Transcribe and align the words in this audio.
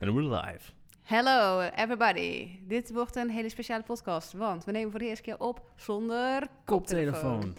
En 0.00 0.14
we're 0.14 0.34
live. 0.34 0.72
Hello 1.02 1.60
everybody. 1.60 2.48
Dit 2.66 2.92
wordt 2.92 3.16
een 3.16 3.30
hele 3.30 3.48
speciale 3.48 3.82
podcast, 3.82 4.32
want 4.32 4.64
we 4.64 4.72
nemen 4.72 4.90
voor 4.90 4.98
de 5.00 5.06
eerste 5.06 5.22
keer 5.22 5.38
op 5.38 5.70
zonder 5.76 6.46
koptelefoon. 6.64 7.56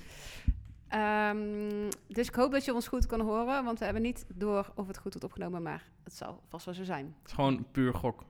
Ehm, 0.87 1.89
dus 2.07 2.27
ik 2.27 2.35
hoop 2.35 2.51
dat 2.51 2.65
je 2.65 2.73
ons 2.73 2.87
goed 2.87 3.05
kan 3.05 3.19
horen, 3.21 3.63
want 3.63 3.79
we 3.79 3.85
hebben 3.85 4.03
niet 4.03 4.25
door 4.27 4.71
of 4.75 4.87
het 4.87 4.97
goed 4.97 5.11
wordt 5.11 5.23
opgenomen, 5.23 5.61
maar 5.61 5.83
het 6.03 6.13
zal 6.13 6.41
vast 6.49 6.65
wel 6.65 6.73
zo 6.73 6.83
zijn. 6.83 7.15
Het 7.19 7.27
is 7.27 7.33
gewoon 7.33 7.65
puur 7.71 7.93
gok. 7.93 8.23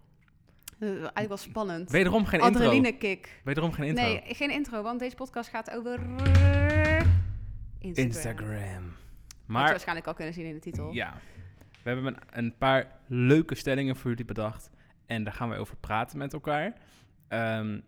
Uh, 0.79 0.89
eigenlijk 0.89 1.27
wel 1.27 1.37
spannend. 1.37 1.91
Wederom 1.91 2.25
geen 2.25 2.39
intro. 2.39 2.55
Adrenaline 2.55 2.97
kick. 2.97 3.41
Wederom 3.43 3.71
geen 3.71 3.85
intro. 3.85 4.03
Nee, 4.03 4.21
geen 4.25 4.51
intro, 4.51 4.81
want 4.81 4.99
deze 4.99 5.15
podcast 5.15 5.49
gaat 5.49 5.71
over 5.71 5.99
Instagram. 7.79 8.05
Instagram. 8.05 8.83
Wat 8.83 9.59
Maar 9.59 9.63
je 9.65 9.69
waarschijnlijk 9.71 10.07
al 10.07 10.13
kunnen 10.13 10.33
zien 10.33 10.45
in 10.45 10.53
de 10.53 10.59
titel. 10.59 10.91
ja, 10.91 11.21
we 11.83 11.89
hebben 11.89 12.15
een, 12.29 12.57
paar 12.57 12.99
leuke 13.07 13.55
stellingen 13.55 13.95
voor 13.95 14.09
jullie 14.09 14.25
bedacht. 14.25 14.69
En 15.05 15.23
daar 15.23 15.33
gaan 15.33 15.49
we 15.49 15.55
over 15.55 15.75
praten 15.75 16.17
met 16.17 16.33
elkaar. 16.33 16.73
Ehm, 17.27 17.79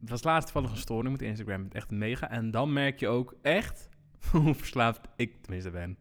het 0.00 0.10
was 0.10 0.22
laatst 0.22 0.52
toevallig 0.52 0.70
een 0.70 0.82
storing 0.82 1.12
met 1.12 1.22
Instagram. 1.22 1.68
Echt 1.72 1.90
mega. 1.90 2.30
En 2.30 2.50
dan 2.50 2.72
merk 2.72 3.00
je 3.00 3.08
ook 3.08 3.34
echt 3.42 3.88
hoe 4.30 4.54
verslaafd 4.54 5.00
ik 5.16 5.42
tenminste 5.42 5.70
ben. 5.70 5.98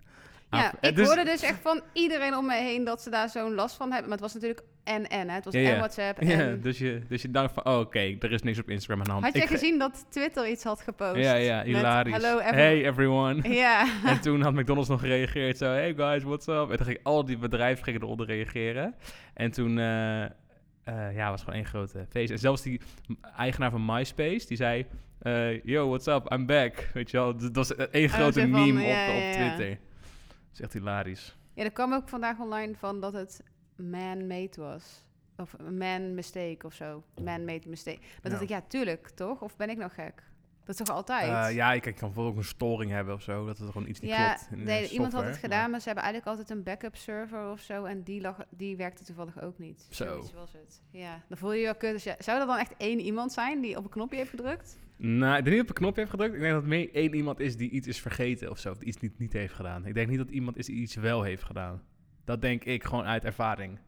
Ja, 0.58 0.74
ik 0.90 0.96
dus- 0.96 1.08
hoorde 1.08 1.24
dus 1.24 1.42
echt 1.42 1.60
van 1.62 1.82
iedereen 1.94 2.36
om 2.36 2.46
me 2.46 2.56
heen 2.56 2.84
dat 2.84 3.02
ze 3.02 3.10
daar 3.10 3.30
zo'n 3.30 3.54
last 3.54 3.76
van 3.76 3.88
hebben. 3.92 4.10
Maar 4.10 4.18
het 4.18 4.34
was 4.34 4.34
natuurlijk 4.34 4.62
en 4.84 5.08
en, 5.08 5.30
hè. 5.30 5.36
Het 5.36 5.46
was 5.46 5.54
Ja, 5.54 5.60
ja. 5.60 5.70
en 5.70 5.78
WhatsApp 5.78 6.22
Ja, 6.22 6.40
en... 6.40 6.62
dus 6.62 6.78
je, 6.78 7.02
dus 7.08 7.22
je 7.22 7.32
dacht 7.32 7.54
van, 7.54 7.66
oh, 7.66 7.80
oké, 7.80 8.00
er 8.20 8.32
is 8.32 8.42
niks 8.42 8.60
op 8.60 8.70
Instagram 8.70 9.00
aan 9.00 9.06
de 9.06 9.12
hand. 9.12 9.24
Had 9.24 9.34
jij 9.34 9.44
Ik 9.44 9.48
ga- 9.50 9.54
gezien 9.56 9.80
dat 9.80 10.06
Twitter 10.10 10.48
iets 10.48 10.64
had 10.64 10.82
gepost? 10.82 11.16
Ja, 11.16 11.34
ja, 11.34 11.58
Met, 11.58 11.66
hilarisch. 11.66 12.14
Hello 12.14 12.38
everyone. 12.40 12.62
hey 12.62 12.86
everyone. 12.86 13.50
Ja. 13.64 13.86
En 14.12 14.22
toen 14.22 14.42
had 14.42 14.54
McDonald's 14.54 14.90
nog 14.90 15.00
gereageerd, 15.00 15.58
zo, 15.58 15.66
hey 15.66 15.94
guys, 15.94 16.24
what's 16.24 16.48
up? 16.48 16.70
En 16.72 16.78
toen 16.78 16.86
ging 16.86 17.00
al 17.04 17.26
die 17.26 17.38
bedrijven 17.38 17.84
gingen 17.84 18.02
eronder 18.02 18.26
reageren. 18.26 18.96
En 19.34 19.52
toen, 19.52 19.80
eh, 19.80 20.24
eh, 20.24 20.30
ja, 21.16 21.30
was 21.30 21.40
gewoon 21.40 21.56
één 21.56 21.66
grote 21.66 22.06
feest. 22.10 22.32
En 22.32 22.40
zelfs 22.40 22.62
die 22.62 22.82
eigenaar 23.38 23.72
van 23.72 23.86
MySpace, 23.86 24.48
die 24.48 24.58
zei, 24.58 24.86
eh, 25.22 25.64
yo, 25.64 25.88
what's 25.88 26.08
up, 26.08 26.32
I'm 26.34 26.46
back. 26.46 26.90
Weet 26.94 27.12
je 27.12 27.18
wel, 27.18 27.38
dat 27.38 27.56
was 27.56 27.76
één 27.76 28.10
grote 28.10 28.40
zo 28.40 28.48
van, 28.48 28.50
meme 28.66 28.82
op, 28.82 28.88
ja, 28.88 29.08
op 29.08 29.14
ja, 29.22 29.30
ja. 29.30 29.54
Twitter. 29.56 29.78
Dat 30.58 30.66
is 30.70 30.76
echt 30.76 30.84
hilarisch. 30.86 31.38
ja, 31.54 31.64
er 31.64 31.72
kwam 31.72 31.94
ook 31.94 32.10
vandaag 32.10 32.40
online 32.40 32.76
van 32.76 33.02
dat 33.02 33.14
het 33.14 33.44
man-made 33.76 34.62
was. 34.62 35.06
Of 35.38 35.54
een 35.54 35.78
man 35.78 36.14
mistake 36.14 36.58
of 36.66 36.74
zo. 36.74 37.04
Man-made 37.24 37.70
mistake. 37.70 37.98
Maar 38.00 38.10
Ja. 38.24 38.30
dacht 38.30 38.42
ik, 38.42 38.50
ja, 38.50 38.62
tuurlijk, 38.68 39.10
toch? 39.10 39.42
Of 39.42 39.56
ben 39.56 39.70
ik 39.70 39.78
nog 39.78 39.94
gek? 39.94 40.24
Dat 40.66 40.80
is 40.80 40.86
toch 40.86 40.96
altijd? 40.96 41.50
Eh, 41.50 41.56
ja, 41.56 41.74
ik 41.74 41.82
kan 41.82 41.94
bijvoorbeeld 41.94 42.28
ook 42.28 42.38
een 42.38 42.44
storing 42.44 42.92
hebben 42.92 43.14
of 43.14 43.22
zo, 43.22 43.46
dat 43.46 43.60
er 43.60 43.66
gewoon 43.72 43.88
iets 43.88 44.00
niet 44.00 44.12
Ja, 44.12 44.34
klopt. 44.34 44.48
in 44.52 44.64
nee, 44.64 44.90
iemand 44.90 45.14
had 45.14 45.24
het 45.24 45.38
gedaan, 45.38 45.70
maar 45.72 45.80
ze 45.80 45.86
hebben 45.86 46.04
eigenlijk 46.04 46.38
altijd 46.38 46.58
een 46.58 46.64
backup 46.64 46.96
server 46.96 47.52
of 47.52 47.60
zo. 47.60 47.84
En 47.84 48.04
die, 48.04 48.22
lag, 48.22 48.38
die 48.50 48.76
werkte 48.78 49.04
toevallig 49.04 49.42
ook 49.42 49.58
niet. 49.60 49.88
Zo. 49.90 50.06
Zoiets 50.06 50.34
was 50.34 50.52
het. 50.52 50.82
Ja, 50.92 51.24
dan 51.30 51.38
voel 51.38 51.52
je 51.54 51.60
je 51.60 51.66
wel 51.66 51.76
kut. 51.76 51.92
Dus 51.92 52.04
ja, 52.04 52.16
zou 52.20 52.40
er 52.40 52.48
dan 52.48 52.58
echt 52.58 52.74
één 52.78 53.00
iemand 53.00 53.32
zijn 53.32 53.62
die 53.62 53.78
op 53.78 53.84
een 53.84 53.90
knopje 53.90 54.18
heeft 54.18 54.30
gedrukt? 54.30 54.78
Nou, 54.98 55.38
ik 55.38 55.44
denk 55.44 55.56
niet 55.56 55.64
op 55.64 55.70
een 55.70 55.76
knopje 55.82 56.00
heeft 56.00 56.12
gedrukt. 56.12 56.34
Ik 56.34 56.40
denk 56.40 56.52
dat 56.54 56.62
het 56.62 56.70
meer 56.72 56.94
één 56.94 57.14
iemand 57.16 57.40
is 57.40 57.58
die 57.58 57.70
iets 57.70 57.88
is 57.88 58.02
vergeten 58.02 58.50
of 58.50 58.58
zo. 58.60 58.72
Of 58.72 58.82
iets 58.82 58.98
niet, 58.98 59.20
niet 59.20 59.34
heeft 59.34 59.54
gedaan. 59.54 59.86
Ik 59.86 59.94
denk 59.94 60.10
niet 60.10 60.18
dat 60.18 60.30
iemand 60.32 60.58
is 60.58 60.66
die 60.66 60.76
iets 60.76 60.96
wel 60.96 61.24
heeft 61.24 61.44
gedaan. 61.44 61.82
Dat 62.26 62.42
denk 62.42 62.64
ik 62.64 62.84
gewoon 62.84 63.06
uit 63.06 63.26
ervaring. 63.26 63.80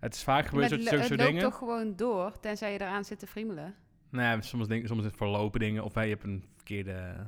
Het 0.00 0.14
is 0.14 0.22
vaak 0.22 0.46
gebeurd, 0.46 0.70
het, 0.70 0.78
lo- 0.80 0.86
soort 0.86 0.98
het 0.98 1.06
soort 1.08 1.20
loopt 1.20 1.32
dingen. 1.32 1.48
toch 1.50 1.58
gewoon 1.58 1.96
door, 1.96 2.40
tenzij 2.40 2.72
je 2.72 2.80
eraan 2.80 3.04
zit 3.04 3.18
te 3.18 3.26
friemelen. 3.26 3.74
Nou 4.14 4.36
ja, 4.36 4.40
soms, 4.40 4.68
denk, 4.68 4.86
soms 4.86 5.00
is 5.00 5.06
het 5.06 5.16
verlopen 5.16 5.60
dingen. 5.60 5.84
Of 5.84 5.94
hey, 5.94 6.04
je 6.04 6.10
hebt 6.10 6.24
een 6.24 6.44
verkeerde 6.54 7.26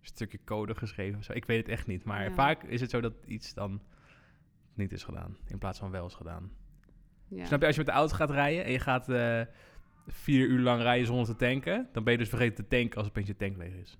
stukje 0.00 0.38
code 0.44 0.74
geschreven. 0.74 1.18
Of 1.18 1.24
zo. 1.24 1.32
Ik 1.32 1.44
weet 1.44 1.58
het 1.58 1.68
echt 1.68 1.86
niet. 1.86 2.04
Maar 2.04 2.22
Ja. 2.24 2.30
vaak 2.30 2.62
is 2.62 2.80
het 2.80 2.90
zo 2.90 3.00
dat 3.00 3.12
iets 3.26 3.54
dan 3.54 3.82
niet 4.74 4.92
is 4.92 5.02
gedaan. 5.02 5.36
In 5.46 5.58
plaats 5.58 5.78
van 5.78 5.90
wel 5.90 6.06
is 6.06 6.14
gedaan. 6.14 6.50
Ja. 7.28 7.44
Snap 7.44 7.60
je, 7.60 7.66
als 7.66 7.74
je 7.76 7.82
met 7.82 7.90
de 7.90 7.98
auto 7.98 8.14
gaat 8.14 8.30
rijden 8.30 8.64
en 8.64 8.72
je 8.72 8.78
gaat 8.78 9.08
eh, 9.08 9.40
vier 10.06 10.46
uur 10.46 10.60
lang 10.60 10.82
rijden 10.82 11.06
zonder 11.06 11.26
te 11.26 11.36
tanken. 11.36 11.88
Dan 11.92 12.04
ben 12.04 12.12
je 12.12 12.18
dus 12.18 12.28
vergeten 12.28 12.54
te 12.54 12.76
tanken 12.76 12.98
als 12.98 13.08
opeens 13.08 13.26
je 13.26 13.36
tank 13.36 13.56
leeg 13.56 13.74
is. 13.74 13.98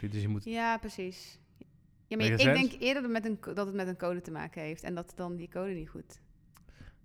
Je? 0.00 0.08
Dus 0.08 0.22
je 0.22 0.28
moet 0.28 0.44
Ja, 0.44 0.78
precies. 0.78 1.40
Ja, 2.06 2.16
maar 2.16 2.26
ik 2.26 2.38
denk 2.38 2.72
eerder 2.72 3.02
dat, 3.02 3.10
met 3.10 3.24
een, 3.24 3.38
dat 3.54 3.66
het 3.66 3.74
met 3.74 3.86
een 3.86 3.96
code 3.96 4.20
te 4.20 4.30
maken 4.30 4.62
heeft. 4.62 4.82
En 4.82 4.94
dat 4.94 5.12
dan 5.16 5.36
die 5.36 5.48
code 5.48 5.72
niet 5.72 5.88
goed. 5.88 6.20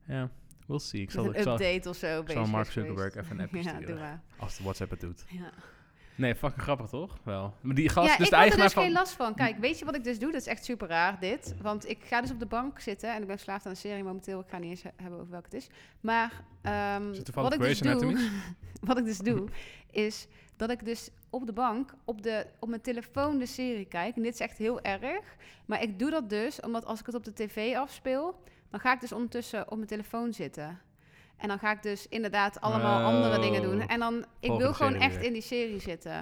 Ja, 0.07 0.31
we'll 0.65 0.79
see. 0.79 1.01
Ik 1.01 1.11
zal, 1.11 1.23
met 1.23 1.31
ik 1.31 1.37
een 1.37 1.43
zal, 1.43 1.53
update 1.53 1.89
of 1.89 1.95
zo 1.95 2.07
ik 2.07 2.13
zal 2.29 2.35
bezig 2.41 2.51
Mark 2.51 2.71
Zuckerberg 2.71 3.13
geweest. 3.13 3.25
even 3.31 3.39
een 3.39 3.45
appje 3.45 3.57
Ja, 3.63 3.69
sturen. 3.69 3.85
doe 3.87 3.95
maar. 3.99 4.21
als 4.37 4.57
de 4.57 4.63
WhatsApp 4.63 4.91
het 4.91 4.99
doet. 4.99 5.23
Ja, 5.27 5.51
Nee, 6.17 6.35
fucking 6.35 6.61
grappig 6.61 6.87
toch? 6.89 7.17
Wel. 7.23 7.53
Maar 7.61 7.75
die 7.75 7.89
gast, 7.89 8.07
ja 8.07 8.17
dus 8.17 8.25
ik 8.25 8.31
de 8.31 8.35
had 8.37 8.45
er 8.45 8.59
eigenaar 8.59 8.65
dus 8.65 8.73
van... 8.73 8.83
geen 8.83 8.91
last 8.91 9.13
van. 9.13 9.35
Kijk, 9.35 9.57
weet 9.57 9.79
je 9.79 9.85
wat 9.85 9.95
ik 9.95 10.03
dus 10.03 10.19
doe? 10.19 10.31
Dat 10.31 10.41
is 10.41 10.47
echt 10.47 10.65
super 10.65 10.87
raar, 10.87 11.19
dit. 11.19 11.55
Want 11.61 11.89
ik 11.89 11.97
ga 12.03 12.21
dus 12.21 12.31
op 12.31 12.39
de 12.39 12.45
bank 12.45 12.79
zitten. 12.79 13.09
En 13.13 13.21
ik 13.21 13.27
ben 13.27 13.35
verslaafd 13.35 13.65
aan 13.65 13.71
een 13.71 13.77
serie 13.77 14.03
momenteel. 14.03 14.39
Ik 14.39 14.45
ga 14.49 14.57
niet 14.57 14.69
eens 14.69 14.83
he- 14.83 14.89
hebben 14.95 15.19
over 15.19 15.31
welke 15.31 15.45
het 15.45 15.53
is. 15.53 15.67
Maar 16.01 16.31
Is 17.11 17.23
toevallig 17.23 17.49
wat, 17.49 17.53
ik 17.53 17.59
dus 17.59 17.79
doe, 17.79 18.29
wat 18.89 18.97
ik 18.97 19.05
dus 19.05 19.17
doe, 19.17 19.47
is 19.91 20.27
dat 20.55 20.69
ik 20.69 20.85
dus 20.85 21.09
op 21.29 21.45
de 21.45 21.53
bank 21.53 21.93
op, 22.05 22.21
de, 22.23 22.45
op 22.59 22.69
mijn 22.69 22.81
telefoon 22.81 23.37
de 23.37 23.45
serie 23.45 23.85
kijk. 23.85 24.15
En 24.15 24.21
dit 24.21 24.33
is 24.33 24.39
echt 24.39 24.57
heel 24.57 24.81
erg. 24.81 25.35
Maar 25.65 25.81
ik 25.81 25.99
doe 25.99 26.09
dat 26.09 26.29
dus 26.29 26.59
omdat 26.59 26.85
als 26.85 26.99
ik 26.99 27.05
het 27.05 27.15
op 27.15 27.23
de 27.23 27.33
tv 27.33 27.75
afspeel... 27.75 28.43
dan 28.75 28.83
ga 28.83 28.93
ik 28.93 28.99
dus 29.01 29.11
ondertussen 29.11 29.71
op 29.71 29.75
mijn 29.75 29.87
telefoon 29.87 30.33
zitten. 30.33 30.79
En 31.37 31.47
dan 31.47 31.59
ga 31.59 31.71
ik 31.71 31.83
dus 31.83 32.07
inderdaad 32.07 32.61
allemaal 32.61 32.99
Oh. 32.99 33.05
andere 33.05 33.39
dingen 33.39 33.61
doen. 33.61 33.87
En 33.87 33.99
dan, 33.99 34.25
ik 34.39 34.51
wil 34.51 34.73
gewoon 34.73 34.95
echt 34.95 35.15
weer. 35.15 35.25
in 35.25 35.33
die 35.33 35.41
serie 35.41 35.79
zitten. 35.79 36.19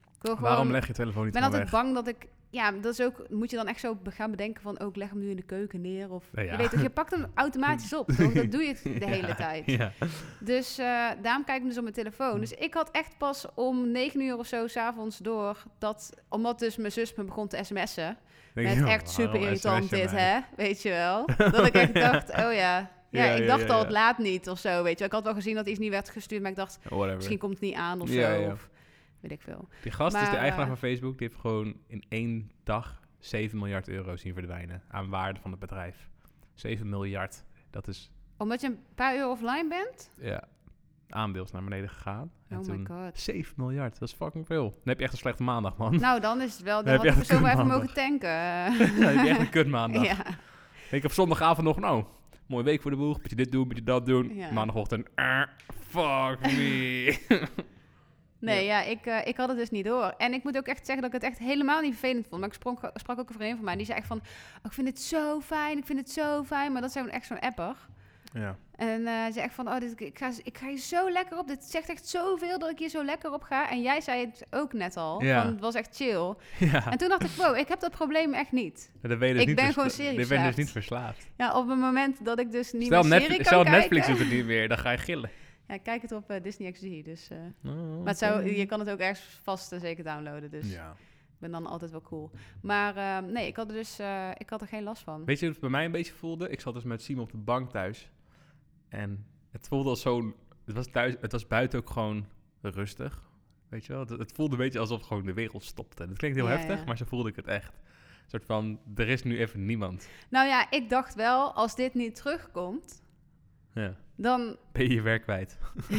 Ik 0.00 0.22
wil 0.26 0.34
gewoon, 0.34 0.50
Waarom 0.50 0.70
leg 0.70 0.86
je 0.86 0.92
telefoon 0.92 1.24
niet 1.24 1.34
ik 1.34 1.40
ben 1.40 1.50
altijd 1.50 1.70
weg? 1.70 1.82
bang 1.82 1.94
dat 1.94 2.08
ik... 2.08 2.26
Ja, 2.50 2.72
dat 2.72 2.92
is 2.92 3.00
ook... 3.00 3.30
Moet 3.30 3.50
je 3.50 3.56
dan 3.56 3.66
echt 3.66 3.80
zo 3.80 3.98
gaan 4.04 4.30
bedenken 4.30 4.62
van... 4.62 4.78
Ook 4.78 4.96
leg 4.96 5.10
hem 5.10 5.18
nu 5.18 5.30
in 5.30 5.36
de 5.36 5.42
keuken 5.42 5.80
neer. 5.80 6.10
Of, 6.10 6.24
Ja, 6.32 6.42
ja. 6.42 6.52
Je 6.52 6.56
weet 6.58 6.70
toch, 6.70 6.82
je 6.82 6.90
pakt 6.90 7.10
hem 7.10 7.26
automatisch 7.34 7.94
op. 7.94 8.08
Toch? 8.08 8.32
Dat 8.32 8.50
doe 8.50 8.62
je 8.62 8.68
het 8.68 8.82
de 9.02 9.06
hele 9.06 9.34
tijd. 9.34 9.90
Dus 10.40 10.78
eh, 10.78 11.08
daarom 11.22 11.44
kijk 11.44 11.60
ik 11.62 11.66
dus 11.68 11.76
op 11.76 11.82
mijn 11.82 11.94
telefoon. 11.94 12.34
Hm. 12.34 12.40
Dus 12.40 12.52
ik 12.52 12.74
had 12.74 12.90
echt 12.90 13.18
pas 13.18 13.46
om 13.54 13.90
negen 13.90 14.20
uur 14.20 14.38
of 14.38 14.46
zo 14.46 14.66
s'avonds 14.66 15.18
door... 15.18 15.62
Dat, 15.78 16.10
omdat 16.28 16.58
dus 16.58 16.76
mijn 16.76 16.92
zus 16.92 17.14
me 17.14 17.24
begon 17.24 17.48
te 17.48 17.64
sms'en. 17.64 18.16
Denk 18.62 18.86
echt 18.86 19.10
super 19.10 19.40
irritant 19.40 19.90
dit, 19.90 20.10
hè? 20.10 20.40
Weet 20.56 20.82
je 20.82 20.88
wel? 20.90 21.26
Dat 21.52 21.66
ik 21.66 21.74
echt 21.74 21.94
dacht, 21.94 22.30
oh 22.30 22.52
ja... 22.52 22.90
Ja, 23.10 23.24
Ja, 23.24 23.30
ik 23.32 23.46
dacht 23.46 23.70
al, 23.70 23.78
het 23.78 23.90
laat 23.90 24.18
niet 24.18 24.48
of 24.48 24.58
zo, 24.58 24.82
weet 24.82 24.98
je. 24.98 25.04
Ik 25.04 25.12
had 25.12 25.24
wel 25.24 25.34
gezien 25.34 25.54
dat 25.54 25.66
iets 25.66 25.78
niet 25.78 25.90
werd 25.90 26.10
gestuurd, 26.10 26.42
maar 26.42 26.50
ik 26.50 26.56
dacht, 26.56 26.78
Whatever. 26.82 27.16
misschien 27.16 27.38
komt 27.38 27.52
het 27.52 27.62
niet 27.62 27.74
aan 27.74 28.00
of 28.00 28.08
zo. 28.08 28.50
Of 28.52 28.68
weet 29.20 29.32
ik 29.32 29.40
veel. 29.40 29.68
Die 29.82 29.92
gast 29.92 30.16
is 30.16 30.30
de 30.30 30.36
eigenaar 30.36 30.60
eh, 30.60 30.66
van 30.66 30.76
Facebook. 30.76 31.18
Die 31.18 31.28
heeft 31.28 31.40
gewoon 31.40 31.74
in 31.86 32.04
één 32.08 32.50
dag 32.64 33.00
7 33.18 33.58
miljard 33.58 33.88
euro 33.88 34.16
zien 34.16 34.34
verdwijnen 34.34 34.82
aan 34.88 35.08
waarde 35.08 35.40
van 35.40 35.50
het 35.50 35.60
bedrijf. 35.60 36.08
7 36.54 36.88
miljard. 36.88 37.44
Dat 37.70 37.88
is 37.88 38.10
Omdat 38.36 38.60
je 38.60 38.66
een 38.66 38.78
paar 38.94 39.16
uur 39.16 39.28
offline 39.28 39.68
bent? 39.68 40.10
ja, 40.20 40.48
aandeel 41.10 41.44
is 41.44 41.50
naar 41.50 41.64
beneden 41.64 41.88
gegaan. 41.88 42.30
En 42.48 42.58
Oh 42.58 42.64
toen 42.64 42.82
my 42.82 42.86
god. 42.86 43.18
7 43.18 43.54
miljard. 43.56 43.98
Dat 43.98 44.08
is 44.08 44.14
fucking 44.14 44.46
veel. 44.46 44.62
Dan 44.62 44.80
heb 44.84 44.98
je 44.98 45.04
echt 45.04 45.12
een 45.12 45.18
slechte 45.18 45.42
maandag, 45.42 45.76
man. 45.76 46.00
Nou, 46.00 46.20
dan 46.20 46.40
is 46.40 46.52
het 46.52 46.62
wel... 46.62 46.84
Dan 46.84 46.96
Dan 46.96 47.06
heb 47.06 47.14
had 47.14 47.26
je 47.26 47.34
ik 47.34 47.40
maar 47.40 47.52
even 47.52 47.66
mogen 47.66 47.94
tanken. 47.94 48.28
Dan 48.98 49.08
heb 49.08 49.24
je 49.24 49.30
echt 49.30 49.40
een 49.40 49.50
kutmaandag. 49.50 50.04
ja. 50.16 50.26
Ik 50.90 51.02
heb 51.02 51.12
zondagavond 51.12 51.66
nog, 51.66 51.78
nou, 51.78 52.04
mooie 52.46 52.64
week 52.64 52.82
voor 52.82 52.90
de 52.90 52.96
boeg. 52.96 53.20
Beetje 53.20 53.36
dit 53.36 53.52
doen, 53.52 53.68
beetje 53.68 53.84
dat 53.84 54.06
doen. 54.06 54.34
Ja. 54.34 54.52
Maandagochtend, 54.52 55.08
eh, 55.14 55.42
fuck 55.88 56.40
me. 56.40 57.18
Nee, 58.40 58.64
ja, 58.64 58.82
ik, 58.82 59.06
eh, 59.06 59.26
ik 59.26 59.36
had 59.36 59.48
het 59.48 59.58
dus 59.58 59.70
niet 59.70 59.84
door. 59.84 60.14
En 60.18 60.32
ik 60.32 60.44
moet 60.44 60.56
ook 60.56 60.66
echt 60.66 60.86
zeggen 60.86 60.96
dat 60.96 61.14
ik 61.14 61.20
het 61.22 61.30
echt 61.30 61.38
helemaal 61.38 61.80
niet 61.80 61.90
vervelend 61.96 62.26
vond. 62.28 62.40
Maar 62.40 62.48
ik 62.50 62.54
sprong, 62.54 62.78
sprak 62.94 63.18
ook 63.18 63.28
een 63.28 63.34
vriendin 63.34 63.56
van 63.56 63.64
mij. 63.64 63.76
Die 63.76 63.86
zei 63.86 63.98
echt 63.98 64.06
van, 64.06 64.16
oh, 64.16 64.64
ik 64.64 64.72
vind 64.72 64.88
het 64.88 65.00
zo 65.00 65.40
fijn, 65.40 65.78
ik 65.78 65.86
vind 65.86 65.98
het 65.98 66.10
zo 66.10 66.44
fijn. 66.44 66.72
Maar 66.72 66.82
dat 66.82 66.92
zijn 66.92 67.10
echt 67.10 67.26
zo'n 67.26 67.40
apper. 67.40 67.76
Ja. 68.32 68.56
En 68.76 69.06
eh 69.06 69.26
ze 69.26 69.32
zei 69.32 69.44
echt 69.44 69.54
van, 69.54 69.68
oh, 69.68 69.78
dit, 69.78 70.00
ik, 70.00 70.18
ga, 70.18 70.30
ik 70.42 70.58
ga 70.58 70.66
hier 70.68 70.78
zo 70.78 71.10
lekker 71.10 71.38
op. 71.38 71.48
Dit 71.48 71.64
zegt 71.64 71.88
echt 71.88 72.08
zoveel 72.08 72.58
dat 72.58 72.70
ik 72.70 72.78
hier 72.78 72.88
zo 72.88 73.04
lekker 73.04 73.32
op 73.32 73.42
ga. 73.42 73.70
En 73.70 73.82
jij 73.82 74.00
zei 74.00 74.26
het 74.26 74.46
ook 74.50 74.72
net 74.72 74.96
al. 74.96 75.22
Ja. 75.22 75.42
Van, 75.42 75.50
het 75.52 75.60
was 75.60 75.74
echt 75.74 75.96
chill. 75.96 76.34
ja. 76.72 76.90
En 76.90 76.98
toen 76.98 77.08
dacht 77.08 77.22
ik, 77.24 77.30
wow, 77.30 77.56
ik 77.56 77.68
heb 77.68 77.80
dat 77.80 77.90
probleem 77.90 78.34
echt 78.34 78.52
niet. 78.52 78.90
Ben 79.00 79.18
dus 79.18 79.40
Ik 79.40 79.46
niet 79.46 79.56
ben 79.56 79.72
gewoon 79.72 79.88
Dan 79.88 79.96
ben 79.96 80.06
je 80.06 80.12
serieverslaafd. 80.12 80.46
dus 80.46 80.64
niet 80.64 80.70
verslaafd. 80.70 81.26
Ja, 81.36 81.58
op 81.58 81.68
het 81.68 81.78
moment 81.78 82.24
dat 82.24 82.38
ik 82.38 82.52
dus 82.52 82.72
niet 82.72 82.84
Stel, 82.84 83.02
meer 83.02 83.10
serie 83.12 83.26
Netflix, 83.28 83.48
kan 83.50 83.60
stel 83.60 83.72
Netflix 83.72 84.06
kijken. 84.06 84.22
doet 84.22 84.28
het 84.32 84.38
niet 84.38 84.46
meer, 84.46 84.68
dan 84.68 84.78
ga 84.78 84.90
je 84.90 84.98
gillen. 84.98 85.30
Ja, 85.68 85.76
ik 85.76 85.82
kijk 85.82 86.02
het 86.02 86.12
op 86.12 86.30
eh, 86.30 86.42
Disney 86.42 86.72
XD. 86.72 87.04
Dus, 87.04 87.28
eh, 87.28 87.38
Oh, 87.72 87.98
Maar 87.98 88.06
het 88.08 88.18
zou, 88.18 88.54
je 88.56 88.66
kan 88.66 88.78
het 88.80 88.90
ook 88.90 88.98
ergens 88.98 89.40
vast 89.42 89.72
en 89.72 89.80
zeker 89.80 90.04
downloaden. 90.04 90.50
Dus 90.50 90.72
Ja. 90.72 90.90
ik 91.00 91.36
ben 91.38 91.50
dan 91.50 91.66
altijd 91.66 91.90
wel 91.90 92.00
cool. 92.02 92.30
Maar 92.62 92.96
eh, 92.96 93.18
nee, 93.32 93.46
ik 93.46 93.56
had 93.56 93.68
er 93.68 93.74
dus 93.74 93.98
eh, 93.98 94.28
ik 94.36 94.50
had 94.50 94.60
er 94.60 94.66
geen 94.66 94.82
last 94.82 95.02
van. 95.02 95.24
Weet 95.24 95.38
je 95.38 95.44
hoe 95.44 95.52
het 95.52 95.60
bij 95.60 95.70
mij 95.70 95.84
een 95.84 95.90
beetje 95.92 96.12
voelde? 96.12 96.48
Ik 96.48 96.60
zat 96.60 96.74
dus 96.74 96.82
met 96.84 97.02
Simon 97.02 97.22
op 97.24 97.30
de 97.30 97.36
bank 97.38 97.70
thuis. 97.70 98.10
En 98.90 99.26
het 99.50 99.68
voelde 99.68 99.88
als 99.88 100.00
zo'n... 100.00 100.34
Het 100.64 100.74
was, 100.74 100.86
thuis, 100.86 101.14
het 101.20 101.32
was 101.32 101.46
buiten 101.46 101.78
ook 101.78 101.90
gewoon 101.90 102.26
rustig. 102.60 103.22
Weet 103.68 103.86
je 103.86 103.92
wel? 103.92 104.00
Het, 104.00 104.10
het 104.10 104.32
voelde 104.32 104.52
een 104.52 104.58
beetje 104.58 104.78
alsof 104.78 105.02
gewoon 105.02 105.24
de 105.24 105.32
wereld 105.32 105.64
stopte. 105.64 106.06
Dat 106.06 106.16
klinkt 106.16 106.36
heel 106.36 106.46
Ja, 106.48 106.56
heftig, 106.56 106.78
ja. 106.78 106.84
maar 106.84 106.96
zo 106.96 107.04
voelde 107.08 107.28
ik 107.28 107.36
het 107.36 107.46
echt. 107.46 107.74
Een 107.74 108.30
soort 108.40 108.44
van, 108.44 108.80
er 108.94 109.08
is 109.08 109.22
nu 109.22 109.38
even 109.38 109.66
niemand. 109.66 110.08
Nou 110.30 110.48
ja, 110.48 110.70
ik 110.70 110.90
dacht 110.90 111.14
wel, 111.14 111.52
als 111.54 111.74
dit 111.74 111.94
niet 111.94 112.14
terugkomt, 112.14 113.02
Ja. 113.74 113.94
dan... 114.16 114.56
Ben 114.72 114.82
je 114.82 114.94
je 114.94 115.02
werk 115.02 115.22
kwijt. 115.22 115.58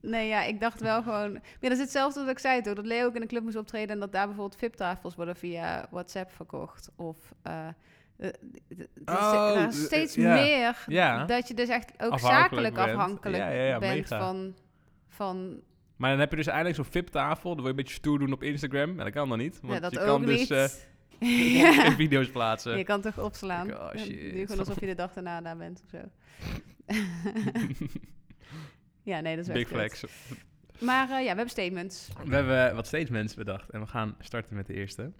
nee, 0.00 0.28
ja, 0.28 0.42
ik 0.42 0.60
dacht 0.60 0.80
wel 0.80 1.02
gewoon... 1.02 1.32
Ja, 1.32 1.40
dat 1.60 1.72
is 1.72 1.78
hetzelfde 1.78 2.20
wat 2.20 2.30
ik 2.30 2.38
zei 2.38 2.60
toch, 2.62 2.74
dat 2.74 2.86
Leo 2.86 3.06
ook 3.06 3.14
in 3.14 3.20
de 3.20 3.26
club 3.26 3.42
moest 3.42 3.56
optreden... 3.56 3.90
en 3.90 4.00
dat 4.00 4.12
daar 4.12 4.26
bijvoorbeeld 4.26 4.60
VIP-tafels 4.60 5.14
worden 5.14 5.36
via 5.36 5.86
WhatsApp 5.90 6.32
verkocht. 6.32 6.90
Of 6.96 7.16
eh, 7.42 7.68
Oh, 9.04 9.64
is 9.68 9.84
steeds 9.84 10.16
meer 10.16 10.76
dat 11.26 11.48
je 11.48 11.54
dus 11.54 11.68
echt 11.68 11.92
ook 11.92 12.10
Afhankelijk 12.10 12.42
zakelijk 12.42 12.74
bent. 12.74 12.88
afhankelijk 12.88 13.42
Ja, 13.42 13.78
bent 13.78 13.94
mega. 13.94 14.18
van, 14.18 14.54
van 15.08 15.60
Maar 15.96 16.10
dan 16.10 16.18
heb 16.20 16.30
je 16.30 16.36
dus 16.36 16.46
eindelijk 16.46 16.76
zo'n 16.76 16.84
VIP-tafel. 16.84 17.54
Dan 17.54 17.56
wil 17.56 17.64
je 17.64 17.70
een 17.70 17.76
beetje 17.76 17.94
stoer 17.94 18.18
doen 18.18 18.32
op 18.32 18.42
Instagram. 18.42 18.90
En 18.90 18.96
dat 19.04 19.10
kan 19.10 19.28
dan 19.28 19.38
niet. 19.38 19.60
Want 19.60 19.72
ja, 19.72 19.80
dat 19.80 19.92
je 19.92 19.98
kan 19.98 20.26
dus 20.26 20.50
eh, 20.50 20.64
Ja. 21.62 21.90
video's 21.96 22.30
plaatsen. 22.30 22.78
Je 22.78 22.84
kan 22.84 23.00
toch 23.00 23.18
opslaan. 23.18 23.74
Oh, 23.74 23.90
Ja, 23.92 23.98
shit. 23.98 24.20
Doe 24.32 24.40
gewoon 24.40 24.58
alsof 24.58 24.80
je 24.80 24.86
de 24.86 24.94
dag 24.94 25.12
daarna 25.12 25.40
daar 25.40 25.56
bent 25.56 25.82
of 25.84 25.90
zo. 25.90 25.98
ja, 29.10 29.20
nee, 29.20 29.36
dat 29.36 29.46
is 29.46 29.52
Big 29.52 29.68
flex. 29.68 30.04
Maar 30.78 31.10
eh, 31.10 31.16
ja, 31.16 31.20
we 31.20 31.26
hebben 31.26 31.48
statements. 31.48 32.08
We 32.24 32.34
hebben 32.34 32.74
wat 32.74 32.86
statements 32.86 33.34
bedacht. 33.34 33.70
En 33.70 33.80
we 33.80 33.86
gaan 33.86 34.16
starten 34.20 34.56
met 34.56 34.66
de 34.66 34.74
eerste. 34.74 35.12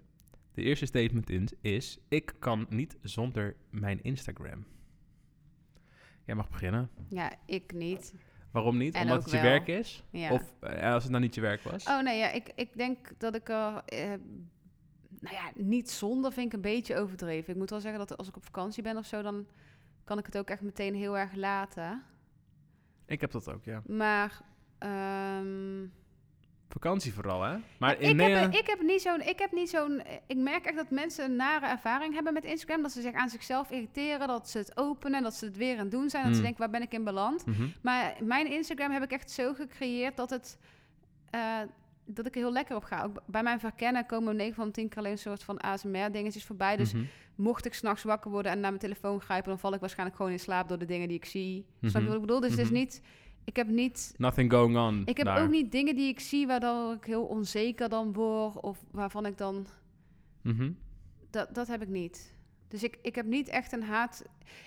De 0.53 0.61
eerste 0.61 0.85
statement 0.85 1.29
in- 1.29 1.49
is... 1.61 1.99
Ik 2.07 2.33
kan 2.39 2.65
niet 2.69 2.97
zonder 3.01 3.55
mijn 3.69 4.03
Instagram. 4.03 4.65
Jij 6.25 6.35
mag 6.35 6.49
beginnen. 6.49 6.89
Ja, 7.09 7.33
ik 7.45 7.73
niet. 7.73 8.13
Waarom 8.51 8.77
niet? 8.77 8.93
En 8.95 9.01
Omdat 9.01 9.23
het 9.23 9.31
je 9.31 9.41
wel. 9.41 9.45
werk 9.49 9.67
is? 9.67 10.03
Ja. 10.09 10.31
Of 10.31 10.53
eh, 10.59 10.93
als 10.93 11.03
het 11.03 11.11
nou 11.11 11.23
niet 11.23 11.35
je 11.35 11.41
werk 11.41 11.61
was? 11.61 11.85
Oh 11.87 12.01
nee, 12.01 12.17
ja, 12.17 12.31
ik, 12.31 12.51
ik 12.55 12.77
denk 12.77 13.19
dat 13.19 13.35
ik 13.35 13.49
eh, 13.49 13.75
nou 15.19 15.35
ja, 15.35 15.51
niet 15.55 15.89
zonder 15.91 16.31
vind 16.31 16.47
ik 16.47 16.53
een 16.53 16.61
beetje 16.61 16.95
overdreven. 16.97 17.53
Ik 17.53 17.59
moet 17.59 17.69
wel 17.69 17.79
zeggen 17.79 17.99
dat 18.07 18.17
als 18.17 18.27
ik 18.27 18.35
op 18.35 18.43
vakantie 18.45 18.83
ben 18.83 18.97
of 18.97 19.05
zo... 19.05 19.21
dan 19.21 19.47
kan 20.03 20.17
ik 20.17 20.25
het 20.25 20.37
ook 20.37 20.49
echt 20.49 20.61
meteen 20.61 20.95
heel 20.95 21.17
erg 21.17 21.35
laten. 21.35 22.03
Ik 23.05 23.21
heb 23.21 23.31
dat 23.31 23.49
ook, 23.49 23.63
ja. 23.63 23.81
Maar... 23.87 24.41
ehm, 24.77 25.85
Vakantie 26.73 27.13
vooral, 27.13 27.41
hè? 27.43 27.57
Maar 27.79 27.93
in 27.93 27.99
ik, 28.01 28.07
heb, 28.07 28.15
Nederland... 28.15 28.55
ik 28.55 28.67
heb 28.67 28.81
niet 28.81 29.01
zo'n. 29.01 29.21
Ik 29.21 29.39
heb 29.39 29.51
niet 29.51 29.69
zo'n. 29.69 30.01
Ik 30.27 30.37
merk 30.37 30.65
echt 30.65 30.75
dat 30.75 30.89
mensen 30.89 31.25
een 31.25 31.35
nare 31.35 31.65
ervaring 31.67 32.13
hebben 32.13 32.33
met 32.33 32.43
Instagram. 32.43 32.81
Dat 32.81 32.91
ze 32.91 33.01
zich 33.01 33.13
aan 33.13 33.29
zichzelf 33.29 33.71
irriteren. 33.71 34.27
Dat 34.27 34.49
ze 34.49 34.57
het 34.57 34.77
openen. 34.77 35.23
Dat 35.23 35.33
ze 35.35 35.45
het 35.45 35.57
weer 35.57 35.73
aan 35.73 35.79
het 35.83 35.91
doen 35.91 36.09
zijn. 36.09 36.23
Dat 36.23 36.31
ze 36.31 36.37
Mm. 36.37 36.43
denken, 36.43 36.59
waar 36.61 36.69
ben 36.69 36.81
ik 36.81 36.93
in 36.93 37.03
beland? 37.03 37.45
Mhm. 37.45 37.67
Maar 37.81 38.15
mijn 38.19 38.51
Instagram 38.51 38.91
heb 38.91 39.03
ik 39.03 39.11
echt 39.11 39.31
zo 39.31 39.53
gecreëerd 39.53 40.17
dat 40.17 40.29
het. 40.29 40.57
eh, 41.29 41.57
dat 42.05 42.25
ik 42.25 42.35
er 42.35 42.41
heel 42.41 42.51
lekker 42.51 42.75
op 42.75 42.83
ga. 42.83 43.03
Ook 43.03 43.21
bij 43.25 43.43
mijn 43.43 43.59
verkennen 43.59 44.05
komen 44.05 44.35
9 44.35 44.55
van 44.55 44.65
de 44.65 44.71
10 44.71 44.89
keer 44.89 44.97
alleen 44.97 45.11
een 45.11 45.17
soort 45.17 45.43
van 45.43 45.57
ASMR-dingetjes 45.61 46.45
voorbij. 46.45 46.77
Dus 46.77 46.93
Mhm. 46.93 47.03
mocht 47.35 47.65
ik 47.65 47.73
s'nachts 47.73 48.03
wakker 48.03 48.31
worden 48.31 48.51
en 48.51 48.59
naar 48.59 48.69
mijn 48.69 48.81
telefoon 48.81 49.21
grijpen, 49.21 49.49
dan 49.49 49.59
val 49.59 49.73
ik 49.73 49.79
waarschijnlijk 49.79 50.17
gewoon 50.17 50.31
in 50.31 50.39
slaap 50.39 50.67
door 50.69 50.77
de 50.77 50.85
dingen 50.85 51.07
die 51.07 51.17
ik 51.17 51.25
zie. 51.25 51.65
Snap 51.81 51.91
Mhm. 51.93 52.01
je 52.01 52.07
wat 52.07 52.15
ik 52.15 52.21
bedoel? 52.21 52.39
Dus 52.39 52.49
het 52.51 52.59
is 52.59 52.65
Mhm. 52.65 52.73
niet. 52.73 53.01
Ik 53.45 53.55
heb 53.55 53.67
niet 53.67 54.13
Nothing 54.17 54.51
going 54.51 54.77
on 54.77 55.01
ik 55.05 55.17
heb 55.17 55.25
daar. 55.25 55.41
ook 55.43 55.49
niet 55.49 55.71
dingen 55.71 55.95
die 55.95 56.07
ik 56.07 56.19
zie 56.19 56.47
waardoor 56.47 56.93
ik 56.93 57.05
heel 57.05 57.23
onzeker 57.25 57.89
dan 57.89 58.13
word. 58.13 58.59
Of 58.61 58.83
waarvan 58.91 59.25
ik 59.25 59.37
dan. 59.37 59.67
Mhm. 60.41 60.71
Dat, 61.29 61.55
dat 61.55 61.67
heb 61.67 61.81
ik 61.81 61.87
niet. 61.89 62.33
Dus 62.67 62.83
ik, 62.83 62.97
ik 63.01 63.15
heb 63.15 63.25
niet 63.25 63.47
echt 63.47 63.71
een 63.71 63.83
haat. 63.83 64.23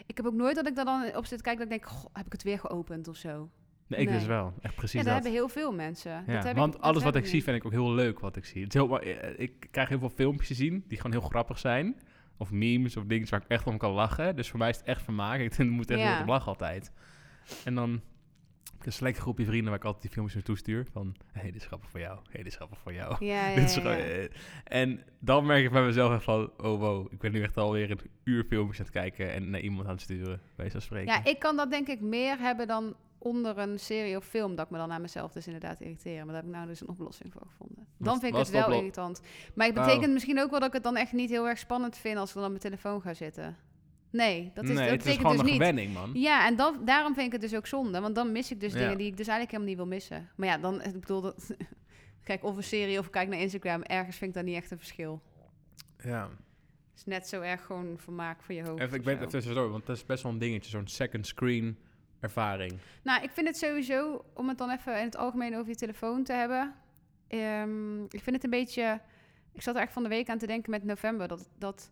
Ik 0.06 0.16
heb 0.16 0.26
ook 0.26 0.34
nooit 0.34 0.54
dat 0.56 0.66
ik 0.66 0.74
daar 0.76 0.84
dan 0.84 1.16
op 1.16 1.26
zit 1.26 1.38
te 1.38 1.44
kijken. 1.44 1.68
Dat 1.68 1.76
ik 1.76 1.82
denk, 1.82 1.96
goh, 1.96 2.10
heb 2.12 2.26
ik 2.26 2.32
het 2.32 2.42
weer 2.42 2.58
geopend 2.58 3.08
of 3.08 3.16
zo? 3.16 3.50
Nee, 3.86 4.00
ik 4.00 4.08
Nee. 4.08 4.18
dus 4.18 4.26
wel. 4.26 4.52
Echt 4.60 4.74
precies 4.74 4.92
ja, 4.92 4.98
dat, 4.98 5.06
dat. 5.06 5.14
hebben 5.14 5.32
heel 5.32 5.48
veel 5.48 5.72
mensen. 5.72 6.10
Ja, 6.26 6.34
dat 6.34 6.44
heb 6.44 6.56
want 6.56 6.74
ik, 6.74 6.80
alles 6.80 7.02
wat 7.02 7.16
ik 7.16 7.26
zie 7.26 7.42
vind 7.42 7.56
ik 7.56 7.64
ook 7.64 7.72
heel 7.72 7.92
leuk 7.92 8.20
wat 8.20 8.36
ik 8.36 8.44
zie. 8.44 8.62
Het 8.64 8.74
is 8.74 8.80
heel, 8.80 9.00
eh, 9.00 9.38
ik 9.38 9.66
krijg 9.70 9.88
heel 9.88 9.98
veel 9.98 10.08
filmpjes 10.10 10.48
te 10.48 10.54
zien 10.54 10.84
die 10.88 10.96
gewoon 11.00 11.12
heel 11.20 11.28
grappig 11.28 11.58
zijn. 11.58 12.00
Of 12.36 12.50
memes 12.50 12.96
of 12.96 13.04
dingen 13.04 13.28
waar 13.30 13.42
ik 13.42 13.48
echt 13.48 13.66
om 13.66 13.78
kan 13.78 13.92
lachen. 13.92 14.36
Dus 14.36 14.48
voor 14.50 14.58
mij 14.58 14.68
is 14.68 14.76
het 14.76 14.86
echt 14.86 15.02
vermaak. 15.02 15.40
Ik 15.58 15.58
moet 15.58 15.90
echt 15.90 16.00
Ja. 16.00 16.12
heel 16.12 16.20
op 16.20 16.26
lachen 16.28 16.46
altijd. 16.48 16.92
En 17.64 17.74
dan 17.74 18.00
een 18.86 18.92
select 18.92 19.18
groepje 19.18 19.44
vrienden 19.44 19.68
waar 19.68 19.78
ik 19.78 19.84
altijd 19.84 20.02
die 20.02 20.12
filmpjes 20.12 20.34
naartoe 20.36 20.56
stuur. 20.56 20.86
Van, 20.92 21.14
hé, 21.32 21.40
hey, 21.40 21.50
dit 21.50 21.60
is 21.60 21.66
grappig 21.66 21.90
voor 21.90 22.00
jou. 22.00 22.16
Hé, 22.16 22.22
hey, 22.30 22.42
dit 22.42 22.52
is 22.52 22.56
grappig 22.56 22.78
voor 22.78 22.92
jou. 22.92 23.24
Ja, 23.24 23.48
ja, 23.84 24.28
En 24.64 25.02
dan 25.18 25.46
merk 25.46 25.64
ik 25.64 25.70
bij 25.70 25.84
mezelf 25.84 26.12
echt 26.12 26.24
van, 26.24 26.50
oh 26.56 26.80
wow, 26.80 27.12
ik 27.12 27.18
ben 27.18 27.32
nu 27.32 27.42
echt 27.42 27.56
alweer 27.56 27.90
een 27.90 28.00
uur 28.24 28.44
filmpjes 28.44 28.78
aan 28.78 28.84
het 28.84 28.94
kijken 28.94 29.32
en 29.32 29.50
naar 29.50 29.60
iemand 29.60 29.86
aan 29.86 29.92
het 29.92 30.00
sturen, 30.00 30.40
bij 30.56 30.70
zo 30.70 30.78
spreken. 30.78 31.12
Ja, 31.12 31.24
ik 31.24 31.38
kan 31.38 31.56
dat 31.56 31.70
denk 31.70 31.88
ik 31.88 32.00
meer 32.00 32.38
hebben 32.38 32.66
dan 32.66 32.96
onder 33.18 33.58
een 33.58 33.78
serie 33.78 34.16
of 34.16 34.24
film. 34.24 34.54
Dat 34.56 34.64
ik 34.64 34.70
me 34.70 34.78
dan 34.78 34.92
aan 34.92 35.00
mezelf 35.00 35.32
dus 35.32 35.46
inderdaad 35.46 35.80
irriteer. 35.80 36.16
Maar 36.16 36.26
daar 36.26 36.34
heb 36.34 36.44
ik 36.44 36.50
nou 36.50 36.66
dus 36.66 36.80
een 36.80 36.88
oplossing 36.88 37.32
voor 37.32 37.42
gevonden. 37.46 37.86
Dan 37.98 38.20
vind 38.20 38.32
ik 38.32 38.38
het 38.38 38.50
wel 38.50 38.72
irritant. 38.72 39.20
Maar 39.54 39.66
het 39.66 39.78
Oh. 39.78 39.84
betekent 39.84 40.12
misschien 40.12 40.40
ook 40.40 40.50
wel 40.50 40.58
dat 40.58 40.68
ik 40.68 40.74
het 40.74 40.82
dan 40.82 40.96
echt 40.96 41.12
niet 41.12 41.30
heel 41.30 41.48
erg 41.48 41.58
spannend 41.58 41.96
vind 41.96 42.16
als 42.16 42.28
ik 42.28 42.34
dan 42.34 42.44
op 42.44 42.50
mijn 42.50 42.62
telefoon 42.62 43.00
ga 43.02 43.14
zitten. 43.14 43.56
Nee, 44.16 44.50
dat, 44.54 44.64
is, 44.64 44.70
nee, 44.70 44.88
dat 44.88 44.98
het 44.98 45.06
is 45.06 45.16
gewoon 45.16 45.32
dus 45.36 45.40
een 45.40 45.48
gewenning, 45.52 45.92
man. 45.94 46.10
Ja, 46.14 46.46
en 46.46 46.56
dan, 46.56 46.84
daarom 46.84 47.14
vind 47.14 47.26
ik 47.26 47.32
het 47.32 47.40
dus 47.40 47.54
ook 47.54 47.66
zonde. 47.66 48.00
Want 48.00 48.14
dan 48.14 48.32
mis 48.32 48.50
ik 48.50 48.60
dus 48.60 48.72
Ja. 48.72 48.78
dingen 48.78 48.98
die 48.98 49.06
ik 49.06 49.16
dus 49.16 49.26
eigenlijk 49.28 49.50
helemaal 49.50 49.68
niet 49.68 49.76
wil 49.76 49.86
missen. 49.96 50.28
Maar 50.36 50.48
ja, 50.48 50.58
dan, 50.58 50.82
ik 50.94 51.00
bedoel, 51.00 51.20
dat, 51.20 51.50
kijk 52.24 52.44
of 52.44 52.56
een 52.56 52.62
serie 52.62 52.98
of 52.98 53.06
ik 53.06 53.12
kijk 53.12 53.28
naar 53.28 53.38
Instagram. 53.40 53.82
Ergens 53.82 54.16
vind 54.16 54.30
ik 54.30 54.36
dat 54.36 54.44
niet 54.46 54.56
echt 54.56 54.70
een 54.70 54.78
verschil. 54.78 55.22
Ja. 56.04 56.22
Het 56.90 56.98
is 56.98 57.04
net 57.04 57.28
zo 57.28 57.40
erg 57.40 57.64
gewoon 57.64 57.98
vermaak 57.98 58.42
voor 58.42 58.54
je 58.54 58.62
hoofd. 58.62 58.82
Even, 58.82 58.96
ik 58.96 59.04
ben 59.04 59.14
even 59.14 59.28
tussendoor, 59.28 59.70
want 59.70 59.86
dat 59.86 59.96
is 59.96 60.04
best 60.06 60.22
wel 60.22 60.32
een 60.32 60.38
dingetje, 60.38 60.70
zo'n 60.70 60.86
second 60.88 61.26
screen 61.26 61.78
ervaring. 62.20 62.72
Nou, 63.02 63.22
ik 63.22 63.30
vind 63.30 63.46
het 63.46 63.56
sowieso, 63.56 64.24
om 64.34 64.48
het 64.48 64.58
dan 64.58 64.70
even 64.70 64.98
in 64.98 65.04
het 65.04 65.16
algemeen 65.16 65.56
over 65.56 65.68
je 65.68 65.74
telefoon 65.76 66.24
te 66.24 66.32
hebben. 66.32 66.74
ehm, 67.28 68.02
ik 68.04 68.20
vind 68.22 68.36
het 68.36 68.44
een 68.44 68.50
beetje. 68.50 69.00
Ik 69.52 69.62
zat 69.62 69.74
er 69.74 69.80
echt 69.80 69.92
van 69.92 70.02
de 70.02 70.08
week 70.08 70.28
aan 70.28 70.38
te 70.38 70.46
denken 70.46 70.70
met 70.70 70.84
november. 70.84 71.28
Dat, 71.28 71.48
dat 71.58 71.90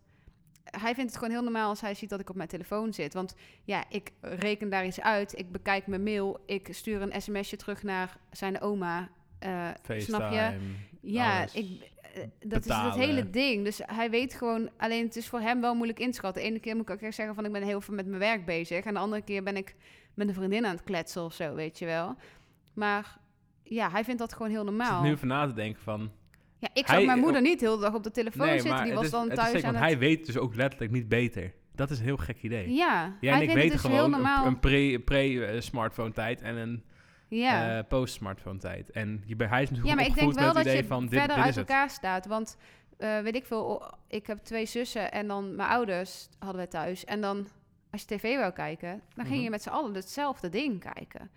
hij 0.65 0.95
vindt 0.95 1.09
het 1.09 1.19
gewoon 1.19 1.33
heel 1.33 1.43
normaal 1.43 1.69
als 1.69 1.81
hij 1.81 1.93
ziet 1.93 2.09
dat 2.09 2.19
ik 2.19 2.29
op 2.29 2.35
mijn 2.35 2.49
telefoon 2.49 2.93
zit. 2.93 3.13
Want 3.13 3.35
ja, 3.63 3.83
ik 3.89 4.11
reken 4.21 4.69
daar 4.69 4.85
iets 4.85 5.01
uit. 5.01 5.37
Ik 5.37 5.51
bekijk 5.51 5.87
mijn 5.87 6.03
mail. 6.03 6.39
Ik 6.45 6.67
stuur 6.71 7.01
een 7.01 7.21
sms'je 7.21 7.57
terug 7.57 7.83
naar 7.83 8.17
zijn 8.31 8.61
oma. 8.61 9.09
FaceTime, 9.39 10.01
snap 10.01 10.31
je? 10.31 10.57
Ja, 11.01 11.37
alles. 11.37 11.53
ik, 11.53 11.91
eh, 12.13 12.23
dat 12.39 12.65
is 12.65 12.75
het 12.75 12.95
hele 12.95 13.29
ding. 13.29 13.63
Dus 13.63 13.81
hij 13.85 14.09
weet 14.09 14.33
gewoon, 14.33 14.69
alleen 14.77 15.05
het 15.05 15.15
is 15.15 15.27
voor 15.27 15.39
hem 15.39 15.61
wel 15.61 15.75
moeilijk 15.75 15.99
inschatten. 15.99 16.41
De 16.41 16.47
ene 16.47 16.59
keer 16.59 16.75
moet 16.75 16.89
ik 16.89 16.95
ook 16.95 17.01
echt 17.01 17.15
zeggen 17.15 17.35
van 17.35 17.45
ik 17.45 17.51
ben 17.51 17.63
heel 17.63 17.81
veel 17.81 17.93
met 17.93 18.05
mijn 18.05 18.19
werk 18.19 18.45
bezig. 18.45 18.85
En 18.85 18.93
de 18.93 18.99
andere 18.99 19.21
keer 19.21 19.43
ben 19.43 19.57
ik 19.57 19.75
met 20.13 20.27
een 20.27 20.33
vriendin 20.33 20.65
aan 20.65 20.75
het 20.75 20.83
kletsen 20.83 21.23
of 21.23 21.33
zo, 21.33 21.53
weet 21.55 21.79
je 21.79 21.85
wel. 21.85 22.15
Maar 22.73 23.17
ja, 23.63 23.89
hij 23.89 24.03
vindt 24.03 24.19
dat 24.19 24.33
gewoon 24.33 24.49
heel 24.51 24.59
Ik 24.59 24.65
normaal. 24.65 25.01
nu 25.01 25.09
even 25.11 25.27
na 25.27 25.47
te 25.47 25.53
denken 25.53 25.81
van... 25.81 26.11
Ja, 26.59 26.67
ik 26.73 26.87
Hij- 26.87 26.95
zag 26.97 27.05
mijn 27.05 27.19
moeder 27.19 27.41
niet 27.41 27.61
heel 27.61 27.75
de 27.75 27.81
dag 27.81 27.93
op 27.93 28.03
de 28.03 28.11
telefoon 28.11 28.47
nee, 28.47 28.59
zitten. 28.59 28.83
Die 28.83 28.93
was 28.93 29.03
is, 29.05 29.11
dan 29.11 29.27
thuis 29.29 29.39
zeker, 29.49 29.55
aan 29.67 29.73
want 29.73 29.75
het... 29.85 29.93
hij 29.93 29.97
weet 29.97 30.25
dus 30.25 30.37
ook 30.37 30.55
letterlijk 30.55 30.91
niet 30.91 31.07
beter. 31.09 31.53
Dat 31.75 31.89
is 31.89 31.99
een 31.99 32.05
heel 32.05 32.17
gek 32.17 32.37
idee. 32.41 32.73
Ja, 32.73 33.15
hij 33.21 33.31
en 33.31 33.41
ik 33.41 33.51
weten 33.51 33.71
dus 33.71 33.81
heel 33.81 33.91
gewoon 33.95 34.09
normaal. 34.09 34.41
een, 34.45 34.51
een 34.51 34.59
pre- 34.59 34.99
pre-smartphone 34.99 36.11
tijd 36.11 36.41
en 36.41 36.55
een 36.55 36.83
ja. 37.27 37.77
eh, 37.77 37.83
post-smartphone 37.87 38.57
tijd. 38.59 38.91
En 38.91 39.23
je, 39.25 39.35
bij- 39.35 39.47
hij 39.47 39.61
is 39.61 39.69
natuurlijk 39.69 39.95
Ja, 39.95 40.01
maar 40.01 40.05
ik 40.11 40.11
opgevoed 40.11 40.33
denk 40.35 40.45
wel 40.45 40.53
dat 40.55 40.63
het 40.63 40.71
je 40.73 40.79
idee 40.79 40.89
van 40.89 41.01
dit, 41.01 41.09
verder 41.19 41.27
dit 41.35 41.37
uit 41.45 41.49
is 41.49 41.55
het. 41.55 41.69
elkaar 41.69 41.89
staat. 41.89 42.25
Want 42.25 42.57
eh, 42.97 43.19
weet 43.19 43.35
ik 43.35 43.45
veel, 43.45 43.93
ik 44.07 44.27
heb 44.27 44.37
twee 44.43 44.65
zussen 44.65 45.11
en 45.11 45.27
dan 45.27 45.55
mijn 45.55 45.69
ouders 45.69 46.29
hadden 46.39 46.61
we 46.61 46.67
thuis. 46.67 47.05
En 47.05 47.21
dan, 47.21 47.47
als 47.91 48.01
je 48.01 48.07
tv 48.15 48.37
wou 48.37 48.53
kijken, 48.53 49.01
dan 49.13 49.23
ging 49.25 49.35
Mhm. 49.35 49.43
je 49.43 49.49
met 49.49 49.61
z'n 49.61 49.69
allen 49.69 49.93
hetzelfde 49.93 50.49
ding 50.49 50.79
kijken. 50.93 51.29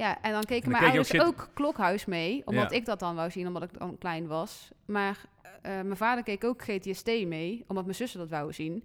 Ja, 0.00 0.18
en 0.22 0.32
dan 0.32 0.44
keken 0.44 0.70
dan 0.70 0.80
mijn 0.80 0.92
keek 0.92 1.02
ouders 1.10 1.26
ook 1.26 1.48
Klokhuis 1.54 2.04
mee, 2.04 2.42
omdat 2.44 2.70
Ja. 2.70 2.76
ik 2.76 2.84
dat 2.84 2.98
dan 2.98 3.14
wou 3.14 3.30
zien, 3.30 3.46
omdat 3.46 3.62
ik 3.62 3.78
dan 3.78 3.98
klein 3.98 4.26
was. 4.26 4.70
Maar 4.84 5.18
eh, 5.62 5.72
mijn 5.72 5.96
vader 5.96 6.24
keek 6.24 6.44
ook 6.44 6.62
GTST 6.62 7.06
mee, 7.06 7.64
omdat 7.66 7.84
mijn 7.84 7.96
zussen 7.96 8.18
dat 8.20 8.28
wouden 8.28 8.54
zien. 8.54 8.84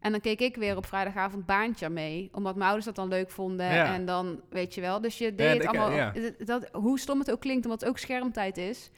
En 0.00 0.10
dan 0.10 0.20
keek 0.20 0.40
ik 0.40 0.56
weer 0.56 0.76
op 0.76 0.86
vrijdagavond 0.86 1.46
Baantje 1.46 1.88
mee, 1.88 2.30
omdat 2.32 2.54
mijn 2.54 2.64
ouders 2.66 2.86
dat 2.86 2.94
dan 2.94 3.08
leuk 3.08 3.30
vonden. 3.30 3.74
Ja. 3.74 3.94
En 3.94 4.04
dan, 4.04 4.40
weet 4.50 4.74
je 4.74 4.80
wel, 4.80 5.00
dus 5.00 5.18
je 5.18 5.34
deed 5.34 5.46
Ja, 5.46 5.54
het 5.54 5.66
allemaal... 5.66 6.12
dat, 6.44 6.68
hoe 6.72 6.98
stom 6.98 7.18
het 7.18 7.30
ook 7.30 7.40
klinkt, 7.40 7.64
omdat 7.64 7.80
het 7.80 7.88
ook 7.88 7.98
schermtijd 7.98 8.56
is... 8.56 8.90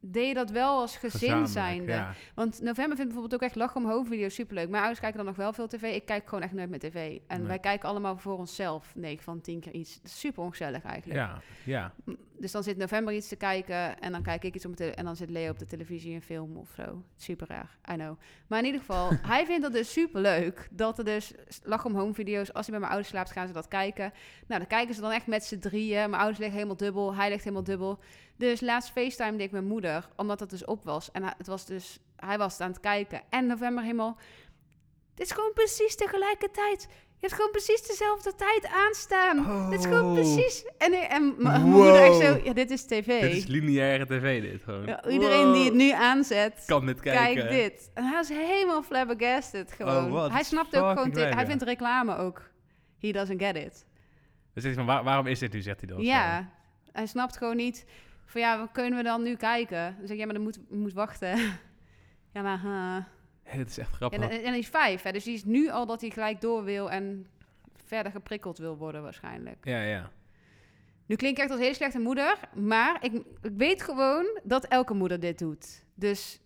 deed 0.00 0.28
je 0.28 0.34
dat 0.34 0.50
wel 0.50 0.78
als 0.80 0.96
gezin 0.96 1.46
zijnde. 1.46 1.92
Ja. 1.92 2.12
Want 2.34 2.60
november 2.60 2.96
vindt 2.96 3.12
bijvoorbeeld 3.12 3.34
ook 3.34 3.48
echt 3.48 3.54
lachen 3.56 3.82
omhoog 3.84 4.06
video's 4.06 4.34
superleuk. 4.34 4.68
Mijn 4.68 4.78
ouders 4.82 5.00
kijken 5.00 5.16
dan 5.18 5.26
nog 5.26 5.36
wel 5.36 5.52
veel 5.52 5.66
tv. 5.68 5.82
Ik 5.94 6.04
kijk 6.04 6.28
gewoon 6.28 6.44
echt 6.44 6.52
nooit 6.52 6.70
meer 6.70 6.78
tv. 6.78 7.18
En 7.26 7.38
Nee. 7.38 7.46
wij 7.48 7.58
kijken 7.58 7.88
allemaal 7.88 8.16
voor 8.16 8.38
onszelf. 8.38 8.92
9 8.94 9.24
van 9.24 9.40
10 9.40 9.60
keer 9.60 9.72
iets. 9.72 10.00
Super 10.04 10.42
ongezellig 10.42 10.82
eigenlijk. 10.82 11.18
Ja, 11.20 11.40
ja. 11.64 11.92
Dus 12.38 12.52
dan 12.52 12.62
zit 12.62 12.76
november 12.76 13.14
iets 13.14 13.28
te 13.28 13.36
kijken 13.36 14.00
en 14.00 14.12
dan 14.12 14.22
kijk 14.22 14.44
ik 14.44 14.54
iets 14.54 14.66
op 14.66 14.76
tele- 14.76 14.90
en 14.90 15.04
dan 15.04 15.16
zit 15.16 15.30
Leo 15.30 15.50
op 15.50 15.58
de 15.58 15.66
televisie 15.66 16.14
een 16.14 16.22
film 16.22 16.56
of 16.56 16.68
zo. 16.76 17.02
Super 17.16 17.46
raar, 17.48 17.76
I 17.92 17.94
know. 17.94 18.18
Maar 18.46 18.58
in 18.58 18.64
ieder 18.64 18.80
geval, 18.80 19.08
hij 19.32 19.46
vindt 19.46 19.62
dat 19.62 19.72
dus 19.72 19.92
super 19.92 20.20
leuk 20.20 20.68
dat 20.70 20.98
er 20.98 21.04
dus 21.04 21.32
lach 21.62 21.84
om 21.84 21.94
home 21.94 22.14
video's. 22.14 22.52
Als 22.52 22.66
hij 22.66 22.70
bij 22.70 22.78
mijn 22.80 22.90
ouders 22.92 23.08
slaapt, 23.08 23.30
gaan 23.32 23.46
ze 23.46 23.52
dat 23.52 23.68
kijken. 23.68 24.12
Nou, 24.46 24.60
dan 24.60 24.66
kijken 24.68 24.94
ze 24.94 25.00
dan 25.00 25.10
echt 25.10 25.26
met 25.26 25.44
z'n 25.44 25.58
drieën. 25.58 25.98
Mijn 26.10 26.14
ouders 26.14 26.38
liggen 26.38 26.56
helemaal 26.56 26.76
dubbel, 26.76 27.14
hij 27.14 27.28
ligt 27.28 27.42
helemaal 27.44 27.64
dubbel. 27.64 27.98
Dus 28.40 28.60
laatst 28.60 28.90
FaceTime 28.92 29.30
deed 29.36 29.46
ik 29.46 29.52
mijn 29.52 29.66
moeder, 29.66 30.08
omdat 30.16 30.40
het 30.40 30.50
dus 30.50 30.64
op 30.64 30.84
was. 30.84 31.10
En 31.10 31.22
het 31.24 31.46
was 31.46 31.66
dus, 31.66 31.98
hij 32.16 32.38
was 32.38 32.52
het 32.52 32.60
aan 32.62 32.70
het 32.70 32.80
kijken. 32.80 33.22
En 33.30 33.46
november 33.46 33.82
helemaal, 33.82 34.18
dit 35.14 35.26
is 35.26 35.32
gewoon 35.32 35.52
precies 35.52 35.96
tegelijkertijd. 35.96 36.88
Je 36.90 37.26
hebt 37.26 37.32
gewoon 37.32 37.50
precies 37.50 37.86
dezelfde 37.86 38.34
tijd 38.34 38.66
aanstaan. 38.74 39.70
Dit 39.70 39.78
is 39.78 39.84
gewoon 39.86 40.04
Oh. 40.04 40.12
precies. 40.14 40.64
En, 40.78 40.92
en 40.92 41.34
mijn 41.38 41.62
moeder 41.62 42.02
echt 42.02 42.16
zo, 42.16 42.40
ja, 42.44 42.52
dit 42.52 42.70
is 42.70 42.84
tv. 42.86 43.20
Dit 43.20 43.32
is 43.36 43.46
lineaire 43.46 44.06
tv, 44.06 44.42
dit 44.50 44.62
gewoon. 44.62 44.86
Ja, 44.86 45.08
iedereen 45.08 45.52
die 45.52 45.64
het 45.64 45.74
nu 45.74 45.90
aanzet, 45.90 46.62
kan 46.66 46.86
dit 46.86 47.00
kijken. 47.00 47.34
kijk 47.34 47.50
dit. 47.50 47.90
En 47.94 48.04
hij 48.04 48.12
was 48.12 48.28
helemaal 48.28 48.82
flabbergasted 48.82 49.72
gewoon. 49.72 50.04
Oh, 50.04 50.10
wat 50.12 50.30
hij 50.30 50.42
snapt 50.42 50.76
ook 50.76 50.98
gewoon, 50.98 51.34
hij 51.34 51.46
vindt 51.46 51.62
reclame 51.62 52.16
ook. 52.16 52.50
He 52.98 53.12
doesn't 53.12 53.42
get 53.42 53.56
it. 53.56 53.86
Zegt 54.54 54.66
hij 54.66 54.74
van, 54.74 54.86
waar- 54.86 55.04
waarom 55.04 55.26
is 55.26 55.38
dit 55.38 55.52
nu, 55.52 55.60
zegt 55.62 55.80
hij 55.80 55.88
dan. 55.88 56.00
Ja, 56.02 56.50
hij 56.92 57.06
snapt 57.06 57.36
gewoon 57.36 57.56
niet 57.56 57.84
van 58.30 58.40
ja, 58.40 58.58
wat 58.58 58.70
kunnen 58.72 58.98
we 58.98 59.04
dan 59.04 59.22
nu 59.22 59.36
kijken? 59.36 59.94
Dan 59.98 60.06
zeg 60.06 60.10
ik, 60.10 60.18
ja, 60.18 60.24
maar 60.24 60.34
dan 60.34 60.42
moet, 60.42 60.58
moet 60.70 60.92
wachten. 60.92 61.38
ja, 62.34 62.42
maar. 62.42 62.60
Hé, 63.42 63.58
dat 63.62 63.66
is 63.66 63.78
echt 63.78 63.94
grappig. 63.94 64.20
en, 64.20 64.30
en 64.30 64.44
hij 64.44 64.58
is 64.58 64.68
vijf, 64.68 65.02
hè, 65.02 65.12
dus 65.12 65.24
die 65.24 65.34
is 65.34 65.44
nu 65.44 65.70
al 65.70 65.86
dat 65.86 66.00
hij 66.00 66.10
gelijk 66.10 66.40
door 66.40 66.64
wil 66.64 66.90
en 66.90 67.26
verder 67.74 68.12
geprikkeld 68.12 68.58
wil 68.58 68.76
worden 68.76 69.02
waarschijnlijk. 69.02 69.64
Ja, 69.64 69.82
ja. 69.82 70.10
Nu 71.06 71.16
klink 71.16 71.36
ik 71.36 71.42
echt 71.42 71.50
als 71.50 71.58
een 71.58 71.64
hele 71.64 71.76
slechte 71.76 71.98
moeder, 71.98 72.38
maar 72.54 73.04
ik, 73.04 73.12
ik 73.42 73.52
weet 73.56 73.82
gewoon 73.82 74.40
dat 74.42 74.64
elke 74.64 74.94
moeder 74.94 75.20
dit 75.20 75.38
doet. 75.38 75.84
Dus 75.94 76.40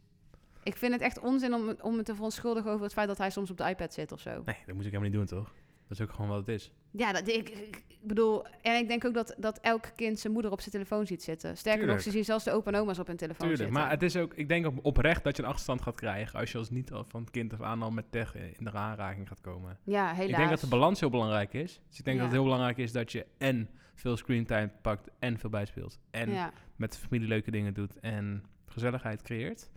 ik 0.63 0.77
vind 0.77 0.93
het 0.93 1.03
echt 1.03 1.19
onzin 1.21 1.55
om, 1.55 1.75
om 1.81 1.97
me 1.97 2.03
te 2.03 2.15
verontschuldigen 2.15 2.71
over 2.71 2.85
het 2.85 2.93
feit 2.93 3.09
dat 3.09 3.19
hij 3.19 3.31
soms 3.31 3.51
op 3.51 3.57
de 3.57 3.69
iPad 3.69 3.95
zit 3.95 4.13
of 4.13 4.21
zo. 4.21 4.31
Nee, 4.31 4.57
dat 4.67 4.75
moet 4.75 4.85
ik 4.85 4.93
helemaal 4.93 5.01
niet 5.01 5.13
doen, 5.13 5.39
toch? 5.39 5.53
Dat 5.97 6.03
is 6.03 6.09
ook 6.11 6.15
gewoon 6.15 6.31
wat 6.31 6.39
het 6.47 6.49
is. 6.49 6.73
Ja, 6.91 7.13
dat, 7.13 7.29
ik, 7.29 7.49
ik, 7.49 7.85
bedoel, 8.03 8.47
en 8.63 8.77
ik 8.79 8.89
denk 8.89 9.05
ook 9.05 9.15
dat, 9.15 9.35
dat 9.39 9.59
elk 9.61 9.91
kind 9.97 10.19
zijn 10.19 10.33
moeder 10.33 10.51
op 10.51 10.59
zijn 10.61 10.71
telefoon 10.71 11.07
ziet 11.07 11.23
zitten. 11.23 11.57
Sterker 11.57 11.73
Tuurlijk. 11.81 11.97
nog, 11.99 12.03
ze 12.07 12.11
zien 12.11 12.25
zelfs 12.25 12.45
de 12.45 12.51
opa 12.53 12.73
en 12.73 12.81
oma's 12.81 12.99
op 12.99 13.07
hun 13.07 13.17
telefoon 13.17 13.49
Tuurlijk, 13.49 13.63
zitten. 13.63 13.81
maar 13.83 13.91
het 13.91 14.03
is 14.03 14.17
ook, 14.17 14.35
ik 14.35 14.49
denk 14.49 14.67
ook 14.67 14.75
oprecht 14.83 15.25
dat 15.25 15.37
je 15.37 15.43
een 15.43 15.49
achterstand 15.49 15.83
gaat 15.83 15.95
krijgen 15.95 16.39
als 16.39 16.53
je 16.53 16.59
als 16.59 16.71
niet 16.71 16.93
al 16.93 17.05
van 17.09 17.21
het 17.21 17.31
kind 17.31 17.53
af 17.53 17.61
aan 17.61 17.83
al 17.83 17.91
met 17.91 18.05
tech 18.11 18.35
in 18.35 18.65
de 18.65 18.73
aanraking 18.73 19.29
gaat 19.29 19.41
komen. 19.41 19.79
ja, 19.85 20.13
helaas. 20.13 20.31
Ik 20.31 20.37
denk 20.37 20.51
dat 20.51 20.61
de 20.61 20.67
balans 20.69 21.01
heel 21.01 21.11
belangrijk 21.11 21.53
is. 21.53 21.81
Dus 21.89 21.99
ik 21.99 22.05
denk 22.05 22.17
Ja. 22.17 22.23
dat 22.23 22.33
het 22.33 22.41
heel 22.41 22.51
belangrijk 22.51 22.79
is 22.79 22.93
dat 22.93 23.13
je 23.13 23.27
en 23.39 23.69
veel 23.95 24.17
screentime 24.17 24.71
pakt 24.83 25.09
en 25.19 25.39
veel 25.39 25.51
bijspeelt. 25.51 25.99
En 26.11 26.31
Ja. 26.31 26.53
met 26.77 26.93
de 26.93 26.99
familie 26.99 27.29
leuke 27.29 27.51
dingen 27.51 27.75
doet 27.75 28.01
en 28.01 28.45
gezelligheid 28.67 29.23
creëert. 29.23 29.71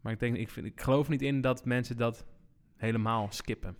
Maar 0.00 0.12
ik 0.12 0.20
denk, 0.20 0.36
ik, 0.36 0.48
vind, 0.50 0.66
ik 0.66 0.80
geloof 0.80 1.08
niet 1.08 1.22
in 1.22 1.40
dat 1.40 1.64
mensen 1.64 1.96
dat 1.96 2.24
helemaal 2.76 3.26
skippen. 3.30 3.76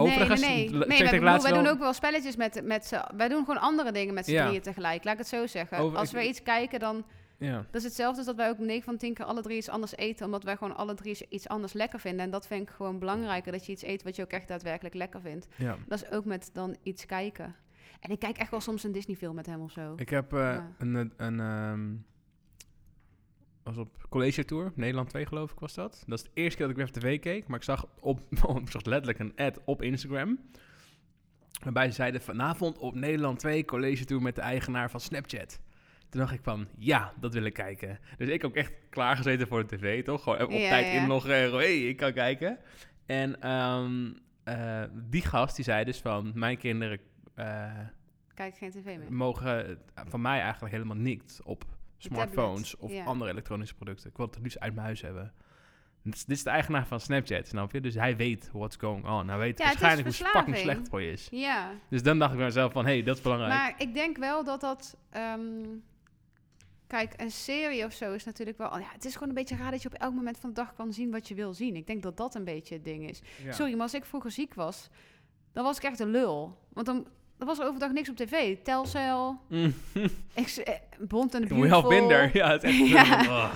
Overigens, 0.00 0.40
nee, 0.40 0.70
nee, 0.70 0.78
nee. 0.86 1.02
nee 1.02 1.20
wij, 1.20 1.52
doen 1.52 1.66
ook 1.66 1.78
wel 1.78 1.92
spelletjes 1.92 2.36
met, 2.36 2.60
met 2.64 2.86
z'n... 2.86 3.00
Wij 3.16 3.28
doen 3.28 3.44
gewoon 3.44 3.60
andere 3.60 3.92
dingen 3.92 4.14
met 4.14 4.24
z'n 4.24 4.30
Ja. 4.32 4.46
drieën 4.46 4.62
tegelijk. 4.62 5.04
Laat 5.04 5.12
ik 5.12 5.18
het 5.18 5.28
zo 5.28 5.46
zeggen. 5.46 5.78
Over- 5.78 5.98
Als 5.98 6.10
we 6.10 6.28
iets 6.28 6.42
kijken, 6.42 6.80
dan... 6.80 7.04
Ja, 7.38 7.56
Dat 7.56 7.74
is 7.80 7.84
hetzelfde 7.84 8.16
als 8.16 8.26
dat 8.26 8.36
wij 8.36 8.48
ook 8.48 8.58
9 8.58 8.82
van 8.82 8.96
10 8.96 9.14
keer 9.14 9.24
alle 9.24 9.42
drie 9.42 9.56
iets 9.56 9.68
anders 9.68 9.96
eten. 9.96 10.24
Omdat 10.26 10.42
wij 10.42 10.56
gewoon 10.56 10.76
alle 10.76 10.94
drie 10.94 11.26
iets 11.28 11.48
anders 11.48 11.72
lekker 11.72 12.00
vinden. 12.00 12.24
En 12.24 12.30
dat 12.30 12.46
vind 12.46 12.62
ik 12.62 12.74
gewoon 12.74 12.98
belangrijker. 12.98 13.52
Dat 13.52 13.66
je 13.66 13.72
iets 13.72 13.82
eet 13.82 14.02
wat 14.02 14.16
je 14.16 14.22
ook 14.22 14.30
echt 14.30 14.48
daadwerkelijk 14.48 14.94
lekker 14.94 15.20
vindt. 15.20 15.46
ja. 15.56 15.76
Dat 15.86 16.02
is 16.02 16.10
ook 16.10 16.24
met 16.24 16.50
dan 16.52 16.76
iets 16.82 17.06
kijken. 17.06 17.54
En 18.00 18.10
ik 18.10 18.18
kijk 18.18 18.38
echt 18.38 18.50
wel 18.50 18.60
soms 18.60 18.84
een 18.84 18.92
Disney 18.92 19.16
film 19.16 19.34
met 19.34 19.46
hem 19.46 19.60
of 19.60 19.70
zo. 19.72 19.92
Ik 19.96 20.08
heb 20.08 20.32
eh, 20.32 20.38
Ja. 20.38 20.70
een, 20.78 20.94
een, 20.94 21.12
een 21.16 21.40
ehm, 21.40 21.86
was 23.74 23.76
op 23.86 24.06
college 24.08 24.44
tour, 24.44 24.72
Nederland 24.74 25.08
2 25.08 25.26
geloof 25.26 25.52
ik 25.52 25.58
was 25.58 25.74
dat. 25.74 26.04
Dat 26.06 26.18
is 26.18 26.24
de 26.24 26.30
eerste 26.34 26.56
keer 26.58 26.66
dat 26.68 26.76
ik 26.78 26.82
weer 26.82 26.92
tv 27.02 27.20
keek, 27.20 27.46
maar 27.46 27.58
ik 27.58 27.64
zag, 27.64 27.86
op, 28.00 28.20
ik 28.64 28.70
zag 28.70 28.84
letterlijk 28.84 29.18
een 29.18 29.32
ad 29.36 29.60
op 29.64 29.82
Instagram. 29.82 30.38
Waarbij 31.62 31.86
ze 31.86 31.92
zeiden 31.92 32.20
vanavond 32.22 32.78
op 32.78 32.94
Nederland 32.94 33.38
2 33.38 33.64
college 33.64 34.04
tour 34.04 34.22
met 34.22 34.34
de 34.34 34.40
eigenaar 34.40 34.90
van 34.90 35.00
Snapchat. 35.00 35.60
Toen 36.08 36.20
dacht 36.20 36.32
ik 36.34 36.40
van, 36.42 36.66
ja, 36.78 37.12
dat 37.20 37.32
wil 37.32 37.44
ik 37.44 37.52
kijken. 37.52 37.98
Dus 38.16 38.28
ik 38.28 38.44
ook 38.44 38.54
echt 38.54 38.72
klaargezeten 38.90 39.48
voor 39.48 39.66
de 39.66 39.76
tv, 39.76 40.04
toch? 40.04 40.22
Gewoon 40.22 40.42
op 40.42 40.50
Ja, 40.50 40.68
tijd 40.68 40.86
ja. 40.86 41.00
inloggen 41.00 41.34
en 41.34 41.44
gewoon, 41.44 41.60
hey, 41.60 41.78
ik 41.88 41.96
kan 41.96 42.12
kijken. 42.12 42.58
En 43.06 43.40
ehm, 43.40 44.12
eh, 44.44 44.82
die 44.92 45.22
gast, 45.22 45.56
die 45.56 45.64
zei 45.64 45.84
dus 45.84 45.98
van, 46.00 46.32
mijn 46.34 46.58
kinderen... 46.58 46.98
eh, 47.34 47.70
Kijk 48.34 48.56
geen 48.56 48.70
tv 48.70 48.84
meer. 48.84 49.12
mogen 49.12 49.68
eh, 49.68 50.04
van 50.08 50.20
mij 50.20 50.40
eigenlijk 50.40 50.72
helemaal 50.74 50.96
niks 50.96 51.42
op 51.42 51.64
smartphones 51.98 52.76
of 52.76 52.92
ja. 52.92 53.04
andere 53.04 53.30
elektronische 53.30 53.74
producten. 53.74 54.10
Ik 54.10 54.16
wil 54.16 54.26
het 54.26 54.34
het 54.34 54.44
liefst 54.44 54.58
uit 54.58 54.74
mijn 54.74 54.86
huis 54.86 55.00
hebben. 55.00 55.32
Dit 56.02 56.14
is, 56.14 56.24
dit 56.24 56.36
is 56.36 56.42
de 56.42 56.50
eigenaar 56.50 56.86
van 56.86 57.00
Snapchat, 57.00 57.46
snap 57.46 57.72
je? 57.72 57.80
Dus 57.80 57.94
hij 57.94 58.16
weet 58.16 58.50
what's 58.52 58.76
going 58.76 59.06
on. 59.06 59.28
Hij 59.28 59.38
weet 59.38 59.58
Ja, 59.58 59.64
waarschijnlijk 59.64 60.06
hoe 60.16 60.26
fucking 60.26 60.56
slecht 60.56 60.88
voor 60.88 61.02
je 61.02 61.12
is. 61.12 61.28
Ja, 61.30 61.70
Dus 61.90 62.02
dan 62.02 62.18
dacht 62.18 62.30
ik 62.30 62.36
bij 62.36 62.46
mezelf 62.46 62.72
van, 62.72 62.84
hé, 62.84 62.92
hey, 62.92 63.02
dat 63.02 63.16
is 63.16 63.22
belangrijk. 63.22 63.52
maar 63.52 63.74
ik 63.78 63.94
denk 63.94 64.16
wel 64.16 64.44
dat 64.44 64.60
dat... 64.60 64.96
ehm, 65.10 65.64
kijk, 66.86 67.12
een 67.16 67.30
serie 67.30 67.84
of 67.84 67.92
zo 67.92 68.12
is 68.12 68.24
natuurlijk 68.24 68.58
wel... 68.58 68.78
Ja, 68.78 68.88
het 68.92 69.04
is 69.04 69.12
gewoon 69.12 69.28
een 69.28 69.34
beetje 69.34 69.56
raar 69.56 69.70
dat 69.70 69.82
je 69.82 69.88
op 69.88 69.94
elk 69.94 70.14
moment 70.14 70.38
van 70.38 70.48
de 70.48 70.54
dag 70.54 70.74
kan 70.74 70.92
zien 70.92 71.10
wat 71.10 71.28
je 71.28 71.34
wil 71.34 71.54
zien. 71.54 71.76
Ik 71.76 71.86
denk 71.86 72.02
dat 72.02 72.16
dat 72.16 72.34
een 72.34 72.44
beetje 72.44 72.74
het 72.74 72.84
ding 72.84 73.08
is. 73.08 73.22
Ja. 73.44 73.52
Sorry, 73.52 73.72
maar 73.72 73.82
als 73.82 73.94
ik 73.94 74.04
vroeger 74.04 74.30
ziek 74.30 74.54
was, 74.54 74.88
dan 75.52 75.64
was 75.64 75.76
ik 75.76 75.82
echt 75.82 76.00
een 76.00 76.10
lul. 76.10 76.58
Want 76.72 76.86
dan, 76.86 77.06
dan 77.38 77.46
was 77.46 77.58
er 77.58 77.66
overdag 77.66 77.92
niks 77.92 78.08
op 78.08 78.16
tv. 78.16 78.56
Telcel, 78.62 79.40
Mm. 79.48 79.74
ik, 80.34 80.46
eh, 80.48 80.74
Bond 80.98 81.34
en 81.34 81.40
de 81.40 81.46
Beautiful. 81.46 81.90
minder. 81.90 82.30
Ja, 82.36 82.50
het 82.50 82.62
echt... 82.64 82.76
Ja. 82.96 83.20
Oh. 83.26 83.52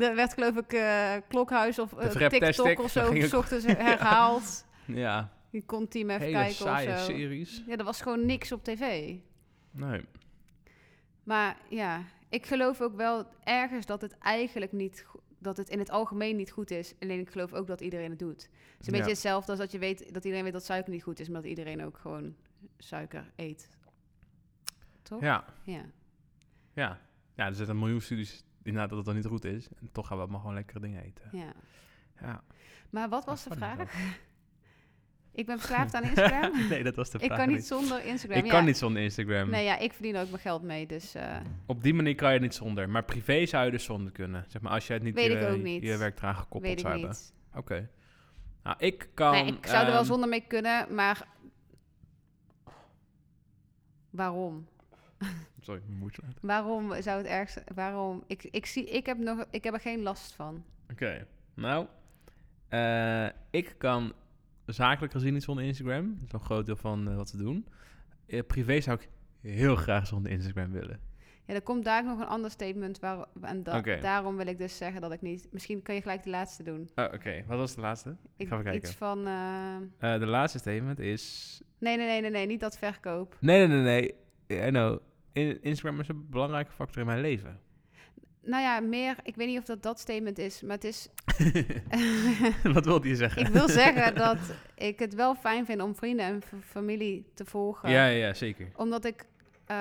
Er 0.00 0.14
werd 0.14 0.32
geloof 0.32 0.56
ik 0.56 0.72
eh, 0.72 1.12
Klokhuis 1.28 1.78
of 1.78 1.92
eh, 1.92 2.26
TikTok 2.28 2.78
of 2.80 2.90
zo, 2.96 3.10
s 3.14 3.14
ik- 3.14 3.34
ochtends 3.34 3.66
herhaald. 3.66 4.64
Ja, 4.86 5.32
Je 5.50 5.62
kon 5.64 5.88
team 5.88 6.10
even 6.10 6.22
hele 6.22 6.32
kijken 6.36 6.54
saaie 6.54 6.88
of 6.88 6.98
zo. 6.98 7.04
series. 7.04 7.62
Ja, 7.66 7.76
er 7.76 7.84
was 7.84 8.00
gewoon 8.00 8.26
niks 8.26 8.52
op 8.52 8.64
tv. 8.64 9.14
Nee. 9.70 10.00
Maar 11.22 11.56
ja, 11.68 12.02
ik 12.28 12.46
geloof 12.46 12.80
ook 12.80 12.96
wel 12.96 13.26
ergens 13.44 13.86
dat 13.86 14.00
het 14.00 14.18
eigenlijk 14.18 14.72
niet... 14.72 15.04
Dat 15.38 15.56
het 15.56 15.68
in 15.68 15.78
het 15.78 15.90
algemeen 15.90 16.36
niet 16.36 16.50
goed 16.50 16.70
is. 16.70 16.94
Alleen 17.00 17.20
ik 17.20 17.30
geloof 17.30 17.52
ook 17.52 17.66
dat 17.66 17.80
iedereen 17.80 18.10
het 18.10 18.18
doet. 18.18 18.42
Het 18.42 18.80
is 18.80 18.86
een 18.86 18.92
Ja. 18.92 18.98
beetje 18.98 19.10
hetzelfde 19.12 19.50
als 19.50 19.60
dat 19.60 19.72
je 19.72 19.78
weet 19.78 20.12
dat 20.14 20.24
iedereen 20.24 20.44
weet 20.44 20.52
dat 20.52 20.64
suiker 20.64 20.92
niet 20.92 21.02
goed 21.02 21.20
is, 21.20 21.28
maar 21.28 21.40
dat 21.40 21.50
iedereen 21.50 21.84
ook 21.84 21.98
gewoon 21.98 22.34
suiker 22.78 23.32
eet. 23.36 23.68
Toch? 25.02 25.20
Ja, 25.20 25.44
Ja. 25.64 25.82
ja. 26.72 26.98
Ja, 27.36 27.46
er 27.46 27.54
zitten 27.54 27.74
een 27.74 27.80
miljoen 27.80 28.00
studies 28.00 28.44
inderdaad 28.62 28.88
dat 28.88 28.98
het 28.98 29.06
dan 29.06 29.16
niet 29.16 29.26
goed 29.26 29.44
is. 29.44 29.68
En 29.80 29.88
toch 29.92 30.06
gaan 30.06 30.18
we 30.18 30.26
maar 30.26 30.40
gewoon 30.40 30.54
lekkere 30.54 30.80
dingen 30.80 31.02
eten. 31.02 31.28
ja. 31.32 31.52
Ja. 32.20 32.42
Maar 32.90 33.08
wat 33.08 33.24
was 33.24 33.44
de 33.44 33.50
vraag? 33.54 33.78
Ik 35.34 35.46
ben 35.46 35.58
verslaafd 35.58 35.94
aan 35.94 36.02
Instagram. 36.10 36.68
nee, 36.68 36.82
dat 36.82 36.96
was 36.96 37.10
de 37.10 37.18
ik 37.18 37.24
vraag 37.24 37.38
kan 37.38 37.48
niet 37.48 37.66
zonder 37.66 38.04
Instagram. 38.04 38.38
Ik 38.38 38.44
ja. 38.44 38.50
kan 38.50 38.64
niet 38.64 38.76
zonder 38.76 39.02
Instagram. 39.02 39.50
Nee, 39.50 39.64
ja, 39.64 39.78
ik 39.78 39.92
verdien 39.92 40.16
ook 40.16 40.28
mijn 40.28 40.40
geld 40.42 40.62
mee, 40.62 40.86
dus... 40.86 41.14
eh, 41.14 41.36
Op 41.66 41.82
die 41.82 41.94
manier 41.94 42.14
kan 42.14 42.32
je 42.34 42.40
niet 42.40 42.54
zonder. 42.54 42.88
Maar 42.88 43.04
privé 43.04 43.46
zou 43.46 43.64
je 43.64 43.70
dus 43.70 43.84
zonder 43.84 44.12
kunnen. 44.12 44.44
Zeg 44.48 44.62
maar, 44.62 44.72
als 44.72 44.86
je 44.86 44.92
het 44.92 45.02
niet 45.02 45.14
Weet 45.14 45.32
je, 45.32 45.38
ik 45.38 45.48
ook 45.48 45.62
niet. 45.62 45.82
je 45.82 45.96
werk 45.96 46.18
eraan 46.18 46.34
gekoppeld 46.34 46.62
weet 46.62 46.72
ik 46.72 46.78
zou 46.78 46.92
hebben. 46.92 47.10
niet. 47.10 47.32
Oké. 47.54 47.88
Nou, 48.62 48.76
ik 48.78 49.08
kan... 49.14 49.32
nee, 49.32 49.46
ik 49.46 49.66
zou 49.66 49.80
er 49.84 49.90
wel 49.90 49.96
ehm, 50.00 50.04
zonder 50.06 50.28
mee 50.28 50.44
kunnen, 50.46 50.94
maar... 50.94 51.26
Waarom? 54.12 54.66
Sorry, 55.60 55.82
laten. 56.00 56.24
Waarom 56.40 57.02
zou 57.02 57.18
het 57.18 57.26
ergste... 57.26 57.62
Waarom? 57.74 58.24
Ik, 58.26 58.44
ik, 58.44 58.66
zie, 58.66 58.84
ik, 58.90 59.06
heb 59.06 59.18
nog, 59.18 59.44
ik 59.50 59.64
heb 59.64 59.74
er 59.74 59.80
geen 59.80 60.02
last 60.02 60.32
van. 60.32 60.64
Oké. 60.90 61.26
Nou, 61.54 61.86
eh, 62.68 63.26
ik 63.50 63.74
kan 63.78 64.12
zakelijk 64.66 65.12
gezien 65.12 65.32
niet 65.32 65.42
zonder 65.42 65.64
Instagram. 65.64 66.14
Dat 66.14 66.26
is 66.26 66.32
een 66.32 66.40
groot 66.40 66.66
deel 66.66 66.76
van 66.76 67.08
eh, 67.08 67.16
wat 67.16 67.32
we 67.32 67.38
doen. 67.38 67.66
Eh, 68.26 68.40
privé 68.46 68.80
zou 68.80 68.98
ik 69.00 69.08
heel 69.40 69.76
graag 69.76 70.06
zonder 70.06 70.32
Instagram 70.32 70.70
willen. 70.70 71.00
Ja, 71.52 71.58
er 71.58 71.64
komt 71.64 71.84
daar 71.84 72.04
nog 72.04 72.18
een 72.20 72.26
ander 72.26 72.50
statement. 72.50 72.98
Waar, 72.98 73.24
en 73.40 73.62
da- 73.62 73.80
daarom 74.00 74.36
wil 74.36 74.46
ik 74.46 74.58
dus 74.58 74.76
zeggen 74.76 75.00
dat 75.00 75.12
ik 75.12 75.20
niet... 75.22 75.48
Misschien 75.50 75.82
kan 75.82 75.94
je 75.94 76.00
gelijk 76.00 76.22
de 76.22 76.30
laatste 76.30 76.62
doen. 76.62 76.90
Oh, 76.94 77.04
Oké, 77.14 77.44
wat 77.46 77.58
was 77.58 77.74
de 77.74 77.80
laatste? 77.80 78.16
Ik, 78.36 78.48
ga 78.48 78.52
even 78.54 78.70
kijken. 78.70 78.88
Iets 78.88 78.96
van... 78.98 79.26
eh, 79.26 80.14
Eh, 80.14 80.20
de 80.20 80.26
laatste 80.26 80.58
statement 80.58 80.98
is... 80.98 81.60
nee, 81.78 81.96
nee, 81.96 82.06
nee, 82.06 82.20
nee, 82.20 82.30
nee, 82.30 82.46
niet 82.46 82.60
dat 82.60 82.78
verkoop. 82.78 83.36
Nee, 83.40 83.66
nee, 83.66 83.80
nee, 83.82 84.14
nee. 84.48 84.66
I 84.66 84.70
know. 84.70 84.98
In- 85.32 85.62
Instagram 85.62 86.00
is 86.00 86.08
een 86.08 86.26
belangrijke 86.30 86.72
factor 86.72 87.00
in 87.00 87.06
mijn 87.06 87.20
leven. 87.20 87.60
Nou 88.44 88.62
ja, 88.62 88.80
meer... 88.80 89.16
Ik 89.22 89.34
weet 89.36 89.46
niet 89.48 89.58
of 89.58 89.64
dat 89.64 89.82
dat 89.82 89.98
statement 90.00 90.38
is, 90.38 90.62
maar 90.62 90.74
het 90.74 90.84
is... 90.84 91.08
wat 92.74 92.84
wilde 92.84 93.08
je 93.08 93.16
zeggen? 93.16 93.42
ik 93.42 93.48
wil 93.52 93.68
zeggen 93.68 94.14
dat 94.14 94.38
ik 94.74 94.98
het 94.98 95.14
wel 95.14 95.34
fijn 95.34 95.66
vind 95.66 95.80
om 95.82 95.94
vrienden 95.96 96.26
en 96.26 96.42
familie 96.64 97.30
te 97.34 97.44
volgen. 97.44 97.90
Ja, 97.90 98.06
ja, 98.06 98.26
ja, 98.26 98.34
zeker. 98.34 98.68
Omdat 98.76 99.04
ik 99.04 99.24
eh, 99.66 99.76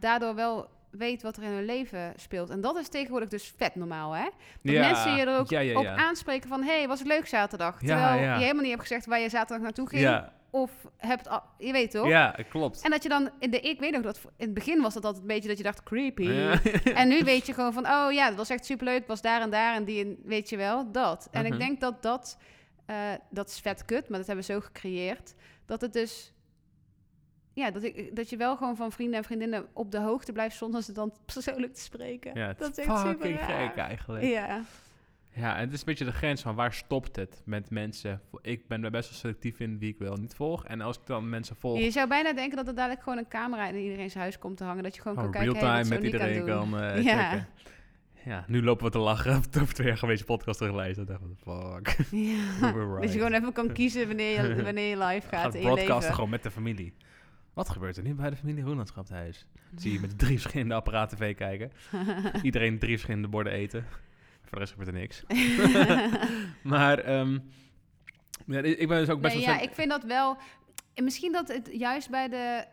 daardoor 0.00 0.34
wel 0.34 0.68
weet 0.96 1.22
wat 1.22 1.36
er 1.36 1.42
in 1.42 1.50
hun 1.50 1.64
leven 1.64 2.12
speelt. 2.16 2.50
En 2.50 2.60
dat 2.60 2.76
is 2.76 2.88
tegenwoordig 2.88 3.28
dus 3.28 3.54
vet 3.56 3.74
normaal, 3.74 4.12
hè? 4.12 4.22
Dat 4.62 4.72
ja, 4.74 4.80
mensen 4.80 5.12
je 5.16 5.22
er 5.24 5.38
ook 5.38 5.48
ja, 5.50 5.60
ja, 5.60 5.78
op 5.78 5.86
aanspreken 5.86 6.48
van... 6.48 6.62
hey, 6.62 6.88
was 6.88 6.98
het 6.98 7.08
leuk 7.08 7.26
zaterdag? 7.26 7.78
Terwijl 7.78 8.20
je 8.20 8.28
helemaal 8.28 8.62
niet 8.62 8.70
hebt 8.70 8.82
gezegd 8.82 9.06
waar 9.06 9.20
je 9.20 9.28
zaterdag 9.28 9.62
naartoe 9.64 9.88
ging. 9.88 10.02
Of 10.50 10.70
hebt... 10.96 11.28
Je 11.58 11.72
weet 11.72 11.90
toch? 11.90 12.08
ja, 12.08 12.36
klopt. 12.48 12.82
En 12.82 12.90
dat 12.90 13.02
je 13.02 13.08
dan... 13.08 13.30
In 13.38 13.50
de, 13.50 13.60
ik 13.60 13.80
weet 13.80 13.92
nog 13.92 14.02
dat 14.02 14.20
in 14.24 14.44
het 14.44 14.54
begin 14.54 14.80
was 14.82 14.94
dat 14.94 15.04
altijd 15.04 15.22
een 15.22 15.28
beetje 15.28 15.48
dat 15.48 15.56
je 15.58 15.62
dacht... 15.62 15.82
Creepy. 15.82 16.28
En 16.94 17.08
nu 17.08 17.24
weet 17.24 17.46
je 17.46 17.52
gewoon 17.54 17.72
van... 17.72 17.86
Oh 17.86 18.12
ja, 18.12 18.28
dat 18.28 18.36
was 18.36 18.50
echt 18.50 18.64
superleuk. 18.64 19.06
Was 19.06 19.20
daar 19.20 19.40
en 19.40 19.50
daar 19.50 19.74
en 19.74 19.84
die... 19.84 20.04
en 20.04 20.16
Weet 20.24 20.48
je 20.48 20.56
wel, 20.56 20.92
dat. 20.92 21.28
En 21.30 21.42
Mhm. 21.44 21.52
ik 21.52 21.58
denk 21.58 21.80
dat 21.80 22.02
dat... 22.02 22.38
eh, 22.86 22.96
dat 23.30 23.48
is 23.48 23.60
vet 23.60 23.84
kut, 23.84 24.08
maar 24.08 24.18
dat 24.18 24.26
hebben 24.26 24.46
we 24.46 24.52
zo 24.52 24.60
gecreëerd. 24.60 25.34
Dat 25.66 25.80
het 25.80 25.92
dus... 25.92 26.32
Ja, 27.56 27.70
dat, 27.70 27.82
ik, 27.82 28.16
dat 28.16 28.30
je 28.30 28.36
wel 28.36 28.56
gewoon 28.56 28.76
van 28.76 28.92
vrienden 28.92 29.18
en 29.18 29.24
vriendinnen 29.24 29.66
op 29.72 29.90
de 29.90 30.00
hoogte 30.00 30.32
blijft... 30.32 30.56
zonder 30.56 30.82
ze 30.82 30.92
dan 30.92 31.12
persoonlijk 31.32 31.74
te 31.74 31.80
spreken. 31.80 32.30
Ja, 32.34 32.52
dat 32.52 32.78
is 32.78 32.84
echt 32.86 32.98
super 32.98 33.38
gek 33.38 33.76
eigenlijk. 33.76 34.24
Ja. 34.24 34.62
Ja, 35.32 35.54
en 35.56 35.60
het 35.60 35.72
is 35.72 35.78
een 35.78 35.84
beetje 35.84 36.04
de 36.04 36.12
grens 36.12 36.42
van 36.42 36.54
waar 36.54 36.72
stopt 36.72 37.16
het 37.16 37.42
met 37.44 37.70
mensen. 37.70 38.20
Ik 38.42 38.68
ben 38.68 38.84
er 38.84 38.90
best 38.90 39.10
wel 39.10 39.18
selectief 39.18 39.60
in 39.60 39.78
wie 39.78 39.92
ik 39.92 39.98
wel 39.98 40.16
niet 40.16 40.34
volg. 40.34 40.64
En 40.64 40.80
als 40.80 40.96
ik 40.96 41.06
dan 41.06 41.28
mensen 41.28 41.56
volg, 41.56 41.78
Je 41.78 41.90
zou 41.90 42.08
bijna 42.08 42.32
denken 42.32 42.56
dat 42.56 42.66
er 42.68 42.74
dadelijk 42.74 43.02
gewoon 43.02 43.18
een 43.18 43.28
camera 43.28 43.68
in 43.68 43.76
iedereen 43.76 44.10
zijn 44.10 44.22
huis 44.22 44.38
komt 44.38 44.56
te 44.56 44.64
hangen. 44.64 44.82
Dat 44.82 44.94
je 44.94 45.00
gewoon 45.00 45.16
kan 45.16 45.30
kijken, 45.30 45.52
real-time 45.52 45.72
hey, 45.72 45.82
wat 45.82 45.88
met 45.88 46.02
iedereen 46.02 46.44
kan 46.44 46.80
eh, 46.80 47.02
Ja. 47.02 47.28
checken. 47.30 47.46
Ja, 48.24 48.44
nu 48.46 48.62
lopen 48.62 48.84
we 48.84 48.90
te 48.90 48.98
lachen 48.98 49.34
over 49.60 49.74
twee 49.74 49.86
jaar 49.86 49.98
geweest 49.98 50.24
podcast 50.24 50.58
teruglezen. 50.58 51.06
Dan 51.06 51.18
dacht 51.44 51.68
fuck. 51.86 51.96
Ja. 52.10 52.72
Dat 53.00 53.12
je 53.12 53.18
gewoon 53.18 53.32
even 53.32 53.52
kan 53.52 53.72
kiezen 53.72 54.06
wanneer 54.06 54.56
je, 54.56 54.62
wanneer 54.62 54.88
je 54.88 55.04
live 55.04 55.28
gaat, 55.28 55.40
Gaat 55.40 55.54
in 55.54 55.60
je 55.60 55.66
broadcasten 55.66 55.96
leven. 55.98 56.14
gewoon 56.14 56.30
met 56.30 56.42
de 56.42 56.50
familie. 56.50 56.94
Wat 57.56 57.68
gebeurt 57.68 57.96
er 57.96 58.02
nu 58.02 58.14
bij 58.14 58.30
de 58.30 58.36
familie 58.36 58.64
Roelandschapshuis? 58.64 59.46
Zie 59.80 59.92
je 59.92 60.00
met 60.00 60.18
drie 60.18 60.40
verschillende 60.40 60.74
apparaten 60.74 61.18
tv 61.18 61.36
kijken. 61.36 61.72
Iedereen 62.42 62.78
drie 62.78 62.92
verschillende 62.92 63.28
borden 63.28 63.52
eten. 63.52 63.86
Voor 64.40 64.50
de 64.50 64.58
rest 64.58 64.72
gebeurt 64.72 64.88
er 64.88 64.94
niks. 64.94 65.24
maar 66.72 66.98
ehm, 66.98 67.38
ja, 68.46 68.60
ik 68.60 68.88
ben 68.88 68.98
dus 68.98 69.08
ook 69.08 69.20
best 69.20 69.34
nee, 69.34 69.46
wel... 69.46 69.54
ja, 69.54 69.60
ik 69.60 69.74
vind 69.74 69.90
dat 69.90 70.04
wel... 70.04 70.36
en 70.94 71.04
Misschien 71.04 71.32
dat 71.32 71.48
het 71.48 71.68
juist 71.72 72.10
bij 72.10 72.28
de... 72.28 72.64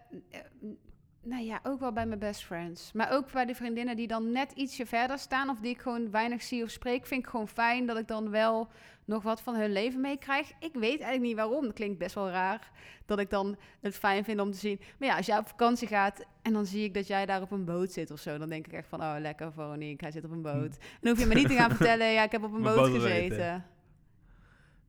Nou 1.25 1.43
ja, 1.43 1.59
ook 1.63 1.79
wel 1.79 1.91
bij 1.91 2.05
mijn 2.05 2.19
best 2.19 2.43
friends. 2.43 2.91
Maar 2.91 3.11
ook 3.11 3.31
bij 3.31 3.45
de 3.45 3.55
vriendinnen 3.55 3.95
die 3.95 4.07
dan 4.07 4.31
net 4.31 4.51
ietsje 4.51 4.85
verder 4.85 5.17
staan... 5.17 5.49
of 5.49 5.59
die 5.59 5.71
ik 5.71 5.81
gewoon 5.81 6.11
weinig 6.11 6.41
zie 6.41 6.63
of 6.63 6.69
spreek... 6.69 7.05
vind 7.05 7.23
ik 7.23 7.29
gewoon 7.29 7.47
fijn 7.47 7.85
dat 7.85 7.97
ik 7.97 8.07
dan 8.07 8.29
wel 8.29 8.69
nog 9.05 9.23
wat 9.23 9.41
van 9.41 9.55
hun 9.55 9.71
leven 9.71 10.01
meekrijg. 10.01 10.51
Ik 10.59 10.73
weet 10.73 10.83
eigenlijk 10.83 11.21
niet 11.21 11.35
waarom. 11.35 11.63
Dat 11.63 11.73
klinkt 11.73 11.97
best 11.97 12.15
wel 12.15 12.29
raar. 12.29 12.71
Dat 13.05 13.19
ik 13.19 13.29
dan 13.29 13.57
het 13.81 13.95
fijn 13.95 14.23
vind 14.23 14.39
om 14.39 14.51
te 14.51 14.57
zien. 14.57 14.79
Maar 14.99 15.07
ja, 15.07 15.15
als 15.17 15.25
jij 15.25 15.37
op 15.37 15.47
vakantie 15.47 15.87
gaat... 15.87 16.25
en 16.41 16.53
dan 16.53 16.65
zie 16.65 16.83
ik 16.83 16.93
dat 16.93 17.07
jij 17.07 17.25
daar 17.25 17.41
op 17.41 17.51
een 17.51 17.65
boot 17.65 17.91
zit 17.91 18.11
of 18.11 18.19
zo... 18.19 18.37
dan 18.37 18.49
denk 18.49 18.67
ik 18.67 18.73
echt 18.73 18.87
van... 18.87 19.01
oh, 19.01 19.15
lekker 19.19 19.53
Veronique, 19.53 20.03
hij 20.03 20.11
zit 20.11 20.25
op 20.25 20.31
een 20.31 20.41
boot. 20.41 20.77
En 20.77 20.99
dan 21.01 21.11
hoef 21.11 21.19
je 21.19 21.25
me 21.25 21.33
niet 21.35 21.47
te 21.47 21.55
gaan 21.55 21.69
vertellen... 21.69 22.07
ja, 22.07 22.23
ik 22.23 22.31
heb 22.31 22.43
op 22.49 22.53
een 22.53 22.61
boot 22.61 22.75
boot 22.75 22.91
gezeten. 22.91 23.29
gezeten. 23.29 23.65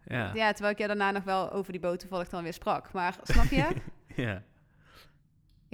Ja. 0.04 0.30
Ja, 0.34 0.52
terwijl 0.52 0.74
ik 0.74 0.80
je 0.80 0.86
daarna 0.86 1.10
nog 1.10 1.24
wel 1.24 1.52
over 1.52 1.72
die 1.72 1.80
boot 1.80 2.00
toevallig 2.00 2.28
dan 2.28 2.42
weer 2.42 2.52
sprak. 2.52 2.92
Maar 2.92 3.16
snap 3.22 3.44
je? 3.44 3.68
ja. 4.22 4.42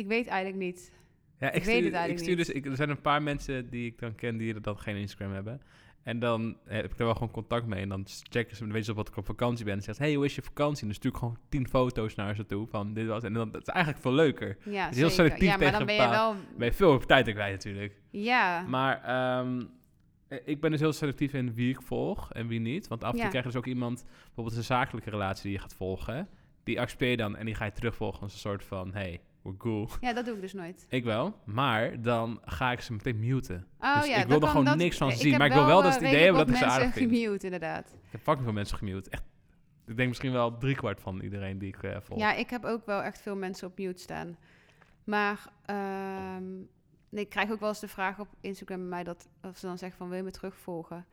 Ik 0.01 0.07
weet 0.07 0.27
eigenlijk 0.27 0.63
niet. 0.63 0.93
Ja, 1.39 1.47
ik, 1.47 1.53
weet 1.53 1.63
stuur, 1.63 1.75
het 1.77 1.85
ik 1.85 1.93
eigenlijk 1.93 2.19
stuur 2.23 2.37
niet. 2.37 2.47
dus, 2.47 2.55
ik, 2.55 2.67
er 2.67 2.77
zijn 2.77 2.91
een 2.91 3.01
paar 3.01 3.23
mensen 3.23 3.71
die 3.71 3.87
ik 3.87 3.99
dan 3.99 4.15
ken 4.15 4.37
die 4.37 4.55
er 4.55 4.63
dan 4.63 4.79
geen 4.79 4.97
Instagram 4.97 5.33
hebben. 5.33 5.61
En 6.03 6.19
dan 6.19 6.57
heb 6.65 6.85
ik 6.85 6.99
er 6.99 7.05
wel 7.05 7.13
gewoon 7.15 7.31
contact 7.31 7.67
mee. 7.67 7.83
En 7.83 7.89
dan 7.89 8.05
checken 8.07 8.57
ze, 8.57 8.63
dan 8.63 8.73
weten 8.73 8.87
ze 8.87 8.95
wat 8.95 9.09
ik 9.09 9.17
op 9.17 9.25
vakantie 9.27 9.65
ben. 9.65 9.75
En 9.75 9.83
zeggen 9.83 10.05
hey, 10.05 10.15
hoe 10.15 10.25
is 10.25 10.35
je 10.35 10.43
vakantie? 10.43 10.81
En 10.81 10.87
dan 10.87 10.97
stuur 10.97 11.11
ik 11.11 11.17
gewoon 11.17 11.39
tien 11.49 11.69
foto's 11.69 12.15
naar 12.15 12.35
ze 12.35 12.47
toe 12.47 12.67
van 12.67 12.95
dit 12.95 13.07
was. 13.07 13.23
En 13.23 13.33
dan, 13.33 13.51
dat 13.51 13.61
is 13.61 13.69
eigenlijk 13.69 14.03
veel 14.03 14.13
leuker. 14.13 14.57
Ja, 14.65 14.91
is 14.91 14.97
heel 14.97 15.11
selectief 15.11 15.49
Ja, 15.49 15.57
maar 15.57 15.61
dan 15.61 15.71
tegen 15.71 15.87
ben 15.87 15.95
je 15.95 16.01
pa- 16.03 16.11
wel... 16.11 16.35
Ben 16.57 16.67
je 16.67 16.73
veel 16.73 16.99
tijd 16.99 17.25
te 17.25 17.33
kwijt 17.33 17.53
natuurlijk. 17.53 18.01
Ja, 18.11 18.63
Maar 18.69 19.03
ehm, 19.05 19.63
eh, 20.29 20.39
ik 20.45 20.61
ben 20.61 20.71
dus 20.71 20.81
heel 20.81 20.93
selectief 20.93 21.33
in 21.35 21.55
wie 21.55 21.71
ik 21.71 21.83
volg 21.83 22.33
en 22.33 22.47
wie 22.47 22.61
niet. 22.61 22.89
Want 22.89 23.05
af 23.05 23.11
en 23.11 23.15
toe 23.15 23.25
Ja. 23.25 23.29
krijg 23.29 23.45
je 23.45 23.51
dus 23.51 23.61
ook 23.61 23.67
iemand, 23.67 24.05
bijvoorbeeld 24.25 24.57
een 24.57 24.65
zakelijke 24.65 25.11
relatie 25.11 25.43
die 25.43 25.53
je 25.53 25.59
gaat 25.59 25.75
volgen. 25.75 26.29
Die 26.65 26.81
accepteer 26.81 27.11
je 27.11 27.17
dan 27.17 27.37
en 27.37 27.45
die 27.47 27.55
ga 27.55 27.65
je 27.65 27.73
terugvolgen 27.73 28.21
als 28.23 28.33
een 28.33 28.39
soort 28.39 28.65
van, 28.65 28.93
hey, 28.93 29.21
we're 29.43 29.57
cool. 29.57 29.89
ja, 30.01 30.13
dat 30.13 30.25
doe 30.25 30.35
ik 30.35 30.41
dus 30.41 30.53
nooit. 30.53 30.87
Ik 30.89 31.05
wel, 31.05 31.35
maar 31.45 32.03
dan 32.03 32.41
ga 32.45 32.73
ik 32.73 32.81
ze 32.81 32.93
meteen 32.93 33.19
muten. 33.19 33.67
Oh 33.81 33.97
Dus 34.01 34.07
ja, 34.07 34.17
ik 34.17 34.27
wil 34.27 34.41
er 34.41 34.49
gewoon 34.49 34.65
dat- 34.65 34.77
niks 34.77 34.97
van 34.97 35.13
zien, 35.13 35.39
maar 35.39 35.47
ik 35.47 35.53
wil 35.53 35.67
wel 35.67 35.83
dat 35.83 35.93
eh, 35.93 35.93
ze 35.93 35.99
het 35.99 36.09
idee 36.09 36.23
hebben 36.25 36.47
dat 36.47 36.55
ik 36.55 36.57
ze 36.57 36.65
aardig 36.67 36.93
vind. 36.93 37.11
gemute, 37.11 37.45
inderdaad. 37.45 37.87
Ik 37.89 38.11
heb 38.11 38.21
fucking 38.21 38.45
veel 38.45 38.55
mensen 38.55 38.79
gemute. 38.79 39.11
Echt, 39.11 39.23
ik 39.87 39.97
denk 39.97 40.09
misschien 40.09 40.33
wel 40.33 40.59
driekwart 40.59 41.01
van 41.01 41.21
iedereen 41.21 41.59
die 41.59 41.69
ik 41.69 41.83
eh, 41.83 41.97
volg. 42.01 42.19
Ja, 42.21 42.33
ik 42.35 42.51
heb 42.51 42.65
ook 42.65 42.87
wel 42.87 43.03
echt 43.03 43.21
veel 43.23 43.37
mensen 43.37 43.69
op 43.69 43.79
mute 43.79 44.03
staan. 44.03 44.37
Maar 45.05 45.47
ehm, 45.65 46.45
nee, 47.09 47.25
ik 47.25 47.29
krijg 47.29 47.51
ook 47.51 47.61
wel 47.61 47.69
eens 47.69 47.81
de 47.81 47.89
vraag 47.89 48.19
op 48.19 48.29
Instagram 48.41 48.79
bij 48.79 48.89
mij... 48.89 49.05
Dat, 49.05 49.29
of 49.43 49.57
ze 49.59 49.67
dan 49.67 49.79
zeggen 49.79 49.99
van, 49.99 50.09
wil 50.09 50.17
je 50.17 50.23
me 50.23 50.31
terugvolgen? 50.31 51.07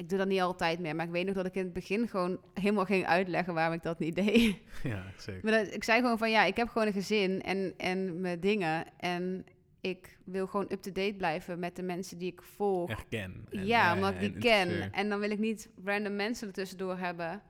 Ik 0.00 0.08
doe 0.08 0.18
dat 0.18 0.28
niet 0.28 0.40
altijd 0.40 0.78
meer, 0.78 0.96
maar 0.96 1.06
ik 1.06 1.12
weet 1.12 1.26
nog 1.26 1.34
dat 1.34 1.46
ik 1.46 1.54
in 1.54 1.64
het 1.64 1.72
begin 1.72 2.08
gewoon 2.08 2.40
helemaal 2.54 2.84
ging 2.84 3.06
uitleggen 3.06 3.54
waarom 3.54 3.74
ik 3.74 3.82
dat 3.82 3.98
niet 3.98 4.14
deed. 4.14 4.56
ja 4.82 5.04
zeker. 5.16 5.40
Maar 5.42 5.52
dat- 5.64 5.74
ik 5.74 5.84
zei 5.84 6.00
gewoon 6.00 6.18
van 6.18 6.30
ja, 6.30 6.44
ik 6.44 6.56
heb 6.56 6.68
gewoon 6.68 6.86
een 6.86 6.92
gezin 6.92 7.42
en, 7.42 7.74
en 7.76 8.20
mijn 8.20 8.40
dingen. 8.40 8.84
En 8.98 9.44
ik 9.80 10.18
wil 10.24 10.46
gewoon 10.46 10.66
up-to-date 10.72 11.14
blijven 11.16 11.58
met 11.58 11.76
de 11.76 11.82
mensen 11.82 12.18
die 12.18 12.32
ik 12.32 12.42
volg. 12.42 12.90
Echt 12.90 13.08
ken. 13.08 13.46
En, 13.50 13.66
ja, 13.66 13.94
omdat 13.94 14.12
ik 14.12 14.18
die 14.20 14.32
en 14.50 14.68
ken. 14.68 14.92
En 14.92 15.08
dan 15.08 15.20
wil 15.20 15.30
ik 15.30 15.38
niet 15.38 15.70
random 15.84 16.16
mensen 16.16 16.46
ertussendoor 16.48 16.98
hebben. 16.98 17.42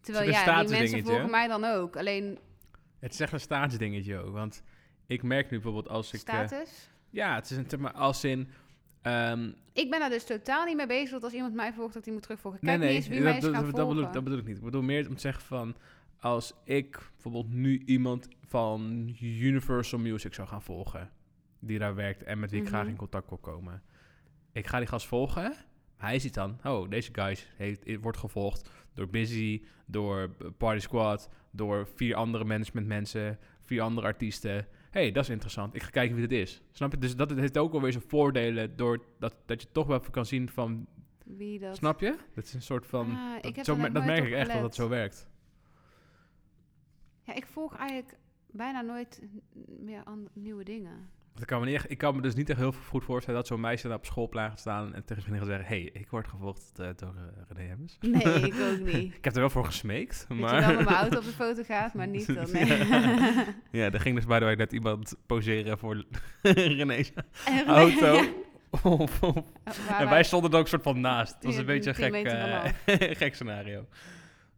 Terwijl 0.00 0.30
ja, 0.30 0.60
die 0.62 0.70
mensen 0.70 1.04
volgen 1.04 1.30
mij 1.30 1.48
dan 1.48 1.64
ook. 1.64 1.96
Alleen 1.96 2.38
Het 2.98 3.12
is 3.12 3.20
echt 3.20 3.32
een 3.32 3.40
staatsdingetje 3.40 4.18
ook. 4.18 4.32
Want 4.32 4.62
ik 5.06 5.22
merk 5.22 5.44
nu 5.50 5.50
bijvoorbeeld 5.50 5.88
als 5.88 6.06
ik... 6.12 6.14
eh, 6.14 6.20
status. 6.20 6.90
ja, 7.10 7.34
het 7.34 7.50
is 7.50 7.56
een, 7.56 7.92
als 7.92 8.24
in... 8.24 8.48
ehm, 9.02 9.50
Ik 9.72 9.90
ben 9.90 9.98
daar 10.00 10.08
dus 10.10 10.24
totaal 10.24 10.64
niet 10.64 10.76
mee 10.76 10.86
bezig 10.86 11.10
dat 11.10 11.22
als 11.24 11.32
iemand 11.32 11.54
mij 11.54 11.72
volgt, 11.72 11.94
dat 11.94 12.04
die 12.04 12.12
moet 12.12 12.22
terugvolgen. 12.22 12.58
nee, 12.62 12.70
Kijk 12.78 12.84
nee, 12.84 12.94
niet 12.96 13.06
eens 13.06 13.14
wie 13.16 13.24
dat, 13.24 13.52
mij 13.52 13.62
dat, 13.72 13.88
bedoel, 13.88 14.02
ik- 14.02 14.12
dat 14.12 14.24
bedoel 14.24 14.38
ik 14.38 14.46
niet. 14.46 14.56
Ik 14.56 14.62
bedoel 14.62 14.82
meer 14.82 15.08
om 15.08 15.14
te 15.14 15.20
zeggen 15.20 15.42
van... 15.44 15.76
Als 16.20 16.54
ik 16.64 16.98
bijvoorbeeld 17.12 17.52
nu 17.52 17.82
iemand 17.86 18.28
van 18.46 19.08
Universal 19.20 19.98
Music 19.98 20.34
zou 20.34 20.48
gaan 20.48 20.62
volgen... 20.62 21.10
die 21.58 21.78
daar 21.78 21.94
werkt 21.94 22.22
en 22.22 22.38
met 22.38 22.50
wie 22.50 22.60
ik 22.60 22.68
graag 22.68 22.80
Mhm. 22.82 22.90
in 22.90 22.96
contact 22.96 23.28
wil 23.28 23.38
komen... 23.38 23.82
ik 24.52 24.66
ga 24.66 24.78
die 24.78 24.86
gast 24.86 25.06
volgen... 25.06 25.52
Hij 25.96 26.18
ziet 26.18 26.34
dan, 26.34 26.58
oh, 26.64 26.88
deze 26.90 27.08
guys 27.12 27.48
heeft, 27.56 27.82
wordt 28.00 28.18
gevolgd 28.18 28.70
door 28.94 29.08
Busy, 29.08 29.62
door 29.86 30.30
Party 30.56 30.80
Squad, 30.80 31.28
door 31.50 31.88
vier 31.94 32.14
andere 32.14 32.44
managementmensen, 32.44 33.38
vier 33.60 33.80
andere 33.82 34.06
artiesten. 34.06 34.66
Hey, 34.90 35.12
dat 35.12 35.22
is 35.24 35.30
interessant. 35.30 35.74
Ik 35.74 35.82
ga 35.82 35.90
kijken 35.90 36.16
wie 36.16 36.26
dit 36.26 36.38
is. 36.40 36.62
Snap 36.72 36.92
je? 36.92 36.98
Dus 36.98 37.16
dat 37.16 37.30
heeft 37.30 37.58
ook 37.58 37.72
alweer 37.72 37.92
zijn 37.92 38.04
voordelen 38.06 38.76
door 38.76 39.04
dat, 39.18 39.36
dat 39.46 39.62
je 39.62 39.68
toch 39.72 39.86
wel 39.86 40.00
kan 40.00 40.26
zien 40.26 40.48
van, 40.48 40.86
Wie 41.24 41.58
dat? 41.58 41.76
snap 41.76 42.00
je? 42.00 42.16
Dat 42.34 42.44
is 42.44 42.54
een 42.54 42.62
soort 42.62 42.86
van, 42.86 43.16
Ah, 43.16 43.36
ik 43.36 43.42
dat, 43.42 43.56
heb 43.56 43.64
zo, 43.64 43.90
dat 43.90 44.04
merk 44.04 44.24
ik 44.26 44.32
echt 44.32 44.52
dat 44.52 44.62
het 44.62 44.74
zo 44.74 44.88
werkt. 44.88 45.28
Ja, 47.22 47.34
ik 47.34 47.46
volg 47.46 47.76
eigenlijk 47.76 48.18
bijna 48.46 48.80
nooit 48.80 49.22
meer 49.66 50.02
nieuwe 50.32 50.64
dingen. 50.64 51.10
Ik 51.40 51.46
kan, 51.46 51.60
me 51.60 51.66
niet 51.66 51.74
echt, 51.74 51.90
ik 51.90 51.98
kan 51.98 52.16
me 52.16 52.22
dus 52.22 52.34
niet 52.34 52.50
echt 52.50 52.58
heel 52.58 52.72
goed 52.88 53.04
voorstellen 53.04 53.38
dat 53.40 53.48
zo'n 53.48 53.60
meisje 53.60 53.88
daar 53.88 53.96
op 53.96 54.04
schoolplein 54.06 54.48
gaat 54.48 54.58
staan 54.60 54.84
en 54.94 55.04
tegen 55.04 55.06
zijn 55.06 55.20
vriendin 55.22 55.40
gaat 55.40 55.48
zeggen, 55.48 55.66
hey, 55.76 55.90
ik 55.92 56.08
word 56.10 56.28
gevolgd 56.28 56.72
eh, 56.78 56.88
door 56.96 57.14
eh, 57.16 57.42
René 57.56 57.68
Hemmers. 57.68 57.96
Nee, 58.00 58.22
ik 58.46 58.54
ook 58.72 58.78
niet. 58.92 59.14
ik 59.14 59.24
heb 59.24 59.34
er 59.34 59.40
wel 59.40 59.50
voor 59.50 59.64
gesmeekt, 59.64 60.24
Dat 60.28 60.38
maar... 60.38 60.54
je 60.60 60.66
wel 60.66 60.76
met 60.76 60.84
mijn 60.84 60.96
auto 61.04 61.18
op 61.18 61.24
de 61.24 61.30
foto 61.30 61.62
gaat, 61.62 61.94
maar 61.94 62.08
niet 62.08 62.34
dan. 62.34 62.50
Nee. 62.52 62.66
Ja, 63.80 63.90
er 63.92 64.00
ging 64.00 64.14
dus 64.16 64.26
bij 64.26 64.38
de 64.38 64.44
net 64.56 64.72
iemand 64.72 65.14
poseren 65.26 65.78
voor 65.78 66.04
René's 66.42 67.12
En- 67.46 67.66
auto. 67.66 68.14
Ja, 68.14 68.28
Of- 68.82 69.22
of- 69.22 69.44
waar 69.88 70.00
en 70.00 70.08
wij 70.08 70.22
stonden 70.22 70.50
er 70.52 70.58
ook 70.58 70.68
soort 70.68 70.82
van 70.82 71.00
naast. 71.00 71.34
Het 71.34 71.44
was 71.44 71.56
een 71.56 71.66
beetje 71.66 71.90
een 71.90 71.94
gek, 71.96 72.14
eh, 72.24 73.16
gek 73.16 73.34
scenario. 73.34 73.86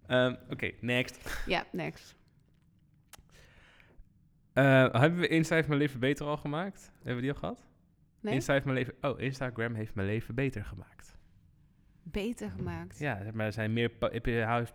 Ehm, 0.06 0.34
Oké, 0.50 0.70
next. 0.80 1.42
Ja, 1.46 1.64
next. 1.72 2.14
Eh, 4.52 4.64
hebben 4.92 5.20
we 5.20 5.28
Insta 5.28 5.54
heeft 5.54 5.68
mijn 5.68 5.80
leven 5.80 6.00
beter 6.00 6.26
al 6.26 6.36
gemaakt? 6.36 6.92
Hebben 6.96 7.14
we 7.14 7.20
die 7.20 7.32
al 7.32 7.38
gehad? 7.38 7.66
Nee? 8.20 8.34
Insta 8.34 8.52
heeft 8.52 8.64
mijn 8.64 8.76
leven... 8.76 8.94
Oh, 9.00 9.20
Instagram 9.20 9.74
heeft 9.74 9.94
mijn 9.94 10.06
leven 10.06 10.34
beter 10.34 10.64
gemaakt. 10.64 11.16
Beter 12.02 12.50
gemaakt. 12.50 12.98
Ja, 12.98 13.22
maar 13.32 13.46
er 13.46 13.52
zijn 13.52 13.72
meer 13.72 13.88
po- 13.88 14.10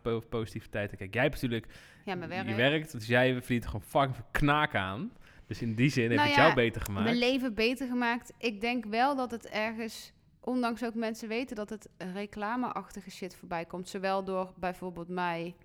po- 0.02 0.20
positiviteit. 0.20 0.96
Kijk, 0.96 1.14
jij 1.14 1.24
hebt 1.24 1.34
natuurlijk... 1.34 1.68
Ja, 2.06 2.16
mijn 2.16 2.30
werk. 2.30 2.48
Je 2.48 2.56
werkt, 2.56 2.92
dus 2.92 3.08
jij 3.08 3.34
verdient 3.34 3.66
gewoon 3.66 3.82
fucking 3.82 4.16
knaak 4.32 4.76
aan. 4.76 5.12
Dus 5.46 5.62
in 5.62 5.76
die 5.76 5.90
zin 5.90 6.04
heeft 6.04 6.16
Nou 6.16 6.28
het 6.28 6.38
ja, 6.38 6.44
jou 6.44 6.56
beter 6.56 6.82
gemaakt. 6.82 7.06
Mijn 7.06 7.18
leven 7.18 7.54
beter 7.54 7.88
gemaakt. 7.88 8.34
Ik 8.38 8.62
denk 8.62 8.86
wel 8.86 9.16
dat 9.16 9.32
het 9.32 9.48
ergens, 9.50 10.14
ondanks 10.40 10.84
ook 10.84 10.94
mensen 10.94 11.28
weten 11.28 11.56
dat 11.56 11.70
het 11.70 11.90
reclameachtige 11.98 13.12
shit 13.12 13.36
voorbij 13.36 13.66
komt. 13.66 13.90
Zowel 13.90 14.24
door 14.24 14.54
bijvoorbeeld 14.56 15.08
mij 15.08 15.56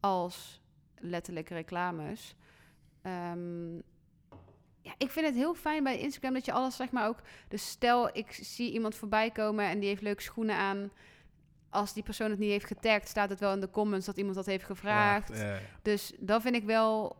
als 0.00 0.62
letterlijk 0.98 1.48
reclames. 1.48 2.36
Ehm, 3.04 3.74
ja, 4.80 4.94
ik 4.98 5.10
vind 5.10 5.26
het 5.26 5.34
heel 5.34 5.54
fijn 5.54 5.82
bij 5.82 5.98
Instagram 5.98 6.34
dat 6.34 6.44
je 6.44 6.52
alles, 6.52 6.76
zeg 6.76 6.90
maar 6.90 7.08
ook... 7.08 7.18
Dus 7.48 7.68
stel, 7.68 8.16
ik 8.16 8.32
zie 8.32 8.72
iemand 8.72 8.94
voorbij 8.94 9.30
komen 9.30 9.64
en 9.64 9.78
die 9.78 9.88
heeft 9.88 10.02
leuke 10.02 10.22
schoenen 10.22 10.56
aan. 10.56 10.90
Als 11.70 11.92
die 11.92 12.02
persoon 12.02 12.30
het 12.30 12.38
niet 12.38 12.50
heeft 12.50 12.66
getagd, 12.66 13.08
staat 13.08 13.30
het 13.30 13.40
wel 13.40 13.52
in 13.52 13.60
de 13.60 13.70
comments 13.70 14.06
dat 14.06 14.16
iemand 14.16 14.36
dat 14.36 14.46
heeft 14.46 14.64
gevraagd. 14.64 15.44
Dus 15.82 16.12
dat 16.18 16.42
vind 16.42 16.54
ik 16.54 16.64
wel. 16.64 17.16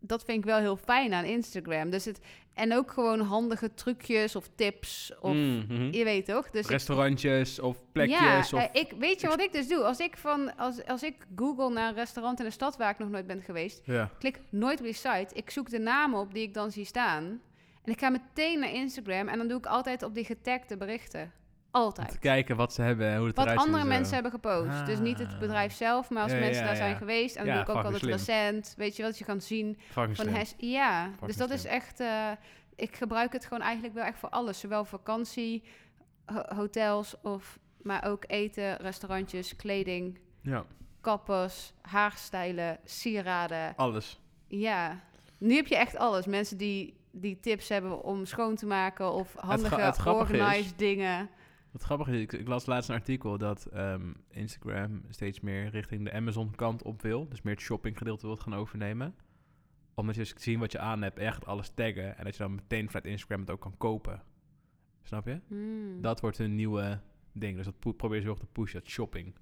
Dat 0.00 0.24
vind 0.24 0.38
ik 0.38 0.44
wel 0.44 0.58
heel 0.58 0.76
fijn 0.76 1.12
aan 1.12 1.24
Instagram. 1.24 1.90
Dus 1.90 2.04
het, 2.04 2.20
en 2.56 2.74
ook 2.74 2.90
gewoon 2.90 3.20
handige 3.20 3.74
trucjes 3.74 4.36
of 4.36 4.48
tips. 4.54 5.12
Of 5.20 5.34
mhm. 5.34 5.92
je 5.92 6.04
weet 6.04 6.26
toch? 6.26 6.50
Dus 6.50 6.64
ik- 6.64 6.70
Restaurantjes 6.70 7.58
of 7.58 7.76
plekjes. 7.92 8.18
ja, 8.18 8.38
of... 8.38 8.52
eh, 8.52 8.80
ik, 8.80 8.92
weet 8.98 9.20
je 9.20 9.26
wat 9.26 9.40
ik 9.40 9.52
dus 9.52 9.68
doe? 9.68 9.82
Als 9.82 9.98
ik, 9.98 10.16
van, 10.16 10.56
als, 10.56 10.84
als 10.84 11.02
ik 11.02 11.14
google 11.36 11.70
naar 11.70 11.88
een 11.88 11.94
restaurant 11.94 12.40
in 12.40 12.46
een 12.46 12.52
stad 12.52 12.76
waar 12.76 12.90
ik 12.90 12.98
nog 12.98 13.08
nooit 13.08 13.26
ben 13.26 13.42
geweest, 13.42 13.80
ja. 13.84 14.10
klik 14.18 14.40
nooit 14.50 14.78
op 14.78 14.84
die 14.84 14.94
site. 14.94 15.28
Ik 15.32 15.50
zoek 15.50 15.70
de 15.70 15.78
namen 15.78 16.20
op 16.20 16.34
die 16.34 16.42
ik 16.42 16.54
dan 16.54 16.70
zie 16.70 16.84
staan. 16.84 17.24
En 17.84 17.92
ik 17.92 17.98
ga 17.98 18.08
meteen 18.08 18.58
naar 18.58 18.72
Instagram 18.72 19.28
en 19.28 19.38
dan 19.38 19.48
doe 19.48 19.58
ik 19.58 19.66
altijd 19.66 20.02
op 20.02 20.14
die 20.14 20.24
getagde 20.24 20.76
berichten. 20.76 21.32
Om 21.76 21.82
Altijd. 21.82 22.10
te 22.10 22.18
kijken 22.18 22.56
wat 22.56 22.72
ze 22.72 22.82
hebben 22.82 23.06
en 23.08 23.16
hoe 23.18 23.26
het 23.26 23.36
Wat 23.36 23.44
eruit 23.44 23.60
ziet 23.60 23.68
andere 23.70 23.88
mensen 23.88 24.14
hebben 24.14 24.32
gepost. 24.32 24.86
Dus 24.86 24.98
niet 24.98 25.18
het 25.18 25.32
Ah. 25.32 25.38
bedrijf 25.38 25.72
zelf, 25.72 26.10
maar 26.10 26.22
als 26.22 26.32
Ja, 26.32 26.38
mensen 26.38 26.60
ja, 26.62 26.66
daar 26.68 26.76
zijn 26.76 26.96
geweest. 26.96 27.36
En 27.36 27.44
dan 27.44 27.54
Ja, 27.54 27.62
doe 27.64 27.70
ik 27.72 27.78
ook 27.78 27.84
altijd 27.84 28.02
slim. 28.02 28.12
recent. 28.12 28.74
Weet 28.76 28.96
je 28.96 29.02
wat 29.02 29.18
je 29.18 29.24
kan 29.24 29.40
zien 29.40 29.78
Fucking 29.90 30.16
van 30.16 30.28
hash. 30.28 30.52
Ja, 30.56 31.04
Fucking 31.08 31.26
dus 31.26 31.36
dat 31.36 31.50
is 31.50 31.64
echt. 31.64 32.00
eh, 32.00 32.30
ik 32.76 32.96
gebruik 32.96 33.32
het 33.32 33.44
gewoon 33.44 33.62
eigenlijk 33.62 33.94
wel 33.94 34.04
echt 34.04 34.18
voor 34.18 34.28
alles. 34.28 34.60
Zowel 34.60 34.84
vakantie, 34.84 35.62
ho- 36.26 36.54
hotels 36.56 37.14
of 37.22 37.58
maar 37.82 38.04
ook 38.04 38.24
eten, 38.26 38.76
restaurantjes, 38.76 39.56
kleding, 39.56 40.18
Ja, 40.42 40.64
kappers, 41.00 41.72
haarstijlen, 41.82 42.78
sieraden. 42.84 43.72
alles. 43.76 44.20
Ja, 44.48 45.00
nu 45.38 45.54
heb 45.54 45.66
je 45.66 45.76
echt 45.76 45.96
alles. 45.96 46.26
Mensen 46.26 46.56
die, 46.56 46.96
die 47.10 47.40
tips 47.40 47.68
hebben 47.68 48.02
om 48.04 48.24
schoon 48.24 48.54
te 48.56 48.66
maken 48.66 49.12
of 49.12 49.34
handige 49.36 50.04
organized 50.14 50.78
dingen. 50.78 51.28
Wat 51.76 51.84
grappig 51.84 52.08
is, 52.08 52.20
ik, 52.20 52.32
ik 52.32 52.48
las 52.48 52.66
laatst 52.66 52.88
een 52.88 52.94
artikel 52.94 53.38
dat 53.38 53.66
ehm, 53.66 54.12
Instagram 54.28 55.02
steeds 55.08 55.40
meer 55.40 55.68
richting 55.68 56.04
de 56.04 56.12
Amazon-kant 56.12 56.82
op 56.82 57.02
wil. 57.02 57.28
Dus 57.28 57.42
meer 57.42 57.54
het 57.54 57.62
shoppinggedeelte 57.62 58.26
wil 58.26 58.36
gaan 58.36 58.54
overnemen. 58.54 59.14
Omdat 59.94 60.14
je 60.14 60.20
dus 60.20 60.34
zien 60.36 60.58
wat 60.58 60.72
je 60.72 60.78
aan 60.78 61.02
hebt, 61.02 61.18
echt 61.18 61.46
alles 61.46 61.70
taggen. 61.74 62.16
En 62.18 62.24
dat 62.24 62.36
je 62.36 62.42
dan 62.42 62.54
meteen 62.54 62.86
vanuit 62.86 63.04
Instagram 63.04 63.40
het 63.40 63.50
ook 63.50 63.60
kan 63.60 63.76
kopen. 63.76 64.22
Snap 65.02 65.26
je? 65.26 65.40
Hmm. 65.46 66.00
Dat 66.00 66.20
wordt 66.20 66.38
een 66.38 66.54
nieuwe 66.54 67.00
ding. 67.32 67.56
Dus 67.56 67.64
dat 67.64 67.96
probeer 67.96 68.20
ze 68.20 68.28
erg 68.28 68.38
te 68.38 68.46
pushen, 68.46 68.80
dat 68.80 68.88
shopping. 68.88 69.34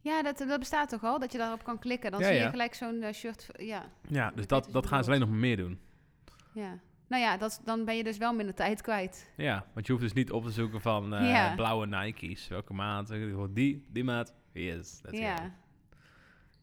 Ja, 0.00 0.22
dat, 0.22 0.38
dat 0.38 0.58
bestaat 0.58 0.88
toch 0.88 1.04
al? 1.04 1.18
Dat 1.18 1.32
je 1.32 1.38
daarop 1.38 1.64
kan 1.64 1.78
klikken. 1.78 2.10
Dan 2.10 2.20
Ja, 2.20 2.26
zie 2.26 2.36
je 2.36 2.48
gelijk 2.48 2.74
zo'n 2.74 3.02
eh, 3.02 3.12
shirt. 3.12 3.48
Ja, 3.56 3.92
Ja, 4.08 4.30
dus 4.30 4.46
dat, 4.46 4.68
dat 4.72 4.86
gaan 4.86 5.04
ze 5.04 5.08
alleen 5.08 5.28
nog 5.28 5.30
meer 5.30 5.56
doen. 5.56 5.80
ja. 6.52 6.78
Nou 7.08 7.22
ja, 7.22 7.36
dat, 7.36 7.60
dan 7.64 7.84
ben 7.84 7.96
je 7.96 8.04
dus 8.04 8.16
wel 8.18 8.32
minder 8.34 8.54
tijd 8.54 8.80
kwijt. 8.82 9.32
Ja, 9.36 9.66
want 9.74 9.86
je 9.86 9.92
hoeft 9.92 10.04
dus 10.04 10.12
niet 10.14 10.32
op 10.32 10.44
te 10.44 10.50
zoeken 10.50 10.80
van 10.80 11.14
eh, 11.14 11.30
Ja. 11.30 11.54
blauwe 11.54 11.86
Nike's. 11.86 12.48
Welke 12.48 12.72
maat? 12.72 13.12
Die, 13.50 13.86
die 13.90 14.04
maat. 14.04 14.34
Yes, 14.52 15.00
that's 15.02 15.18
ja. 15.18 15.44
it. 15.44 15.50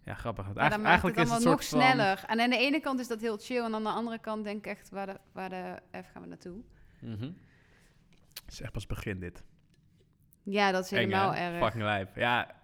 Ja, 0.04 0.14
grappig. 0.14 0.46
Dan 0.54 0.86
eigenlijk, 0.86 1.18
het 1.18 1.26
is 1.28 1.32
allemaal 1.32 1.52
het 1.52 1.60
nog 1.60 1.64
soort 1.64 1.82
van- 1.82 1.92
sneller. 1.92 2.24
En 2.28 2.40
aan 2.40 2.50
de 2.50 2.58
ene 2.58 2.80
kant 2.80 3.00
is 3.00 3.08
dat 3.08 3.22
heel 3.22 3.38
chill. 3.38 3.64
En 3.64 3.74
aan 3.76 3.84
de 3.84 3.90
andere 3.90 4.20
kant 4.20 4.44
denk 4.44 4.58
ik 4.58 4.66
echt, 4.78 4.90
waar 4.90 5.06
de, 5.06 5.18
waar 5.32 5.50
de 5.50 5.76
F 6.04 6.12
gaan 6.14 6.22
we 6.22 6.28
naartoe? 6.28 6.58
Mhm. 7.00 7.32
Het 8.44 8.52
is 8.54 8.62
echt 8.62 8.72
pas 8.72 8.86
begin 8.88 9.20
dit. 9.20 9.44
Ja, 10.44 10.72
dat 10.72 10.86
is 10.86 10.92
Eng, 10.92 10.98
helemaal 10.98 11.36
erg. 11.36 11.64
Fucking 11.64 11.84
lijf. 11.84 12.16
Ja, 12.16 12.56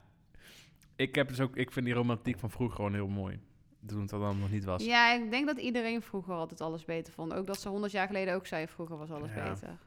ik, 0.96 1.16
heb 1.16 1.28
dus 1.28 1.40
ook, 1.40 1.56
ik 1.56 1.72
vind 1.72 1.86
die 1.86 1.96
romantiek 1.96 2.40
van 2.40 2.50
vroeger 2.50 2.76
gewoon 2.76 2.94
heel 2.94 3.08
mooi. 3.08 3.40
Toen 3.88 4.02
het 4.02 4.10
dan 4.10 4.40
nog 4.40 4.52
niet 4.52 4.64
was. 4.64 4.84
Ja, 4.86 5.14
ik 5.14 5.32
denk 5.32 5.46
dat 5.48 5.58
iedereen 5.58 6.02
vroeger 6.02 6.34
altijd 6.34 6.62
alles 6.62 6.86
beter 6.86 7.14
vond. 7.14 7.34
Ook 7.34 7.48
dat 7.48 7.60
ze 7.62 7.70
honderd 7.70 7.92
jaar 7.92 8.08
geleden 8.08 8.34
ook 8.36 8.46
zei, 8.48 8.68
vroeger 8.68 8.98
was 8.98 9.12
alles 9.12 9.34
Ja. 9.34 9.50
beter. 9.50 9.78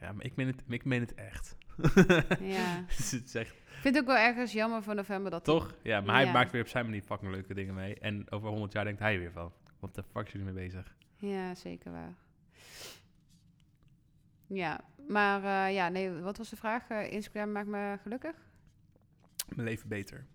Ja, 0.00 0.12
maar 0.12 0.24
ik 0.24 0.36
meen 0.36 0.46
het, 0.46 0.62
ik 0.68 0.84
meen 0.84 1.00
het 1.00 1.14
echt. 1.14 1.56
Ja. 2.40 2.84
Dus 2.96 3.10
het 3.10 3.34
echt, 3.34 3.50
Ik 3.50 3.82
vind 3.82 3.94
het 3.94 3.98
ook 3.98 4.06
wel 4.10 4.16
ergens 4.24 4.52
jammer 4.52 4.82
voor 4.82 4.94
november 4.94 5.30
dat... 5.30 5.44
die- 5.44 5.54
toch? 5.54 5.74
Ja, 5.82 6.00
maar 6.00 6.14
hij 6.14 6.24
Ja. 6.24 6.32
maakt 6.32 6.50
weer 6.50 6.60
op 6.62 6.68
zijn 6.68 6.84
manier 6.84 7.02
fucking 7.02 7.30
leuke 7.32 7.54
dingen 7.54 7.74
mee. 7.74 7.98
En 7.98 8.30
over 8.30 8.48
100 8.48 8.72
jaar 8.72 8.84
denkt 8.84 9.00
hij 9.00 9.18
weer 9.18 9.32
van, 9.32 9.52
wat 9.80 9.94
de 9.94 10.02
fuck 10.02 10.28
zijn 10.28 10.42
jullie 10.44 10.52
mee 10.54 10.64
bezig? 10.68 10.94
Ja, 11.16 11.54
zeker 11.54 11.92
waar. 11.92 12.14
Ja, 14.46 14.80
maar 15.08 15.44
eh, 15.68 15.74
ja, 15.74 15.88
nee, 15.88 16.10
wat 16.10 16.36
was 16.36 16.48
de 16.48 16.56
vraag? 16.56 16.88
Eh, 16.88 17.12
Instagram 17.12 17.52
maakt 17.52 17.66
me 17.68 17.98
gelukkig? 18.02 18.34
Mijn 19.54 19.68
leven 19.68 19.88
beter. 19.88 20.26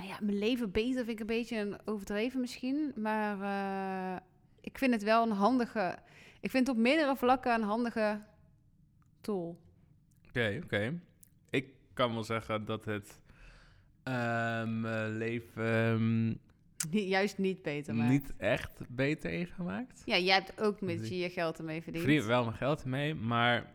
Nou 0.00 0.12
ja, 0.12 0.18
mijn 0.22 0.38
leven 0.38 0.70
beter 0.70 1.04
vind 1.04 1.08
ik 1.08 1.20
een 1.20 1.26
beetje 1.26 1.56
een 1.58 1.76
overdreven 1.84 2.40
misschien. 2.40 2.92
Maar 2.96 3.40
eh, 3.40 4.20
ik 4.60 4.78
vind 4.78 4.92
het 4.92 5.02
wel 5.02 5.22
een 5.22 5.30
handige... 5.36 5.98
Ik 6.40 6.50
vind 6.50 6.66
het 6.66 6.76
op 6.76 6.82
meerdere 6.82 7.16
vlakken 7.16 7.54
een 7.54 7.62
handige 7.62 8.20
tool. 9.20 9.60
Oké, 10.28 10.60
oké. 10.64 11.00
Ik 11.50 11.66
kan 11.94 12.12
wel 12.12 12.24
zeggen 12.24 12.64
dat 12.64 12.84
het 12.84 13.20
mijn 14.64 15.16
leven 15.16 15.64
ehm, 15.64 16.26
Niet- 16.90 17.08
Juist 17.08 17.38
niet 17.38 17.62
beter 17.62 17.94
maakt. 17.94 18.10
niet 18.10 18.32
echt 18.36 18.80
beter 18.88 19.30
heeft 19.30 19.52
gemaakt. 19.52 20.02
Ja, 20.04 20.18
jij 20.18 20.34
hebt 20.34 20.60
ook 20.60 20.80
met 20.80 21.08
je 21.08 21.18
je 21.18 21.30
geld 21.30 21.58
ermee 21.58 21.76
Ik 21.76 21.82
verdiend. 21.82 22.04
verdien 22.04 22.26
wel 22.26 22.44
mijn 22.44 22.56
geld 22.56 22.82
ermee, 22.82 23.14
maar 23.14 23.72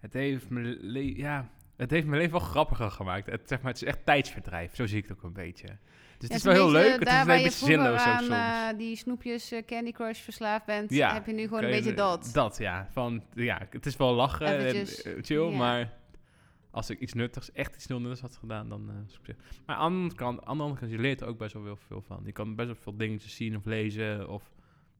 het 0.00 0.12
heeft 0.12 0.48
mijn, 0.50 0.66
le- 0.80 0.98
ja, 1.16 1.50
het 1.76 1.90
heeft 1.90 2.06
mijn 2.06 2.20
leven 2.20 2.38
wel 2.38 2.48
grappiger 2.48 2.90
gemaakt. 2.90 3.26
Het, 3.26 3.40
zeg 3.48 3.60
maar, 3.62 3.72
het 3.72 3.82
is 3.82 3.88
echt 3.88 4.04
tijdsverdrijf, 4.04 4.74
zo 4.74 4.86
zie 4.86 4.98
ik 4.98 5.08
het 5.08 5.16
ook 5.16 5.22
een 5.22 5.32
beetje. 5.32 5.66
Dus 6.18 6.28
Ja, 6.28 6.34
het 6.34 6.36
is 6.36 6.42
wel 6.42 6.52
heel 6.54 6.70
leuk, 6.70 6.98
het 6.98 7.08
is 7.08 7.14
een 7.14 7.26
beetje 7.26 7.50
zinloos 7.50 8.00
aan 8.00 8.18
soms. 8.18 8.30
eh, 8.30 8.78
die 8.78 8.96
snoepjes 8.96 9.52
eh, 9.52 9.62
Candy 9.66 9.92
Crush 9.92 10.20
verslaafd 10.20 10.64
bent, 10.64 10.90
Ja, 10.90 11.12
heb 11.12 11.26
je 11.26 11.32
nu 11.32 11.42
gewoon 11.42 11.62
een 11.62 11.68
je- 11.68 11.74
beetje 11.74 11.94
dat. 11.94 12.30
Dat, 12.32 12.58
ja. 12.58 12.88
Van, 12.92 13.22
ja. 13.34 13.66
Het 13.70 13.86
is 13.86 13.96
wel 13.96 14.14
lachen 14.14 14.46
Eventjes, 14.46 15.02
en 15.02 15.16
eh, 15.16 15.22
chill, 15.22 15.42
ja. 15.50 15.56
maar 15.56 15.92
als 16.70 16.90
ik 16.90 16.98
iets 17.00 17.12
nuttigs, 17.12 17.52
echt 17.52 17.74
iets 17.74 17.88
heel 17.88 18.00
nuttigs 18.00 18.20
had 18.20 18.36
gedaan, 18.36 18.68
dan. 18.68 18.84
Maar 18.84 18.96
aan 19.66 19.76
de 19.76 19.96
andere 19.96 20.14
kant, 20.14 20.44
aan 20.44 20.56
de 20.56 20.62
andere 20.62 20.80
kant, 20.80 20.92
je 20.92 20.98
leert 20.98 21.20
er 21.20 21.26
ook 21.26 21.38
best 21.38 21.52
wel 21.52 21.64
heel 21.64 21.78
veel 21.86 22.02
van. 22.02 22.20
Je 22.24 22.32
kan 22.32 22.54
best 22.54 22.68
wel 22.68 22.76
veel 22.80 22.96
dingetjes 22.96 23.36
zien 23.36 23.56
of 23.56 23.64
lezen 23.64 24.28
of... 24.28 24.42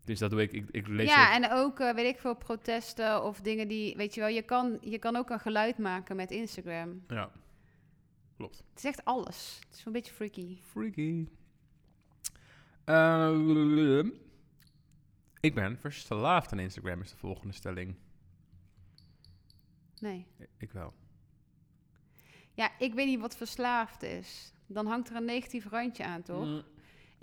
Dus 0.05 0.19
dat 0.19 0.31
doe 0.31 0.43
ik. 0.43 0.53
Ik, 0.53 0.69
ik 0.71 0.87
lees 0.87 1.09
Ja, 1.09 1.35
en 1.35 1.51
ook, 1.53 1.81
eh, 1.81 1.95
weet 1.95 2.15
ik 2.15 2.21
veel, 2.21 2.37
protesten 2.37 3.25
of 3.25 3.41
dingen 3.41 3.69
die, 3.69 3.97
weet 3.97 4.15
je 4.15 4.21
wel, 4.21 4.29
je 4.29 4.43
kan, 4.43 4.79
je 4.81 4.99
kan 4.99 5.17
ook 5.17 5.31
een 5.31 5.41
geluid 5.41 5.79
maken 5.79 6.17
met 6.17 6.31
Instagram. 6.31 7.05
Ja, 7.09 7.31
klopt. 8.37 8.63
Het 8.69 8.79
is 8.79 8.85
echt 8.85 9.05
alles. 9.05 9.59
Het 9.69 9.79
is 9.79 9.85
een 9.85 9.93
beetje 9.93 10.13
freaky. 10.13 10.59
Freaky. 10.61 11.29
Ehm, 12.85 14.09
ik 15.41 15.55
ben 15.55 15.79
verslaafd 15.79 16.53
aan 16.53 16.59
Instagram, 16.59 17.01
is 17.01 17.11
de 17.11 17.17
volgende 17.17 17.55
stelling. 17.55 17.97
Nee. 20.01 20.27
Ik 20.59 20.73
wel. 20.73 20.93
Ja, 22.55 22.79
ik 22.79 22.95
weet 22.95 23.07
niet 23.07 23.21
wat 23.21 23.37
verslaafd 23.37 24.03
is. 24.03 24.53
Dan 24.67 24.87
hangt 24.87 25.09
er 25.09 25.17
een 25.17 25.25
negatief 25.25 25.67
randje 25.71 26.05
aan, 26.05 26.23
toch? 26.23 26.45
Mm, 26.45 26.63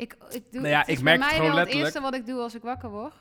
Ik, 0.01 0.15
ik 0.29 0.43
doe, 0.51 0.61
Nou 0.61 0.67
ja, 0.73 0.79
het 0.79 0.87
ik 0.87 1.01
merk 1.01 1.19
mij 1.19 1.27
het 1.27 1.35
gewoon 1.35 1.49
het 1.51 1.57
letterlijk. 1.59 1.85
eerste 1.85 2.01
wat 2.01 2.15
ik 2.15 2.25
doe 2.25 2.39
als 2.39 2.55
ik 2.55 2.61
wakker 2.61 2.89
word. 2.89 3.13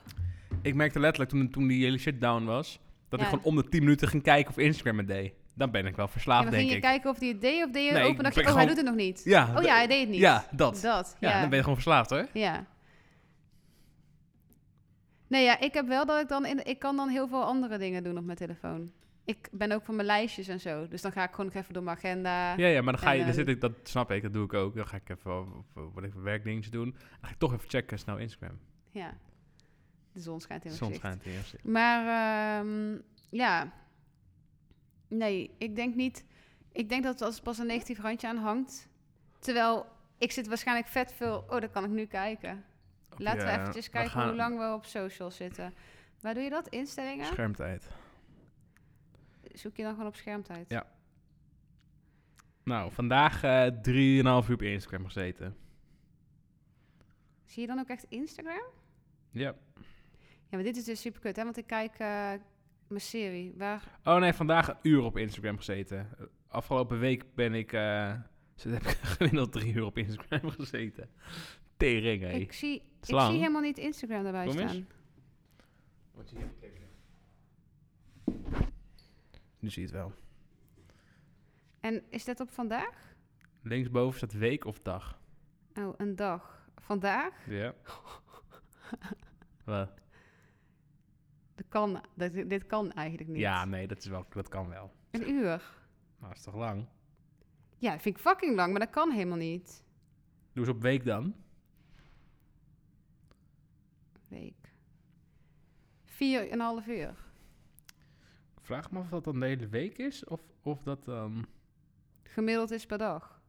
Ik 0.61 0.75
merkte 0.75 0.99
letterlijk 0.99 1.31
toen, 1.31 1.49
toen 1.49 1.67
die 1.67 1.83
hele 1.83 1.97
shit 1.97 2.21
down 2.21 2.43
was, 2.43 2.79
dat 3.09 3.19
ik 3.19 3.25
Ja. 3.25 3.31
gewoon 3.31 3.45
om 3.45 3.55
de 3.55 3.69
10 3.69 3.83
minuten 3.83 4.07
ging 4.07 4.23
kijken 4.23 4.51
of 4.51 4.57
Instagram 4.57 4.97
het 4.97 5.07
deed. 5.07 5.33
Dan 5.53 5.71
ben 5.71 5.85
ik 5.85 5.95
wel 5.95 6.07
verslaafd, 6.07 6.41
dan 6.43 6.51
denk 6.51 6.61
ging 6.69 6.71
je 6.81 6.87
ik. 6.87 6.91
kijken 6.91 7.09
of 7.09 7.19
hij 7.19 7.27
het 7.27 7.41
deed 7.41 7.65
of 7.65 7.71
deed 7.71 7.85
je 7.85 7.91
Nee, 7.91 8.03
open 8.03 8.23
dacht 8.23 8.35
je, 8.35 8.47
oh, 8.47 8.55
hij 8.55 8.65
doet 8.65 8.75
het 8.77 8.85
nog 8.85 8.95
niet. 8.95 9.21
Ja, 9.23 9.53
Oh 9.57 9.63
ja, 9.63 9.75
hij 9.75 9.87
deed 9.87 9.99
het 9.99 10.09
niet. 10.09 10.19
Ja, 10.19 10.45
dat. 10.51 10.79
Dat, 10.81 11.15
Ja, 11.19 11.29
ja. 11.29 11.39
dan 11.39 11.47
ben 11.47 11.57
je 11.57 11.63
gewoon 11.63 11.75
verslaafd, 11.77 12.09
hoor. 12.09 12.27
Ja. 12.33 12.65
Nee, 15.27 15.43
ja, 15.43 15.59
ik 15.59 15.73
heb 15.73 15.87
wel 15.87 16.05
dat 16.05 16.21
ik 16.21 16.27
dan... 16.27 16.45
In, 16.45 16.65
ik 16.65 16.79
kan 16.79 16.95
dan 16.95 17.09
heel 17.09 17.27
veel 17.27 17.43
andere 17.43 17.77
dingen 17.77 18.03
doen 18.03 18.17
op 18.17 18.23
mijn 18.25 18.37
telefoon. 18.37 18.91
Ik 19.31 19.49
ben 19.51 19.71
ook 19.71 19.83
van 19.83 19.95
mijn 19.95 20.07
lijstjes 20.07 20.47
en 20.47 20.59
zo. 20.59 20.87
Dus 20.87 21.01
dan 21.01 21.11
ga 21.11 21.23
ik 21.23 21.29
gewoon 21.29 21.45
nog 21.45 21.55
even 21.55 21.73
door 21.73 21.83
mijn 21.83 21.97
agenda. 21.97 22.57
Ja, 22.57 22.67
ja, 22.67 22.81
maar 22.81 22.93
dan 22.93 23.01
ga 23.01 23.11
je, 23.11 23.19
dan 23.19 23.29
eh, 23.29 23.33
zit 23.35 23.47
ik, 23.47 23.61
dat 23.61 23.71
snap 23.83 24.11
ik, 24.11 24.21
dat 24.21 24.33
doe 24.33 24.45
ik 24.45 24.53
ook. 24.53 24.75
Dan 24.75 24.87
ga 24.87 24.95
ik 24.95 25.09
even, 25.09 25.39
op, 25.39 25.65
op, 25.75 25.93
wat 25.93 26.03
even 26.03 26.23
werkdingetjes 26.23 26.71
doen. 26.71 26.91
Dan 26.91 27.19
ga 27.21 27.29
ik 27.29 27.37
toch 27.37 27.53
even 27.53 27.69
checken, 27.69 27.99
snel 27.99 28.17
Instagram. 28.17 28.59
Ja. 28.89 29.13
De 30.13 30.19
zon 30.19 30.41
schijnt 30.41 30.63
in 30.65 30.69
mijn 30.69 30.83
Soms 30.83 30.99
gezicht. 30.99 31.21
schijnt 31.21 31.37
eerst. 31.37 31.63
Maar 31.63 31.99
ehm, 32.59 32.97
ja. 33.29 33.71
Nee, 35.07 35.51
ik 35.57 35.75
denk 35.75 35.95
niet. 35.95 36.25
Ik 36.71 36.89
denk 36.89 37.03
dat 37.03 37.21
als 37.21 37.39
pas 37.39 37.57
een 37.57 37.67
negatief 37.67 37.99
randje 37.99 38.27
aan 38.27 38.37
hangt. 38.37 38.89
Terwijl 39.39 39.85
ik 40.17 40.31
zit 40.31 40.47
waarschijnlijk 40.47 40.87
vet 40.87 41.13
veel. 41.13 41.45
Oh, 41.49 41.59
dan 41.59 41.71
kan 41.71 41.83
ik 41.83 41.89
nu 41.89 42.05
kijken. 42.05 42.65
Laten 43.17 43.45
we 43.45 43.51
eventjes 43.51 43.89
kijken 43.89 44.23
hoe 44.23 44.35
lang 44.35 44.57
we 44.57 44.73
op 44.73 44.85
social 44.85 45.31
zitten. 45.31 45.73
Waar 46.21 46.33
doe 46.33 46.43
je 46.43 46.49
dat? 46.49 46.67
Instellingen? 46.67 47.25
Schermtijd. 47.25 47.89
Zoek 49.53 49.75
je 49.77 49.83
dan 49.83 49.91
gewoon 49.91 50.07
op 50.07 50.15
schermtijd? 50.15 50.69
Ja. 50.69 50.85
Nou, 52.63 52.91
vandaag 52.91 53.43
eh 53.43 53.67
3,5 53.67 54.47
uur 54.49 54.53
op 54.53 54.61
Instagram 54.61 55.05
gezeten. 55.05 55.55
Zie 57.45 57.61
je 57.61 57.67
dan 57.67 57.79
ook 57.79 57.87
echt 57.87 58.05
Instagram? 58.09 58.63
Ja. 59.31 59.55
Ja, 60.49 60.57
maar 60.57 60.63
dit 60.63 60.77
is 60.77 60.83
dus 60.83 61.01
super 61.01 61.21
kut, 61.21 61.35
hè? 61.35 61.43
Want 61.43 61.57
ik 61.57 61.67
kijk 61.67 61.91
eh, 61.91 62.31
mijn 62.87 63.01
serie. 63.01 63.53
Waar... 63.57 63.99
Oh 64.03 64.15
nee, 64.17 64.33
vandaag 64.33 64.67
een 64.67 64.75
uur 64.81 65.01
op 65.01 65.17
Instagram 65.17 65.57
gezeten. 65.57 66.09
Afgelopen 66.47 66.99
week 66.99 67.23
ben 67.35 67.53
ik... 67.53 67.73
eh 67.73 68.13
zit- 68.55 68.71
heb 68.73 68.81
ik 68.83 68.97
gemiddeld 69.17 69.51
drie 69.51 69.73
uur 69.73 69.85
op 69.85 69.97
Instagram 69.97 70.49
gezeten. 70.49 71.09
Tering, 71.77 72.21
hé. 72.23 72.29
Ik, 72.29 72.53
zie, 72.53 72.75
ik 72.75 72.83
zie 73.05 73.15
helemaal 73.19 73.61
niet 73.61 73.77
Instagram 73.77 74.25
erbij 74.25 74.45
Kom 74.47 74.57
eens. 74.59 74.71
staan. 74.71 74.87
Nu 79.61 79.69
zie 79.69 79.81
je 79.81 79.87
het 79.87 79.97
wel. 79.97 80.13
En 81.79 82.03
is 82.09 82.25
dat 82.25 82.39
op 82.39 82.51
vandaag? 82.51 83.15
Linksboven 83.61 84.17
staat 84.17 84.33
week 84.33 84.65
of 84.65 84.79
dag. 84.79 85.19
Oh, 85.73 85.93
een 85.97 86.15
dag. 86.15 86.67
Vandaag? 86.75 87.47
Ja. 87.47 87.73
Wat? 89.65 89.91
Dat 91.55 91.65
kan, 91.69 92.01
dat, 92.15 92.33
dit 92.33 92.65
kan 92.65 92.91
eigenlijk 92.91 93.29
niet. 93.29 93.39
Ja, 93.39 93.65
nee, 93.65 93.87
dat, 93.87 93.97
is 93.97 94.05
wel, 94.05 94.25
dat 94.29 94.47
kan 94.47 94.69
wel. 94.69 94.91
Een 95.11 95.29
uur. 95.29 95.63
Nou, 96.19 96.33
is 96.33 96.43
toch 96.43 96.55
lang? 96.55 96.87
Ja, 97.77 97.91
dat 97.91 98.01
vind 98.01 98.15
ik 98.15 98.21
fucking 98.21 98.55
lang, 98.55 98.71
maar 98.71 98.79
dat 98.79 98.89
kan 98.89 99.11
helemaal 99.11 99.37
niet. 99.37 99.83
Doe 100.53 100.65
eens 100.65 100.75
op 100.75 100.81
week 100.81 101.05
dan. 101.05 101.35
Week. 104.27 104.73
Vier 106.05 106.45
en 106.45 106.53
een 106.53 106.59
half 106.59 106.87
uur. 106.87 107.30
Vraag 108.71 108.91
me 108.91 108.99
af 108.99 109.03
of 109.03 109.09
dat 109.09 109.23
dan 109.23 109.39
de 109.39 109.45
hele 109.45 109.67
week 109.67 109.97
is, 109.97 110.23
of, 110.25 110.41
of 110.61 110.83
dat 110.83 111.03
dan... 111.05 111.45
Gemiddeld 112.23 112.71
is 112.71 112.85
per 112.85 112.97
dag. 112.97 113.41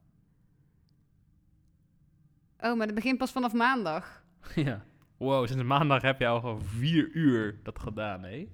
Oh, 2.58 2.76
maar 2.76 2.87
dat 2.87 2.94
begint 2.94 3.18
pas 3.18 3.32
vanaf 3.32 3.52
maandag. 3.52 4.24
ja. 4.54 4.85
Wow, 5.16 5.46
sinds 5.46 5.62
maandag 5.62 6.02
heb 6.02 6.20
je 6.20 6.26
al 6.26 6.40
gewoon 6.40 6.62
vier 6.62 7.11
uur 7.11 7.61
dat 7.62 7.78
gedaan, 7.78 8.22
hè? 8.22 8.48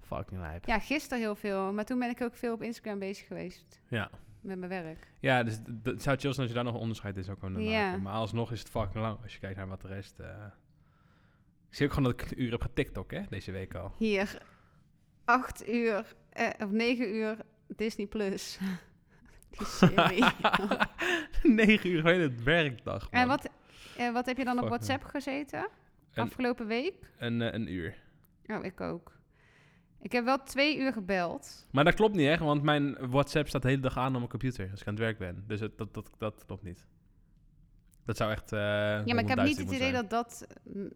Fucking 0.00 0.40
lijp. 0.40 0.66
Ja, 0.66 0.78
gisteren 0.78 1.18
heel 1.18 1.34
veel. 1.34 1.72
Maar 1.72 1.84
toen 1.84 1.98
ben 1.98 2.10
ik 2.10 2.20
ook 2.20 2.34
veel 2.34 2.52
op 2.52 2.62
Instagram 2.62 2.98
bezig 2.98 3.26
geweest. 3.26 3.80
Ja. 3.88 4.10
Met 4.40 4.58
mijn 4.58 4.70
werk. 4.70 5.12
Ja, 5.20 5.42
dus 5.42 5.58
het 5.82 6.02
zou 6.02 6.16
chill 6.18 6.32
zijn 6.32 6.36
als 6.40 6.48
je 6.48 6.54
daar 6.54 6.64
nog 6.64 6.74
een 6.74 6.80
onderscheid 6.80 7.16
in 7.16 7.24
zou 7.24 7.38
kunnen 7.38 7.62
Ja. 7.62 7.84
maken. 7.86 8.02
Maar 8.02 8.12
alsnog 8.12 8.52
is 8.52 8.58
het 8.58 8.68
fucking 8.70 9.04
lang 9.04 9.18
als 9.22 9.32
je 9.32 9.38
kijkt 9.38 9.56
naar 9.56 9.68
wat 9.68 9.80
de 9.80 9.88
rest... 9.88 10.18
eh 10.18 10.44
Ik 11.68 11.74
zie 11.74 11.86
ook 11.86 11.92
gewoon 11.92 12.10
dat 12.10 12.20
ik 12.20 12.30
een 12.30 12.42
uur 12.42 12.50
heb 12.50 12.62
getiktok, 12.62 13.10
hè? 13.10 13.22
Deze 13.28 13.52
week 13.52 13.74
al. 13.74 13.92
Hier. 13.98 14.42
Acht 15.28 15.68
uur, 15.68 16.14
eh, 16.32 16.48
of 16.58 16.70
negen 16.70 17.14
uur 17.14 17.36
Disney 17.66 18.06
Plus. 18.06 18.58
Die 19.58 19.66
serie. 19.66 20.24
Negen 21.56 21.90
uur 21.90 22.04
het 22.20 22.42
werkdag, 22.42 23.10
man. 23.10 23.20
en 23.20 23.28
wat, 23.28 23.48
eh, 23.96 24.12
wat 24.12 24.26
heb 24.26 24.36
je 24.36 24.44
dan 24.44 24.58
op 24.58 24.68
WhatsApp 24.68 25.04
gezeten? 25.04 25.68
Een- 26.14 26.22
Afgelopen 26.24 26.66
week? 26.66 26.94
Een, 27.18 27.42
eh, 27.42 27.52
een 27.52 27.72
uur. 27.72 27.94
Oh, 28.46 28.64
ik 28.64 28.80
ook. 28.80 29.16
Ik 30.00 30.12
heb 30.12 30.24
wel 30.24 30.42
twee 30.42 30.78
uur 30.78 30.92
gebeld. 30.92 31.66
Maar 31.72 31.84
dat 31.84 31.94
klopt 31.94 32.14
niet, 32.14 32.26
hè? 32.26 32.36
Want 32.44 32.62
mijn 32.62 33.10
WhatsApp 33.10 33.48
staat 33.48 33.62
de 33.62 33.68
hele 33.68 33.80
dag 33.80 33.96
aan 33.96 34.06
op 34.12 34.12
mijn 34.18 34.28
computer 34.28 34.70
als 34.70 34.80
ik 34.80 34.86
aan 34.86 34.94
het 34.94 35.02
werk 35.02 35.18
ben. 35.18 35.44
Dus 35.46 35.60
het, 35.60 35.78
dat, 35.78 35.94
dat, 35.94 36.10
dat 36.18 36.44
klopt 36.46 36.62
niet. 36.62 36.86
Dat 38.04 38.16
zou 38.16 38.30
echt. 38.30 38.52
eh, 38.52 38.58
Ja, 38.60 39.02
maar 39.14 39.18
ik 39.22 39.28
heb 39.28 39.42
niet 39.42 39.56
het 39.58 39.66
idee 39.66 39.78
zijn. 39.78 39.92
dat 39.92 40.10
dat 40.10 40.46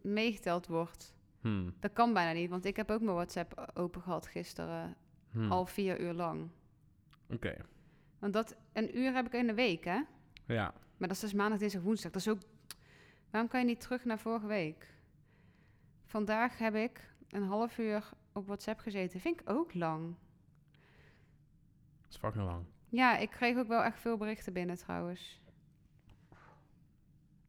meegeteld 0.03 0.67
wordt. 0.67 1.15
Hmm, 1.43 1.75
Dat 1.81 1.93
kan 1.93 2.13
bijna 2.13 2.33
niet, 2.41 2.51
want 2.51 2.65
ik 2.65 2.77
heb 2.77 2.91
ook 2.91 3.01
mijn 3.01 3.15
WhatsApp 3.15 3.71
open 3.75 4.03
gehad 4.03 4.27
gisteren. 4.27 4.95
hmm. 5.31 5.53
Al 5.53 5.67
vier 5.67 6.01
uur 6.01 6.13
lang. 6.13 6.51
Oké. 7.31 7.57
Want 8.19 8.33
dat, 8.33 8.57
een 8.73 8.99
uur 8.99 9.13
heb 9.15 9.27
ik 9.27 9.33
in 9.33 9.47
de 9.47 9.55
week, 9.55 9.85
hè? 9.85 10.01
Ja. 10.47 10.75
Maar 10.97 11.09
dat 11.09 11.11
is 11.11 11.21
dus 11.21 11.33
maandag, 11.33 11.59
dinsdag, 11.59 11.83
woensdag. 11.83 12.13
Dat 12.13 12.21
is 12.21 12.29
ook... 12.29 12.39
Waarom 13.31 13.51
kan 13.51 13.61
je 13.61 13.67
niet 13.67 13.81
terug 13.81 14.05
naar 14.05 14.19
vorige 14.19 14.47
week? 14.47 14.95
Vandaag 16.05 16.59
heb 16.59 16.75
ik 16.75 17.15
een 17.29 17.43
half 17.43 17.79
uur 17.79 18.11
op 18.33 18.47
WhatsApp 18.47 18.81
gezeten. 18.81 19.21
Vind 19.21 19.41
ik 19.41 19.51
ook 19.51 19.75
lang. 19.75 20.15
Dat 22.03 22.11
is 22.11 22.17
fucking 22.17 22.45
lang. 22.45 22.65
Ja, 22.89 23.17
ik 23.19 23.31
kreeg 23.31 23.57
ook 23.57 23.69
wel 23.69 23.83
echt 23.83 24.01
veel 24.01 24.17
berichten 24.17 24.53
binnen 24.53 24.77
trouwens. 24.77 25.41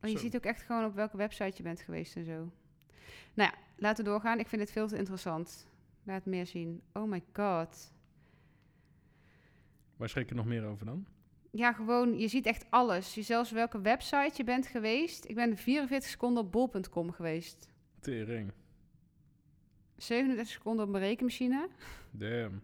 Je 0.01 0.17
ziet 0.17 0.35
ook 0.35 0.43
echt 0.45 0.61
gewoon 0.61 0.85
op 0.85 0.93
welke 0.95 1.17
website 1.17 1.53
je 1.57 1.63
bent 1.63 1.81
geweest 1.81 2.15
en 2.15 2.25
zo. 2.25 2.51
Nou 3.33 3.51
ja, 3.51 3.53
laten 3.83 4.03
we 4.03 4.09
doorgaan. 4.09 4.39
Ik 4.39 4.47
vind 4.47 4.61
dit 4.61 4.71
veel 4.71 4.87
te 4.87 4.97
interessant. 4.97 5.67
Laat 6.03 6.25
meer 6.25 6.47
zien. 6.47 6.81
Oh 6.93 7.09
my 7.09 7.23
god. 7.33 7.91
Waar 9.97 10.09
schrik 10.09 10.29
je 10.29 10.35
nog 10.35 10.45
meer 10.45 10.65
over 10.65 10.85
dan? 10.85 11.05
Ja, 11.51 11.73
gewoon, 11.73 12.19
je 12.19 12.27
ziet 12.27 12.45
echt 12.45 12.65
alles. 12.69 13.15
Je 13.15 13.21
zelfs 13.21 13.51
welke 13.51 13.81
website 13.81 14.31
je 14.35 14.43
bent 14.43 14.67
geweest. 14.67 15.25
Ik 15.25 15.35
ben 15.35 15.57
44 15.57 16.09
seconden 16.09 16.43
op 16.43 16.51
bol.com 16.51 17.11
geweest. 17.11 17.69
Tering. 17.99 18.51
37 19.97 20.53
seconden 20.53 20.85
op 20.85 20.91
mijn 20.91 21.03
rekenmachine. 21.03 21.69
Damn. 22.11 22.61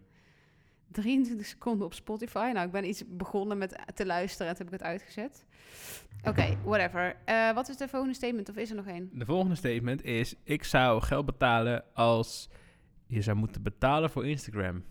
23 0.92 1.46
seconden 1.46 1.86
op 1.86 1.94
Spotify. 1.94 2.50
Nou, 2.54 2.66
ik 2.66 2.72
ben 2.72 2.88
iets 2.88 3.02
begonnen 3.08 3.58
met 3.58 3.78
te 3.94 4.06
luisteren 4.06 4.48
en 4.48 4.56
toen 4.56 4.64
heb 4.66 4.74
ik 4.74 4.80
het 4.80 4.88
uitgezet. 4.88 5.46
Oké, 6.24 6.56
whatever. 6.64 7.16
Eh, 7.24 7.52
wat 7.52 7.68
is 7.68 7.76
de 7.76 7.88
volgende 7.88 8.14
statement? 8.14 8.48
Of 8.48 8.56
is 8.56 8.70
er 8.70 8.76
nog 8.76 8.86
één? 8.86 9.10
De 9.12 9.24
volgende 9.24 9.54
statement 9.54 10.04
is: 10.04 10.34
Ik 10.44 10.64
zou 10.64 11.02
geld 11.02 11.26
betalen 11.26 11.84
als 11.94 12.48
je 13.06 13.22
zou 13.22 13.36
moeten 13.36 13.62
betalen 13.62 14.10
voor 14.10 14.26
Instagram. 14.26 14.84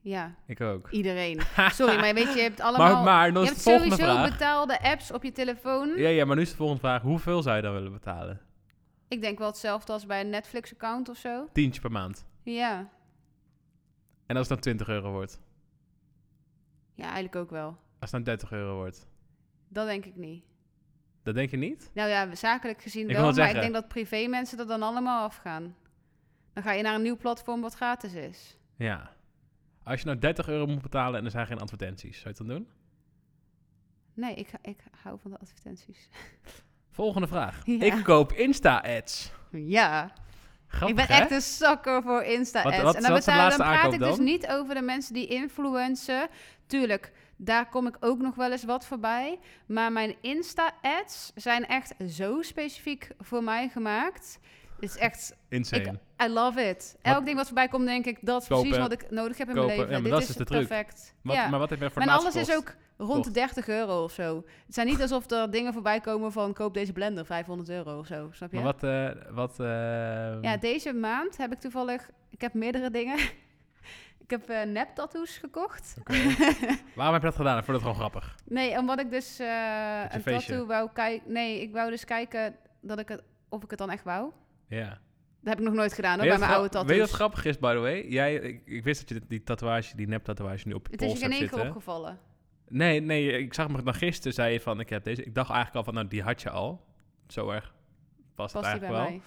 Ja, 0.00 0.34
Ik 0.46 0.60
ook. 0.60 0.90
iedereen. 0.90 1.40
Sorry, 1.72 1.96
maar 2.00 2.14
weet 2.14 2.28
je, 2.28 2.34
je 2.36 2.40
hebt 2.42 2.60
allemaal... 2.60 2.94
Maar, 2.94 3.04
maar 3.04 3.32
dan 3.32 3.42
je 3.42 3.48
hebt 3.48 3.60
sowieso 3.60 3.96
vraag. 3.96 4.30
betaalde 4.30 4.82
apps 4.82 5.12
op 5.12 5.22
je 5.22 5.32
telefoon. 5.32 5.88
Ja, 5.96 6.08
ja, 6.08 6.24
maar 6.24 6.36
nu 6.36 6.42
is 6.42 6.50
de 6.50 6.56
volgende 6.56 6.80
vraag: 6.80 7.02
hoeveel 7.02 7.42
zou 7.42 7.56
je 7.56 7.62
dan 7.62 7.72
willen 7.72 7.92
betalen? 7.92 8.40
Ik 9.08 9.20
denk 9.20 9.38
wel 9.38 9.46
hetzelfde 9.46 9.92
als 9.92 10.06
bij 10.06 10.20
een 10.20 10.30
Netflix-account 10.30 11.08
of 11.08 11.16
zo. 11.16 11.48
Tientje 11.52 11.80
per 11.80 11.90
maand. 11.90 12.26
Ja. 12.42 12.88
En 14.28 14.36
als 14.36 14.48
het 14.48 14.48
dan 14.48 14.58
20 14.60 14.88
euro 14.88 15.10
wordt? 15.12 15.40
ja, 16.94 17.04
eigenlijk 17.04 17.36
ook 17.36 17.50
wel. 17.50 17.66
Als 17.68 18.10
het 18.10 18.10
dan 18.10 18.22
30 18.22 18.52
euro 18.52 18.74
wordt? 18.76 19.06
Dat 19.68 19.86
denk 19.86 20.04
ik 20.04 20.16
niet. 20.16 20.44
Dat 21.22 21.34
denk 21.34 21.50
je 21.50 21.56
niet? 21.56 21.90
Nou 21.94 22.08
ja, 22.08 22.34
zakelijk 22.34 22.82
gezien 22.82 23.08
Ik 23.08 23.14
wel, 23.14 23.24
maar 23.24 23.34
zeggen- 23.34 23.54
ik 23.54 23.60
denk 23.60 23.72
dat 23.74 23.88
privé 23.88 24.26
mensen 24.26 24.58
er 24.58 24.66
dan 24.66 24.82
allemaal 24.82 25.24
afgaan. 25.24 25.76
Dan 26.52 26.62
ga 26.62 26.72
je 26.72 26.82
naar 26.82 26.94
een 26.94 27.02
nieuw 27.02 27.16
platform 27.16 27.60
wat 27.60 27.74
gratis 27.74 28.14
is. 28.14 28.56
Ja. 28.76 29.16
Als 29.82 30.00
je 30.00 30.06
nou 30.06 30.18
30 30.18 30.48
euro 30.48 30.66
moet 30.66 30.82
betalen 30.82 31.18
en 31.18 31.24
er 31.24 31.30
zijn 31.30 31.46
geen 31.46 31.60
advertenties, 31.60 32.20
zou 32.20 32.34
je 32.34 32.38
het 32.38 32.48
dan 32.48 32.56
doen? 32.56 32.68
Nee, 34.14 34.34
ik, 34.34 34.50
ik 34.62 34.84
hou 35.02 35.18
van 35.20 35.30
de 35.30 35.38
advertenties. 35.38 36.08
Volgende 36.90 37.26
vraag. 37.26 37.62
Ja. 37.66 37.84
Ik 37.84 38.04
koop 38.04 38.32
Insta-ads. 38.32 39.32
Ja, 39.50 40.12
Grappig, 40.68 40.88
ik 40.88 41.06
ben 41.06 41.16
hè? 41.16 41.22
echt 41.22 41.30
een 41.30 41.40
zakker 41.40 42.02
voor 42.02 42.22
Insta-ads. 42.22 42.76
Wat- 42.76 42.84
wat- 42.84 42.94
en 42.94 43.02
dan, 43.02 43.12
betaal- 43.14 43.48
dan 43.48 43.58
praat 43.58 43.92
ik 43.92 43.98
dus 43.98 44.18
niet 44.18 44.46
over 44.48 44.74
de 44.74 44.82
mensen 44.82 45.14
die 45.14 45.26
influencen. 45.26 46.28
Tuurlijk, 46.66 47.12
daar 47.36 47.68
kom 47.68 47.86
ik 47.86 47.96
ook 48.00 48.18
nog 48.18 48.34
wel 48.34 48.50
eens 48.52 48.64
wat 48.64 48.86
voorbij. 48.86 49.38
Maar 49.66 49.92
mijn 49.92 50.14
Insta-ads 50.20 51.32
zijn 51.34 51.66
echt 51.66 51.94
zo 52.08 52.42
specifiek 52.42 53.10
voor 53.18 53.44
mij 53.44 53.68
gemaakt. 53.68 54.38
Het 54.80 54.90
is 54.90 54.96
echt 54.96 55.36
Insane. 55.48 55.98
I 56.22 56.28
love 56.28 56.62
it. 56.68 56.96
Elk 57.02 57.24
ding 57.24 57.36
wat 57.36 57.46
voorbij 57.46 57.68
komt, 57.68 57.86
denk 57.86 58.04
ik, 58.06 58.18
dat 58.20 58.42
is 58.42 58.48
precies 58.48 58.76
wat 58.76 58.92
ik 58.92 59.10
nodig 59.10 59.38
heb 59.38 59.48
in 59.48 59.54
Kopen. 59.54 59.66
mijn 59.76 59.78
leven. 59.78 59.94
Ja, 59.94 60.00
maar 60.00 60.02
Dit 60.02 60.12
dat 60.12 60.22
is 60.22 60.28
is 60.28 60.36
de 60.36 60.44
truc. 60.44 60.66
perfect. 60.68 61.14
Wat, 61.22 61.34
ja. 61.36 61.48
Maar 61.48 61.58
wat 61.58 61.70
heb 61.70 61.80
je 61.80 61.90
voor 61.90 62.02
en 62.02 62.08
alles 62.08 62.34
is 62.36 62.54
ook 62.56 62.74
rond 62.98 63.24
de 63.24 63.30
Kocht. 63.30 63.54
30 63.54 63.68
euro 63.68 64.04
of 64.04 64.12
zo. 64.12 64.44
Het 64.66 64.74
zijn 64.74 64.86
niet 64.86 65.00
alsof 65.00 65.30
er 65.30 65.50
dingen 65.50 65.72
voorbij 65.72 66.00
komen 66.00 66.32
van 66.32 66.52
koop 66.52 66.74
deze 66.74 66.92
blender 66.92 67.26
500 67.26 67.68
euro 67.68 67.98
of 67.98 68.06
zo. 68.06 68.28
Snap 68.32 68.50
je? 68.52 68.56
Maar 68.60 68.64
wat... 68.64 68.82
eh 68.82 69.10
wat 69.30 69.60
eh, 69.60 69.66
Ja, 70.40 70.56
deze 70.56 70.92
maand 70.92 71.36
heb 71.36 71.52
ik 71.52 71.58
toevallig... 71.60 72.10
Ik 72.30 72.40
heb 72.40 72.54
meerdere 72.54 72.90
dingen. 72.90 73.18
ik 74.24 74.30
heb 74.30 74.48
eh 74.48 74.62
nep-tattoos 74.62 75.36
gekocht. 75.38 75.94
Waarom 76.94 77.12
heb 77.14 77.22
je 77.22 77.28
dat 77.28 77.36
gedaan? 77.36 77.58
Ik 77.58 77.64
vond 77.64 77.76
het 77.76 77.86
gewoon 77.86 77.94
grappig. 78.00 78.34
nee, 78.44 78.78
omdat 78.78 79.00
ik 79.00 79.10
dus 79.10 79.38
eh, 79.38 80.02
een 80.08 80.20
feestje. 80.22 80.48
tattoo 80.52 80.66
wou 80.66 80.88
kijken... 80.92 81.32
Nee, 81.32 81.60
ik 81.62 81.72
wou 81.72 81.90
dus 81.90 82.04
kijken 82.04 82.56
dat 82.80 82.98
ik 82.98 83.08
het, 83.08 83.22
of 83.48 83.62
ik 83.62 83.70
het 83.70 83.78
dan 83.78 83.90
echt 83.90 84.04
wou. 84.04 84.30
Ja. 84.68 84.88
Dat 85.40 85.48
heb 85.56 85.58
ik 85.58 85.64
nog 85.64 85.74
nooit 85.74 85.92
gedaan 85.92 86.18
hoor, 86.18 86.28
bij 86.28 86.38
mijn 86.38 86.50
oude 86.50 86.68
tattoos. 86.68 86.88
Weet 86.88 87.00
je 87.00 87.06
wat 87.06 87.14
grappig 87.14 87.44
is, 87.44 87.58
by 87.58 87.72
the 87.72 87.78
way? 87.78 88.06
Jij, 88.08 88.34
ik, 88.34 88.62
ik 88.64 88.84
wist 88.84 89.00
dat 89.00 89.08
je 89.08 89.26
die 89.28 89.42
tatoeage, 89.42 89.96
die 89.96 90.08
nep-tatoeage 90.08 90.68
nu 90.68 90.74
op 90.74 90.86
je 90.86 90.92
Het 90.92 91.02
is 91.02 91.06
je 91.06 91.12
pols 91.12 91.22
geen 91.22 91.30
hebt 91.30 91.40
één 91.40 91.50
keer 91.50 91.58
zitten. 91.58 91.76
opgevallen. 91.76 92.18
Nee, 92.68 93.00
nee, 93.00 93.38
ik 93.38 93.54
zag 93.54 93.68
me 93.68 93.82
dan 93.82 93.94
gisteren, 93.94 94.32
zei 94.32 94.52
je 94.52 94.60
van, 94.60 94.80
ik 94.80 94.88
heb 94.88 95.04
deze. 95.04 95.24
Ik 95.24 95.34
dacht 95.34 95.50
eigenlijk 95.50 95.76
al 95.78 95.84
van, 95.84 95.94
nou, 95.94 96.08
die 96.08 96.22
had 96.22 96.42
je 96.42 96.50
al. 96.50 96.86
Zo 97.26 97.50
erg 97.50 97.74
past 98.34 98.52
het 98.52 98.62
Past 98.62 98.72
eigenlijk 98.72 98.92
wel. 98.92 99.02
mij? 99.02 99.20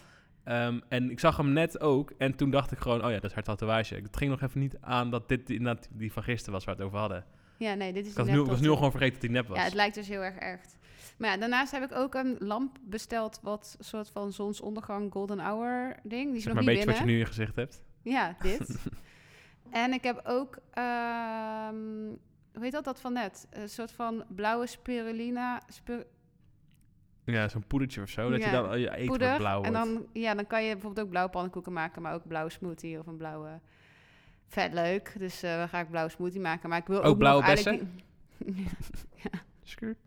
Ehm, 0.44 0.80
en 0.88 1.12
ik 1.12 1.20
zag 1.20 1.38
hem 1.38 1.54
net 1.54 1.80
ook. 1.80 2.14
En 2.18 2.36
toen 2.36 2.50
dacht 2.50 2.72
ik 2.72 2.78
gewoon, 2.78 3.04
oh 3.06 3.10
ja, 3.10 3.16
dat 3.16 3.30
is 3.30 3.34
haar 3.34 3.44
tatoeage. 3.44 3.96
Het 3.96 4.18
ging 4.18 4.32
nog 4.32 4.42
even 4.42 4.60
niet 4.60 4.78
aan 4.82 5.10
dat 5.10 5.30
dit 5.30 5.50
inderdaad 5.50 5.88
die 5.92 6.12
van 6.12 6.24
gisteren 6.24 6.54
was 6.54 6.66
waar 6.66 6.76
we 6.76 6.82
het 6.82 6.90
over 6.90 7.02
hadden. 7.02 7.26
Ja, 7.58 7.74
nee, 7.74 7.94
dit 7.94 8.06
is 8.06 8.12
Ik 8.12 8.18
was, 8.18 8.28
nu, 8.28 8.42
ik 8.42 8.48
was 8.48 8.60
nu 8.60 8.70
al 8.70 8.76
gewoon 8.76 8.92
vergeten 8.92 9.14
dat 9.14 9.22
die 9.22 9.32
nep 9.32 9.48
was. 9.48 9.58
Ja, 9.58 9.64
het 9.64 9.74
lijkt 9.74 9.96
dus 9.96 10.08
heel 10.08 10.22
erg 10.22 10.36
echt. 10.36 10.78
Maar 11.18 11.30
ja, 11.30 11.38
daarnaast 11.38 11.72
heb 11.72 11.84
ik 11.84 11.92
ook 11.98 12.16
een 12.16 12.36
lamp 12.40 12.78
besteld, 12.82 13.40
wat 13.42 13.76
een 13.80 13.86
soort 13.86 14.10
van 14.10 14.32
zonsondergang 14.32 15.12
golden 15.12 15.40
hour 15.40 15.96
ding. 16.04 16.28
Die 16.28 16.36
is 16.36 16.44
zeg 16.44 16.54
nog 16.54 16.64
maar 16.64 16.74
een 16.74 16.80
beetje 16.80 16.92
wat 16.92 17.00
je 17.00 17.06
nu 17.06 17.12
in 17.12 17.18
je 17.18 17.26
gezicht 17.26 17.56
hebt. 17.56 17.84
Ja, 18.02 18.36
dit. 18.42 18.78
en 19.72 19.94
ik 19.94 20.04
heb 20.04 20.22
ook, 20.24 20.58
ehm 20.74 21.76
hoe 22.54 22.64
heet 22.64 22.72
dat, 22.72 22.84
dat 22.84 23.00
van 23.02 23.14
net? 23.14 23.48
Een 23.50 23.70
soort 23.70 23.92
van 23.92 24.24
blauwe 24.28 24.68
spirulina, 24.68 25.62
spir- 25.68 26.06
Ja, 27.26 27.48
zo'n 27.48 27.68
poedertje 27.68 28.02
of 28.02 28.10
zo. 28.10 28.30
Dat 28.30 28.40
je 28.40 28.46
Ja, 28.46 28.52
dan 28.52 28.70
oh, 28.72 28.78
je 28.78 28.92
eten 28.96 29.08
poeder. 29.08 29.30
wat 29.30 29.38
blauw 29.38 29.62
en 29.64 29.74
wordt. 29.74 29.86
dan, 29.94 30.06
ja, 30.14 30.34
dan 30.36 30.48
kan 30.48 30.64
je 30.64 30.72
bijvoorbeeld 30.74 31.06
ook 31.06 31.12
blauwe 31.12 31.32
pannenkoeken 31.32 31.74
maken, 31.74 32.02
maar 32.02 32.14
ook 32.14 32.28
blauwe 32.28 32.50
smoothie 32.50 33.00
of 33.00 33.08
een 33.08 33.18
blauwe... 33.18 33.60
Vet 34.48 34.74
leuk, 34.74 35.14
dus 35.18 35.44
eh, 35.44 35.58
dan 35.58 35.70
ga 35.70 35.80
ik 35.80 35.90
blauwe 35.90 36.12
smoothie 36.12 36.42
maken. 36.42 36.70
Maar 36.70 36.78
ik 36.78 36.88
wil 36.88 36.98
Ook 37.00 37.06
ook, 37.06 37.18
blauwe 37.18 37.44
niet- 37.48 37.84
Skrrt. 39.64 39.98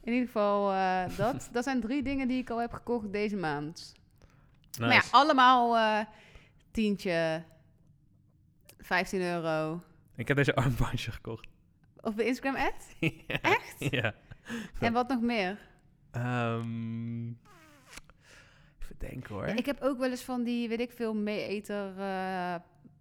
In 0.00 0.12
ieder 0.12 0.26
geval, 0.26 0.72
eh, 0.72 1.16
dat, 1.16 1.48
dat 1.52 1.64
zijn 1.64 1.80
drie 1.80 2.02
dingen 2.02 2.28
die 2.28 2.38
ik 2.38 2.50
al 2.50 2.60
heb 2.60 2.72
gekocht 2.72 3.12
deze 3.12 3.36
maand. 3.36 3.94
Maar 4.80 4.92
ja, 4.92 5.02
allemaal 5.10 5.76
eh 5.76 6.06
tientje, 6.70 7.42
15 8.78 9.20
euro. 9.20 9.80
Ik 10.16 10.28
heb 10.28 10.36
deze 10.36 10.54
armbandje 10.64 11.10
gekocht. 11.10 11.48
Op 12.00 12.16
de 12.16 12.24
Instagram-ad? 12.24 12.94
Ja. 13.26 13.40
Echt? 13.40 13.74
Ja. 13.78 14.14
En 14.80 14.92
wat 14.92 15.08
nog 15.08 15.20
meer? 15.20 15.58
Ehm, 16.10 17.26
even 18.80 18.96
denken 18.98 19.34
hoor. 19.34 19.46
Ik 19.46 19.66
heb 19.66 19.80
ook 19.80 19.98
wel 19.98 20.10
eens 20.10 20.22
van 20.22 20.42
die, 20.42 20.68
weet 20.68 20.80
ik 20.80 20.92
veel, 20.92 21.14
meeeter 21.14 21.98
eh 21.98 22.54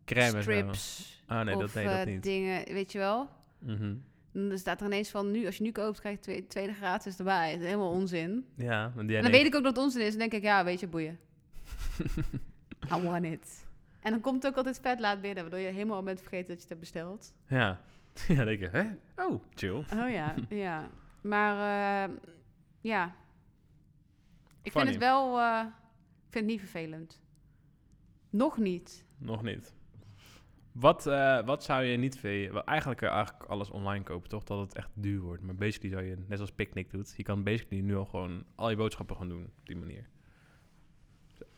Crème 0.06 0.42
strips. 0.42 1.12
Ah 1.28 1.46
nee, 1.46 1.56
of 1.56 1.62
dat, 1.62 1.74
nee, 1.74 1.86
dat 1.86 1.96
eh, 1.96 2.06
niet. 2.06 2.24
dingen, 2.24 2.74
weet 2.74 2.92
je 2.92 2.98
wel? 2.98 3.30
Mhm. 3.60 3.96
Dan 4.32 4.58
staat 4.58 4.80
er 4.80 4.86
ineens 4.86 5.10
van, 5.10 5.32
nu, 5.32 5.46
als 5.46 5.58
je 5.58 5.64
nu 5.64 5.72
koopt, 5.72 6.00
krijg 6.00 6.16
je 6.16 6.22
twee, 6.22 6.48
tweede 6.48 6.74
gratis 6.74 7.18
erbij. 7.18 7.52
Dat 7.52 7.60
is 7.60 7.66
helemaal 7.66 7.92
onzin. 7.92 8.46
Ja, 8.56 8.92
want 8.96 9.08
die 9.08 9.18
en 9.18 9.24
dan 9.24 9.32
weet 9.32 9.46
ik 9.46 9.56
ook 9.56 9.64
dat 9.64 9.76
het 9.76 9.84
onzin 9.86 10.02
is. 10.02 10.10
Dan 10.10 10.20
denk 10.20 10.34
ik, 10.34 10.42
ja, 10.44 10.64
weet 10.64 10.80
je, 10.80 10.88
boeien. 10.88 11.20
I 12.94 13.02
want 13.02 13.26
it. 13.26 13.63
En 14.04 14.12
dan 14.12 14.22
komt 14.22 14.44
het 14.44 14.52
ook 14.52 14.58
altijd 14.58 14.80
vet 14.80 15.00
laat 15.00 15.22
binnen, 15.22 15.42
waardoor 15.42 15.60
je 15.60 15.72
helemaal 15.72 15.96
al 15.96 16.04
bent 16.04 16.22
vergeten 16.22 16.48
dat 16.48 16.56
je 16.56 16.62
het 16.62 16.70
hebt 16.70 16.80
besteld. 16.80 17.34
Ja. 17.48 17.82
Ja, 18.28 18.44
denk 18.44 18.60
je, 18.60 18.70
hè? 18.72 18.90
Oh, 19.26 19.44
chill. 19.56 19.76
Oh 19.76 20.10
ja, 20.10 20.36
ja. 20.66 20.90
Maar 21.22 21.56
eh, 22.08 22.16
ja. 22.82 23.16
Ik 24.62 24.72
Funny. 24.72 24.88
vind 24.88 24.88
het 24.88 24.98
wel, 24.98 25.40
eh, 25.40 25.66
ik 26.26 26.30
vind 26.30 26.46
het 26.46 26.46
niet 26.46 26.60
vervelend. 26.60 27.22
Nog 28.30 28.58
niet. 28.58 29.06
Nog 29.18 29.44
niet. 29.44 29.74
Wat, 30.72 31.08
eh, 31.08 31.46
wat 31.46 31.64
zou 31.64 31.84
je 31.84 31.98
niet 31.98 32.22
wel, 32.22 32.64
Eigenlijk 32.64 33.00
kun 33.00 33.08
je 33.08 33.14
eigenlijk 33.14 33.46
alles 33.46 33.70
online 33.70 34.04
kopen, 34.04 34.30
toch? 34.30 34.44
Dat 34.44 34.60
het 34.60 34.76
echt 34.76 34.90
duur 34.94 35.22
wordt. 35.22 35.44
Maar 35.44 35.56
basically 35.56 35.96
zou 35.96 36.06
je, 36.10 36.16
net 36.28 36.38
zoals 36.38 36.52
Picnic 36.52 36.92
doet... 36.92 37.14
Je 37.18 37.24
kan 37.24 37.44
basically 37.44 37.84
nu 37.84 37.96
al 37.96 38.06
gewoon 38.06 38.44
al 38.56 38.70
je 38.70 38.76
boodschappen 38.76 39.16
gaan 39.16 39.30
doen 39.30 39.44
op 39.44 39.66
die 39.66 39.76
manier. 39.76 40.10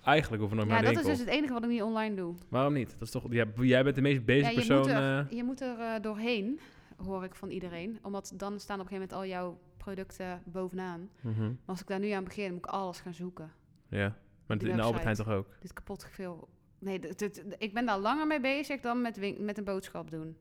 Eigenlijk 0.05 0.41
hoeven 0.41 0.57
we 0.59 0.63
nog 0.65 0.73
Ja, 0.75 0.81
maar 0.81 0.93
dat 0.93 1.03
de 1.03 1.09
is 1.09 1.17
dus 1.17 1.25
het 1.25 1.35
enige 1.35 1.53
wat 1.53 1.63
ik 1.63 1.69
niet 1.69 1.81
online 1.81 2.15
doe. 2.15 2.35
Waarom 2.49 2.73
niet? 2.73 2.89
Dat 2.91 3.01
is 3.01 3.11
toch... 3.11 3.23
Ja, 3.29 3.45
jij 3.55 3.83
bent 3.83 3.95
de 3.95 4.01
meest 4.01 4.25
bezig 4.25 4.43
Ja, 4.43 4.49
je 4.49 4.55
persoon... 4.55 4.77
moet 4.79 4.87
er, 4.89 5.19
eh, 5.25 5.37
je 5.37 5.43
moet 5.43 5.61
er 5.61 5.79
eh, 5.79 6.01
doorheen, 6.01 6.59
hoor 6.97 7.23
ik 7.23 7.35
van 7.35 7.49
iedereen. 7.49 7.99
Omdat 8.01 8.33
dan 8.35 8.59
staan 8.59 8.79
op 8.79 8.85
een 8.85 8.91
gegeven 8.91 9.15
moment 9.17 9.33
al 9.33 9.39
jouw 9.39 9.59
producten 9.77 10.41
bovenaan. 10.45 11.09
mhm. 11.21 11.41
Maar 11.41 11.55
als 11.65 11.81
ik 11.81 11.87
daar 11.87 11.99
nu 11.99 12.09
aan 12.09 12.23
begin, 12.23 12.49
moet 12.53 12.65
ik 12.65 12.71
alles 12.71 12.99
gaan 12.99 13.13
zoeken. 13.13 13.51
Ja. 13.89 14.17
Maar 14.47 14.63
in 14.63 14.75
de 14.75 14.81
Albert 14.81 15.03
Heijn 15.03 15.15
toch 15.15 15.29
ook? 15.29 15.47
Dit 15.59 15.73
kapot 15.73 16.07
veel. 16.11 16.49
Nee, 16.79 16.99
dit- 16.99 17.19
dit- 17.19 17.45
ik 17.57 17.73
ben 17.73 17.85
daar 17.85 17.99
langer 17.99 18.27
mee 18.27 18.39
bezig 18.41 18.79
dan 18.81 19.01
met, 19.01 19.39
met 19.39 19.57
een 19.57 19.63
boodschap 19.63 20.11
doen. 20.11 20.35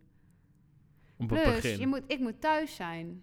Op 1.18 1.30
het 1.30 1.42
Plus, 1.42 1.54
begin. 1.54 1.78
je 1.78 1.86
moet, 1.86 2.02
ik 2.06 2.18
moet 2.18 2.40
thuis 2.40 2.74
zijn. 2.74 3.22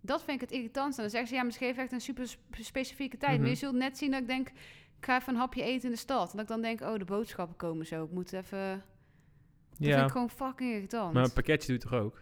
Dat 0.00 0.22
vind 0.22 0.42
ik 0.42 0.48
het 0.48 0.58
irritantste. 0.58 1.00
Dan 1.00 1.10
zeggen 1.10 1.28
ze, 1.28 1.34
ja, 1.34 1.42
misschien 1.42 1.66
heeft 1.66 1.78
echt 1.78 1.92
een 1.92 2.00
super 2.00 2.28
sp- 2.28 2.38
specifieke 2.50 3.16
tijd. 3.16 3.30
Maar 3.32 3.40
Mhm. 3.40 3.48
je 3.48 3.54
zult 3.54 3.74
net 3.74 3.98
zien 3.98 4.10
dat 4.10 4.20
ik 4.20 4.26
denk, 4.26 4.52
ik 4.98 5.04
ga 5.04 5.16
even 5.20 5.32
een 5.34 5.38
hapje 5.40 5.62
eten 5.62 5.84
in 5.84 5.90
de 5.94 6.00
stad. 6.00 6.30
En 6.30 6.36
dat 6.36 6.40
ik 6.40 6.48
dan 6.48 6.60
denk, 6.60 6.80
oh, 6.80 6.98
de 6.98 7.04
boodschappen 7.04 7.56
komen 7.56 7.86
zo. 7.86 8.04
Ik 8.04 8.10
moet 8.10 8.32
even... 8.32 8.68
Dat 8.68 9.86
vind 9.86 9.90
ja, 9.98 10.04
ik 10.04 10.10
gewoon 10.10 10.30
fucking 10.30 10.72
irritant. 10.74 11.12
maar 11.14 11.24
een 11.24 11.32
pakketje 11.32 11.66
doe 11.66 11.76
je 11.76 11.82
toch 11.82 11.92
ook? 12.00 12.20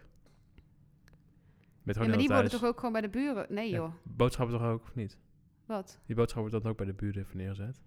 Bent 1.83 1.97
ja, 1.97 2.03
maar 2.07 2.17
die 2.17 2.27
thuis. 2.27 2.41
worden 2.41 2.59
toch 2.59 2.69
ook 2.69 2.75
gewoon 2.77 2.91
bij 2.91 3.01
de 3.01 3.09
buren? 3.09 3.45
Nee, 3.49 3.69
Ja, 3.69 3.75
joh. 3.75 3.93
Boodschappen 4.03 4.57
toch 4.57 4.67
ook, 4.67 4.81
of 4.81 4.95
niet? 4.95 5.17
Wat? 5.65 5.99
Die 6.05 6.15
boodschap 6.15 6.39
wordt 6.47 6.63
dan 6.63 6.71
ook 6.71 6.77
bij 6.77 6.85
de 6.85 6.93
buren 6.93 7.21
even 7.21 7.37
neergezet. 7.37 7.81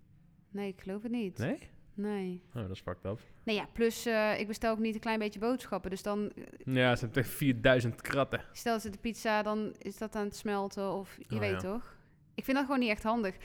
Nee, 0.50 0.68
ik 0.68 0.80
geloof 0.80 1.02
het 1.02 1.12
niet. 1.12 1.38
Nee? 1.38 1.58
Nee. 1.94 2.42
Oh, 2.54 2.62
dat 2.62 2.70
is 2.70 2.80
fucked 2.80 3.04
up. 3.04 3.20
Nee, 3.42 3.56
ja, 3.56 3.66
plus 3.72 4.06
eh, 4.06 4.40
ik 4.40 4.46
bestel 4.46 4.72
ook 4.72 4.78
niet 4.78 4.94
een 4.94 5.00
klein 5.00 5.18
beetje 5.18 5.38
boodschappen. 5.38 5.90
Dus 5.90 6.02
dan, 6.02 6.32
Ja, 6.64 6.96
ze 6.96 7.04
hebben 7.04 7.22
echt 7.22 7.32
4000 7.32 8.00
kratten. 8.00 8.40
stel 8.52 8.80
ze 8.80 8.90
de 8.90 8.98
pizza, 8.98 9.42
dan 9.42 9.74
is 9.78 9.98
dat 9.98 10.14
aan 10.16 10.24
het 10.24 10.36
smelten 10.36 10.92
of 10.92 11.16
je 11.28 11.34
Oh, 11.34 11.40
weet 11.40 11.50
ja. 11.50 11.58
toch? 11.72 11.96
Ik 12.34 12.44
vind 12.44 12.56
dat 12.56 12.66
gewoon 12.66 12.80
niet 12.80 12.90
echt 12.90 13.02
handig. 13.02 13.36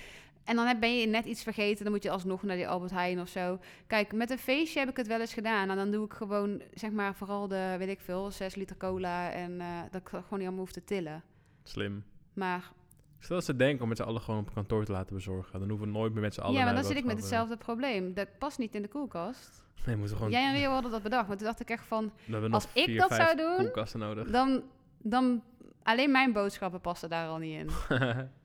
En 0.43 0.56
dan 0.56 0.79
ben 0.79 0.99
je 0.99 1.08
net 1.08 1.25
iets 1.25 1.43
vergeten, 1.43 1.84
dan 1.84 1.93
moet 1.93 2.03
je 2.03 2.10
alsnog 2.10 2.43
naar 2.43 2.56
die 2.56 2.67
Albert 2.67 2.91
Heijn 2.91 3.19
of 3.19 3.27
zo. 3.27 3.60
Kijk, 3.88 4.13
met 4.13 4.29
een 4.29 4.38
feestje 4.38 4.79
heb 4.79 4.89
ik 4.89 4.97
het 4.97 5.08
wel 5.08 5.19
eens 5.19 5.34
gedaan. 5.34 5.69
En 5.69 5.75
dan 5.75 5.91
doe 5.91 6.06
ik 6.06 6.13
gewoon, 6.13 6.62
zeg 6.73 6.91
maar, 6.91 7.15
vooral 7.15 7.47
de, 7.47 7.75
weet 7.77 7.89
ik 7.89 7.99
veel, 7.99 8.32
6 8.32 8.56
liter 8.56 8.77
cola. 8.77 9.32
En 9.32 9.62
eh, 9.62 9.67
dat 9.91 10.01
ik 10.01 10.08
gewoon 10.08 10.23
niet 10.29 10.41
allemaal 10.41 10.60
hoef 10.60 10.71
te 10.71 10.84
tillen. 10.84 11.23
Slim. 11.63 12.03
Maar 12.34 12.71
Stel 13.19 13.36
dat 13.36 13.45
ze 13.45 13.56
denken 13.56 13.82
om 13.82 13.88
met 13.88 13.97
z'n 13.97 14.03
allen 14.03 14.21
gewoon 14.21 14.39
op 14.39 14.53
kantoor 14.53 14.86
te 14.86 14.91
laten 14.91 15.15
bezorgen. 15.15 15.60
Dan 15.60 15.69
hoeven 15.69 15.88
we 15.88 15.93
nooit 15.93 16.13
meer 16.13 16.21
met 16.21 16.34
z'n 16.34 16.41
allen 16.41 16.60
ja, 16.60 16.65
maar 16.65 16.73
dan 16.75 16.84
zit 16.84 16.97
ik 16.97 17.03
met 17.03 17.17
hetzelfde 17.17 17.58
probleem. 17.58 18.13
Dat 18.13 18.27
past 18.38 18.58
niet 18.58 18.75
in 18.75 18.82
de 18.82 18.88
koelkast. 18.88 19.63
Nee, 19.86 19.93
we 19.95 19.99
moeten 19.99 20.17
gewoon... 20.17 20.32
Jij 20.32 20.45
en 20.45 20.53
Rio 20.53 20.71
hadden 20.71 20.91
dat 20.91 21.03
bedacht. 21.03 21.27
Maar 21.27 21.38
toen 21.38 21.45
dacht 21.45 21.60
ik 21.60 21.69
echt 21.69 21.86
van, 21.86 22.12
als 22.51 22.67
ik 22.73 22.97
dat 22.97 23.13
zou 23.13 23.36
doen, 23.36 23.71
nodig. 23.93 24.29
dan, 24.32 24.63
dan 24.97 25.43
alleen 25.84 26.12
mijn 26.12 26.34
boodschappen 26.34 26.82
passen 26.82 27.10
daar 27.10 27.27
al 27.27 27.38
niet 27.38 27.60
in. 27.60 27.69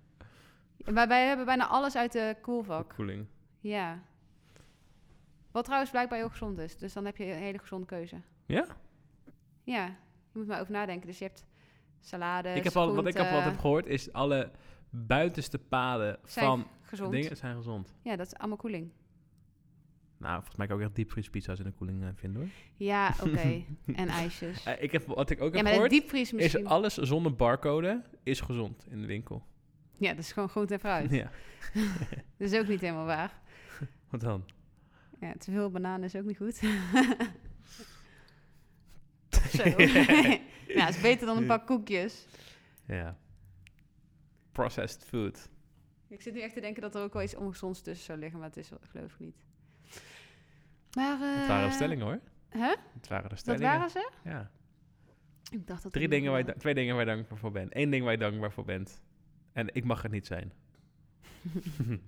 Wij 0.93 1.27
hebben 1.27 1.47
bijna 1.47 1.67
alles 1.67 1.97
uit 1.97 2.13
de 2.13 2.37
koelvak. 2.41 2.95
Koeling. 2.95 3.27
Ja. 3.61 4.03
Wat 5.51 5.65
trouwens 5.65 5.91
blijkbaar 5.91 6.19
heel 6.19 6.29
gezond 6.29 6.59
is. 6.59 6.77
Dus 6.77 6.93
dan 6.93 7.05
heb 7.05 7.17
je 7.17 7.25
een 7.25 7.39
hele 7.39 7.59
gezonde 7.59 7.87
keuze. 7.87 8.21
Ja? 8.47 8.67
Ja, 9.65 9.87
je 10.33 10.39
moet 10.39 10.47
maar 10.47 10.61
over 10.61 10.73
nadenken. 10.73 11.07
Dus 11.07 11.19
je 11.19 11.25
hebt 11.25 11.47
salades, 12.01 12.57
ik 12.57 12.65
heb 12.65 12.77
al, 12.77 12.95
wat 12.95 13.07
ik 13.07 13.17
heb 13.17 13.23
groenten, 13.23 13.45
altijd 13.45 13.61
gehoord 13.61 13.87
is 13.87 14.13
alle 14.13 14.51
buitenste 14.91 15.59
paden 15.59 16.19
zijn 16.25 16.47
van 16.47 16.67
gezond. 16.81 17.13
dingen 17.13 17.37
zijn 17.37 17.57
gezond. 17.57 17.95
Ja, 18.03 18.17
dat 18.17 18.27
is 18.27 18.35
allemaal 18.35 18.57
koeling. 18.57 18.91
Nou, 20.19 20.35
volgens 20.35 20.57
mij 20.57 20.67
kan 20.67 20.77
ik 20.77 20.83
ook 20.83 20.89
echt 20.89 20.97
diepvriespizza's 20.97 21.59
in 21.59 21.65
de 21.65 21.73
koeling 21.73 22.03
eh, 22.03 22.09
vinden 22.15 22.41
hoor. 22.41 22.51
Ja, 22.77 23.15
oké. 23.25 23.65
en 23.95 24.09
ijsjes. 24.09 24.65
Eh, 24.65 24.83
ik 24.83 24.93
heb, 24.93 25.07
wat 25.07 25.31
ik 25.31 25.41
ook 25.41 25.55
ja, 25.55 25.65
heb 25.65 25.67
gehoord, 25.67 26.33
is 26.33 26.65
alles 26.65 26.95
zonder 26.95 27.35
barcode 27.35 28.03
is 28.23 28.41
gezond 28.41 28.87
in 28.91 29.01
de 29.01 29.07
winkel. 29.07 29.47
Ja, 29.99 30.09
dat 30.11 30.19
is 30.19 30.33
gewoon 30.33 30.49
groente 30.49 30.75
en 30.75 30.81
fruit. 30.81 31.11
Ja, 31.11 31.31
Dat 32.39 32.53
is 32.53 32.55
ook 32.59 32.67
niet 32.69 32.81
helemaal 32.81 33.07
waar. 33.07 33.33
wat 34.11 34.21
dan? 34.21 34.45
Ja, 35.21 35.33
te 35.39 35.51
veel 35.51 35.71
bananen 35.71 36.05
is 36.05 36.17
ook 36.17 36.25
niet 36.25 36.37
goed. 36.37 36.55
Zo. 39.57 39.63
ja, 39.67 40.85
het 40.85 40.95
is 40.95 41.01
beter 41.01 41.27
dan 41.27 41.37
een 41.37 41.47
pak 41.47 41.67
koekjes. 41.67 42.27
Ja. 42.87 43.17
Processed 44.53 45.05
food. 45.05 45.49
Ik 46.09 46.21
zit 46.23 46.35
nu 46.35 46.41
echt 46.41 46.55
te 46.55 46.61
denken 46.61 46.83
dat 46.83 46.95
er 46.95 47.03
ook 47.03 47.13
wel 47.13 47.23
iets 47.23 47.35
ongezonds 47.35 47.81
tussen 47.81 48.05
zou 48.07 48.19
liggen, 48.19 48.39
maar 48.39 48.49
het 48.49 48.57
is 48.57 48.69
wel- 48.69 48.79
geloof 48.83 49.13
ik 49.13 49.19
niet. 49.19 49.37
Maar, 50.93 51.21
eh 51.21 51.39
Het 51.39 51.47
waren 51.49 51.69
de 51.69 51.75
stellingen 51.75 52.07
hoor. 52.07 52.21
Hè? 52.49 52.75
Het 52.95 53.09
waren 53.09 53.29
de 53.29 53.37
Dat 53.45 53.61
waren 53.61 53.91
ze? 53.91 54.11
Ja. 54.25 54.51
Ik 55.51 55.67
dacht 55.67 55.83
dat 55.83 55.93
Drie 55.93 56.09
dingen 56.09 56.31
waar 56.33 56.47
je, 56.47 56.55
twee 56.57 56.75
dingen 56.75 56.95
waar 56.97 57.05
je 57.07 57.11
dankbaar 57.15 57.39
voor 57.39 57.53
bent. 57.53 57.77
Eén 57.77 57.91
ding 57.91 58.03
waar 58.03 58.13
je 58.13 58.19
dankbaar 58.19 58.53
voor 58.53 58.65
bent. 58.65 59.03
En 59.53 59.75
ik 59.75 59.85
mag 59.85 60.03
het 60.03 60.13
niet 60.13 60.27
zijn. 60.27 60.53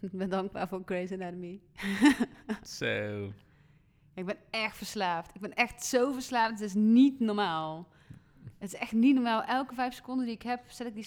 Ik 0.00 0.12
ben 0.12 0.30
dankbaar 0.30 0.68
voor 0.68 0.82
Grey's 0.84 1.12
Anatomy. 1.12 1.60
Zo. 2.78 3.32
Ik 4.14 4.26
ben 4.26 4.36
echt 4.50 4.76
verslaafd. 4.76 5.34
Ik 5.34 5.40
ben 5.40 5.54
echt 5.54 5.84
zo 5.84 6.12
verslaafd. 6.12 6.50
Het 6.50 6.60
is 6.60 6.74
niet 6.74 7.20
normaal. 7.20 7.88
Het 8.58 8.72
is 8.72 8.78
echt 8.78 8.92
niet 8.92 9.14
normaal. 9.14 9.42
Elke 9.42 9.74
vijf 9.74 9.94
seconden 9.94 10.26
die 10.26 10.34
ik 10.34 10.42
heb, 10.42 10.60
zet 10.68 10.86
ik 10.86 10.94
die 10.94 11.06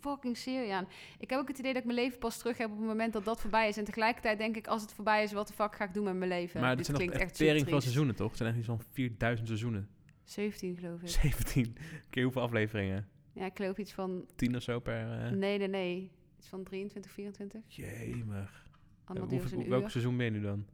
fucking 0.00 0.36
serie 0.36 0.72
aan. 0.72 0.88
Ik 1.18 1.30
heb 1.30 1.38
ook 1.38 1.48
het 1.48 1.58
idee 1.58 1.72
dat 1.72 1.82
ik 1.82 1.88
mijn 1.88 2.00
leven 2.00 2.18
pas 2.18 2.38
terug 2.38 2.58
heb 2.58 2.70
op 2.70 2.76
het 2.78 2.86
moment 2.86 3.12
dat 3.12 3.24
dat 3.24 3.40
voorbij 3.40 3.68
is. 3.68 3.76
En 3.76 3.84
tegelijkertijd 3.84 4.38
denk 4.38 4.56
ik, 4.56 4.66
als 4.66 4.82
het 4.82 4.92
voorbij 4.92 5.22
is, 5.22 5.32
wat 5.32 5.48
de 5.48 5.54
fuck 5.54 5.74
ga 5.76 5.84
ik 5.84 5.94
doen 5.94 6.04
met 6.04 6.14
mijn 6.14 6.30
leven? 6.30 6.60
Maar 6.60 6.76
Dit 6.76 6.86
het 6.86 6.86
zijn 6.86 6.98
nog 6.98 7.06
klinkt 7.06 7.24
echt 7.28 7.36
tering 7.38 7.66
triest. 7.66 7.82
seizoenen 7.82 8.14
toch? 8.14 8.28
Het 8.28 8.38
zijn 8.38 8.54
echt 8.56 8.64
van 8.64 8.80
4000 8.92 9.48
seizoenen. 9.48 9.88
17 10.24 10.76
geloof 10.76 11.02
ik. 11.02 11.08
17 11.08 11.76
keer 12.10 12.22
hoeveel 12.22 12.42
afleveringen? 12.42 13.08
Ja, 13.32 13.44
ik 13.44 13.56
geloof 13.56 13.78
iets 13.78 13.92
van... 13.92 14.26
10 14.36 14.56
of 14.56 14.62
zo 14.62 14.80
per... 14.80 15.24
eh 15.24 15.30
Nee, 15.30 15.58
nee, 15.58 15.68
nee. 15.68 16.10
Iets 16.38 16.48
van 16.48 16.62
23, 16.64 17.12
24. 17.12 17.60
Jemig. 17.66 18.66
Allemaal 19.04 19.28
Ja, 19.30 19.38
hoeveel- 19.38 19.68
welk 19.68 19.82
uur. 19.82 19.90
seizoen 19.90 20.16
ben 20.16 20.24
je 20.26 20.32
nu 20.32 20.40
dan? 20.40 20.66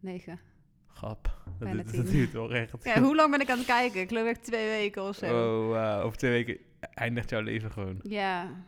9. 0.00 0.40
Grap. 0.86 1.38
Dat, 1.58 1.70
duurt- 1.72 1.84
dat 1.96 2.04
tien. 2.06 2.12
duurt 2.14 2.32
wel 2.32 2.54
echt. 2.54 2.72
Ja, 2.84 3.00
hoe 3.02 3.14
lang 3.16 3.30
ben 3.30 3.40
ik 3.40 3.50
aan 3.50 3.58
het 3.58 3.66
kijken? 3.66 4.00
Ik 4.00 4.08
geloof 4.08 4.26
echt 4.28 4.44
twee 4.44 4.66
weken 4.68 5.02
of 5.02 5.16
zo. 5.16 5.26
Oh, 5.70 6.04
over 6.04 6.18
twee 6.18 6.30
weken 6.30 6.58
eindigt 6.94 7.30
jouw 7.30 7.40
leven 7.40 7.70
gewoon. 7.72 8.00
Ja. 8.02 8.62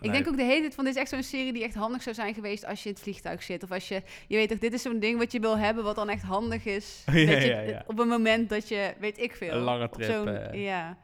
Ik 0.00 0.12
denk 0.12 0.28
ook 0.28 0.36
de 0.36 0.42
hele 0.42 0.60
tijd 0.60 0.74
van, 0.74 0.84
dit 0.84 0.94
is 0.94 1.00
echt 1.00 1.10
zo'n 1.10 1.22
serie 1.22 1.52
die 1.52 1.64
echt 1.64 1.74
handig 1.74 2.02
zou 2.02 2.14
zijn 2.14 2.34
geweest 2.34 2.64
als 2.64 2.82
je 2.82 2.88
in 2.88 2.94
het 2.94 3.02
vliegtuig 3.02 3.42
zit. 3.42 3.62
Of 3.62 3.70
als 3.70 3.88
je, 3.88 4.02
je 4.28 4.36
weet 4.36 4.48
toch, 4.48 4.58
dit 4.58 4.72
is 4.72 4.82
zo'n 4.82 4.98
ding 4.98 5.18
wat 5.18 5.32
je 5.32 5.40
wil 5.40 5.58
hebben, 5.58 5.84
wat 5.84 5.96
dan 5.96 6.08
echt 6.08 6.22
handig 6.22 6.64
is. 6.64 7.02
Ja, 7.12 7.12
dat 7.32 7.42
je, 7.42 7.48
ja, 7.48 7.60
ja. 7.60 7.84
Op 7.86 7.98
een 7.98 8.08
moment 8.08 8.48
dat 8.48 8.68
je, 8.68 8.94
weet 8.98 9.18
ik 9.18 9.34
veel. 9.34 9.52
Een 9.52 9.58
lange 9.62 9.88
trip, 9.88 10.26
eh. 10.26 10.64
Ja. 10.64 10.98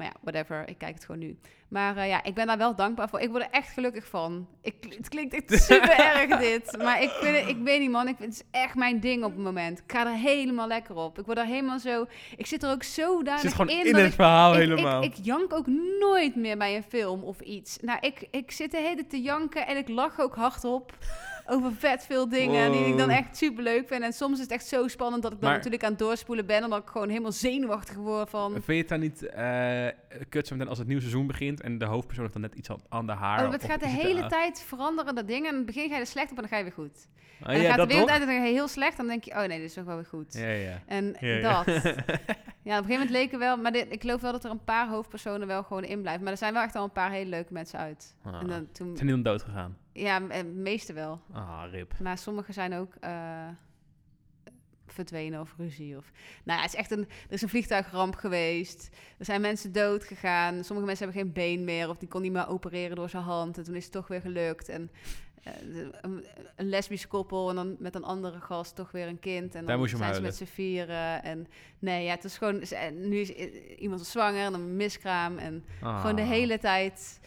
Maar 0.00 0.08
ja, 0.08 0.16
whatever. 0.20 0.68
Ik 0.68 0.78
kijk 0.78 0.94
het 0.94 1.04
gewoon 1.04 1.20
nu. 1.20 1.38
Maar 1.68 1.96
eh, 1.96 2.08
ja, 2.08 2.22
ik 2.24 2.34
ben 2.34 2.46
daar 2.46 2.58
wel 2.58 2.74
dankbaar 2.74 3.08
voor. 3.08 3.20
Ik 3.20 3.30
word 3.30 3.42
er 3.42 3.50
echt 3.50 3.68
gelukkig 3.72 4.06
van. 4.06 4.48
Ik, 4.62 4.74
het 4.96 5.08
klinkt 5.08 5.34
echt 5.34 5.62
super 5.72 5.98
erg 5.98 6.38
dit. 6.38 6.76
Maar 6.82 7.02
ik, 7.02 7.10
vind 7.10 7.48
ik 7.48 7.56
weet 7.62 7.80
niet 7.80 7.90
man, 7.90 8.08
ik 8.08 8.16
vind 8.16 8.36
het 8.36 8.44
is 8.52 8.60
echt 8.60 8.74
mijn 8.74 9.00
ding 9.00 9.24
op 9.24 9.30
het 9.34 9.44
moment. 9.44 9.78
Ik 9.78 9.92
ga 9.92 10.06
er 10.06 10.12
helemaal 10.18 10.66
lekker 10.66 10.94
op. 10.96 11.18
Ik 11.18 11.24
word 11.26 11.38
er 11.38 11.44
helemaal 11.44 11.78
zo... 11.78 12.06
Ik 12.36 12.46
zit 12.46 12.62
er 12.62 12.70
ook 12.70 12.82
zo 12.82 13.20
zit 13.24 13.44
in. 13.44 13.50
gewoon 13.50 13.68
in, 13.68 13.84
dat 13.92 14.00
het 14.00 14.06
ik- 14.10 14.12
verhaal 14.14 14.52
ik, 14.52 14.58
helemaal. 14.58 15.02
Ik, 15.02 15.16
ik 15.18 15.24
jank 15.24 15.52
ook 15.52 15.66
nooit 16.00 16.36
meer 16.36 16.56
bij 16.58 16.76
een 16.76 16.84
film 16.88 17.22
of 17.22 17.40
iets. 17.40 17.78
Nou, 17.80 17.98
ik, 18.00 18.28
ik 18.30 18.50
zit 18.50 18.70
de 18.70 18.76
hele 18.78 18.94
tijd 18.94 19.10
te 19.10 19.20
janken 19.22 19.66
en 19.66 19.76
ik 19.76 19.88
lach 19.88 20.20
ook 20.20 20.34
hardop 20.34 20.92
over 21.50 21.72
vet 21.72 22.06
veel 22.06 22.28
dingen 22.28 22.72
die 22.72 22.84
ik 22.86 22.98
dan 22.98 23.10
echt 23.10 23.36
super 23.36 23.62
leuk 23.62 23.88
vind. 23.88 24.02
En 24.02 24.12
soms 24.12 24.34
is 24.34 24.40
het 24.42 24.50
echt 24.50 24.66
zo 24.66 24.88
spannend 24.88 25.22
dat 25.22 25.32
ik 25.32 25.38
dan 25.40 25.48
Maar- 25.48 25.56
natuurlijk 25.56 25.84
aan 25.84 25.90
het 25.90 25.98
doorspoelen 25.98 26.46
ben 26.46 26.62
en 26.62 26.70
dat 26.70 26.82
ik 26.82 26.88
gewoon 26.88 27.08
helemaal 27.08 27.32
zenuwachtig 27.32 27.96
word 27.96 28.30
van... 28.30 28.52
Vind 28.52 28.66
je 28.66 28.74
het 28.74 28.88
dan 28.88 29.00
niet 29.00 29.26
eh 29.26 29.86
kut 30.28 30.46
zo 30.46 30.54
meteen 30.54 30.68
als 30.68 30.78
het 30.78 30.86
nieuwe 30.86 31.02
seizoen 31.02 31.26
begint 31.26 31.60
en 31.60 31.78
de 31.78 31.84
hoofdpersoon 31.84 32.22
heeft 32.24 32.32
dan 32.40 32.42
net 32.42 32.54
iets 32.54 32.70
aan, 32.70 32.80
aan 32.88 33.06
de 33.06 33.12
haar? 33.12 33.46
Oh, 33.46 33.52
het 33.52 33.64
gaat 33.64 33.80
de 33.80 33.88
het, 33.88 34.00
hele 34.02 34.26
tijd 34.26 34.62
veranderen, 34.62 35.14
dat 35.14 35.26
ding. 35.26 35.44
En 35.46 35.50
in 35.50 35.56
het 35.56 35.66
begin 35.66 35.88
ga 35.88 35.94
je 35.94 36.00
er 36.00 36.06
slecht 36.06 36.30
op 36.30 36.36
en 36.36 36.42
dan 36.42 36.50
ga 36.50 36.56
je 36.56 36.62
weer 36.62 36.72
goed. 36.72 37.08
Oh, 37.42 37.46
en 37.48 37.52
dan 37.54 37.62
ja, 37.62 37.68
gaat 37.68 37.76
dat 37.76 37.88
de 37.88 37.94
wereld 37.94 38.08
toch? 38.10 38.18
uit 38.18 38.28
en 38.28 38.34
dan 38.34 38.42
ga 38.44 38.48
je 38.48 38.54
heel 38.54 38.68
slecht. 38.68 38.90
En 38.90 38.96
dan 38.96 39.06
denk 39.06 39.24
je, 39.24 39.30
oh 39.30 39.38
nee, 39.38 39.58
dit 39.58 39.68
is 39.68 39.74
toch 39.74 39.84
wel 39.84 39.94
weer 39.94 40.04
goed. 40.04 40.32
Ja, 40.34 40.48
ja. 40.48 40.80
En 40.86 41.16
Ja, 41.20 41.28
ja. 41.28 41.64
dat. 41.64 41.82
Ja, 42.62 42.78
op 42.78 42.84
een 42.84 42.90
gegeven 42.90 43.06
moment 43.06 43.10
leken 43.10 43.38
wel... 43.38 43.56
Maar 43.56 43.72
dit, 43.72 43.86
ik 43.92 44.00
geloof 44.00 44.20
wel 44.20 44.32
dat 44.32 44.44
er 44.44 44.50
een 44.50 44.64
paar 44.64 44.88
hoofdpersonen 44.88 45.46
wel 45.46 45.62
gewoon 45.62 45.84
in 45.84 46.00
blijven. 46.00 46.22
Maar 46.22 46.32
er 46.32 46.38
zijn 46.38 46.52
wel 46.52 46.62
echt 46.62 46.74
al 46.74 46.84
een 46.84 46.92
paar 46.92 47.10
hele 47.10 47.30
leuke 47.30 47.52
mensen 47.52 47.78
uit. 47.78 48.14
Ah. 48.24 48.40
En 48.40 48.46
dan 48.46 48.68
toen... 48.72 48.86
Zijn 48.96 49.06
die 49.06 49.14
dan 49.14 49.22
dood 49.22 49.42
gegaan? 49.42 49.76
Ja, 49.92 50.28
eh, 50.28 50.44
meeste 50.44 50.92
wel. 50.92 51.20
Ah, 51.32 51.62
rip. 51.70 51.94
Maar 51.98 52.18
sommige 52.18 52.52
zijn 52.52 52.74
ook 52.74 52.94
eh, 53.00 53.48
verdwenen 54.86 55.40
of 55.40 55.54
ruzie. 55.58 55.96
Of... 55.96 56.10
Nou 56.44 56.58
ja, 56.58 56.64
het 56.64 56.72
is 56.74 56.78
echt 56.78 56.90
een, 56.90 57.00
er 57.26 57.32
is 57.32 57.42
een 57.42 57.48
vliegtuigramp 57.48 58.14
geweest. 58.14 58.88
Er 59.18 59.24
zijn 59.24 59.40
mensen 59.40 59.72
dood 59.72 60.04
gegaan. 60.04 60.64
Sommige 60.64 60.86
mensen 60.86 61.04
hebben 61.06 61.22
geen 61.24 61.32
been 61.32 61.64
meer 61.64 61.88
of 61.88 61.96
die 61.96 62.08
kon 62.08 62.22
niet 62.22 62.32
meer 62.32 62.48
opereren 62.48 62.96
door 62.96 63.08
zijn 63.08 63.22
hand. 63.22 63.58
En 63.58 63.64
toen 63.64 63.74
is 63.74 63.84
het 63.84 63.92
toch 63.92 64.08
weer 64.08 64.20
gelukt. 64.20 64.68
En 64.68 64.90
eh, 65.42 65.52
een, 66.00 66.24
een 66.56 66.68
lesbisch 66.68 67.06
koppel 67.06 67.48
en 67.48 67.54
dan 67.54 67.76
met 67.78 67.94
een 67.94 68.04
andere 68.04 68.40
gast 68.40 68.76
toch 68.76 68.90
weer 68.90 69.06
een 69.06 69.18
kind. 69.18 69.54
En 69.54 69.66
Daar 69.66 69.76
dan 69.78 69.88
zijn 69.88 70.14
ze 70.14 70.20
met 70.20 70.36
z'n 70.36 70.44
vieren. 70.44 71.22
En 71.22 71.46
nee, 71.78 72.04
ja, 72.04 72.10
het 72.10 72.24
is 72.24 72.38
gewoon... 72.38 72.62
Nu 72.94 73.16
is 73.20 73.30
iemand 73.76 74.06
zwanger 74.06 74.44
en 74.44 74.52
dan 74.52 74.60
een 74.60 74.76
miskraam. 74.76 75.38
En 75.38 75.64
gewoon 75.80 76.16
de 76.16 76.22
Ah. 76.22 76.28
hele 76.28 76.58
tijd 76.58 77.20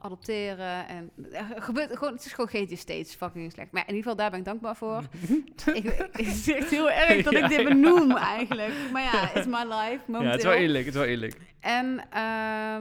adopteren. 0.00 0.88
En 0.88 1.10
er 1.32 1.62
gebeurt 1.62 1.96
gewoon, 1.96 2.12
het 2.12 2.24
is 2.24 2.32
gewoon 2.32 2.48
GT 2.48 2.78
steeds 2.78 3.14
fucking 3.14 3.52
slecht. 3.52 3.72
Maar 3.72 3.82
in 3.82 3.94
ieder 3.94 4.02
geval, 4.02 4.16
daar 4.16 4.30
ben 4.30 4.38
ik 4.38 4.44
dankbaar 4.44 4.76
voor. 4.76 5.02
ik, 5.74 5.84
het 6.12 6.26
is 6.26 6.52
echt 6.52 6.70
heel 6.70 6.90
erg 6.90 7.24
dat 7.24 7.32
Ja, 7.38 7.42
ik 7.42 7.48
dit 7.48 7.60
ja. 7.60 7.68
benoem 7.68 8.16
eigenlijk. 8.16 8.72
Maar 8.92 9.02
ja, 9.02 9.34
it's 9.34 9.46
my 9.46 9.62
life 9.62 10.00
momenteel. 10.06 10.20
Ja, 10.20 10.30
het 10.30 10.38
is 10.38 10.44
wel 10.44 10.52
eerlijk, 10.52 10.84
het 10.84 10.94
is 10.94 11.00
wel 11.00 11.10
eerlijk. 11.10 11.36
En 11.60 11.98
eh, 11.98 12.20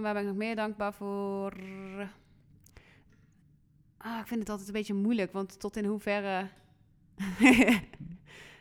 waar 0.01 0.13
ben 0.13 0.21
ik 0.21 0.27
nog 0.27 0.35
meer 0.35 0.55
dankbaar 0.55 0.93
voor? 0.93 1.53
Ah, 3.97 4.19
ik 4.19 4.27
vind 4.27 4.39
het 4.39 4.49
altijd 4.49 4.67
een 4.67 4.73
beetje 4.73 4.93
moeilijk, 4.93 5.31
want 5.31 5.59
tot 5.59 5.77
in 5.77 5.85
hoeverre... 5.85 6.47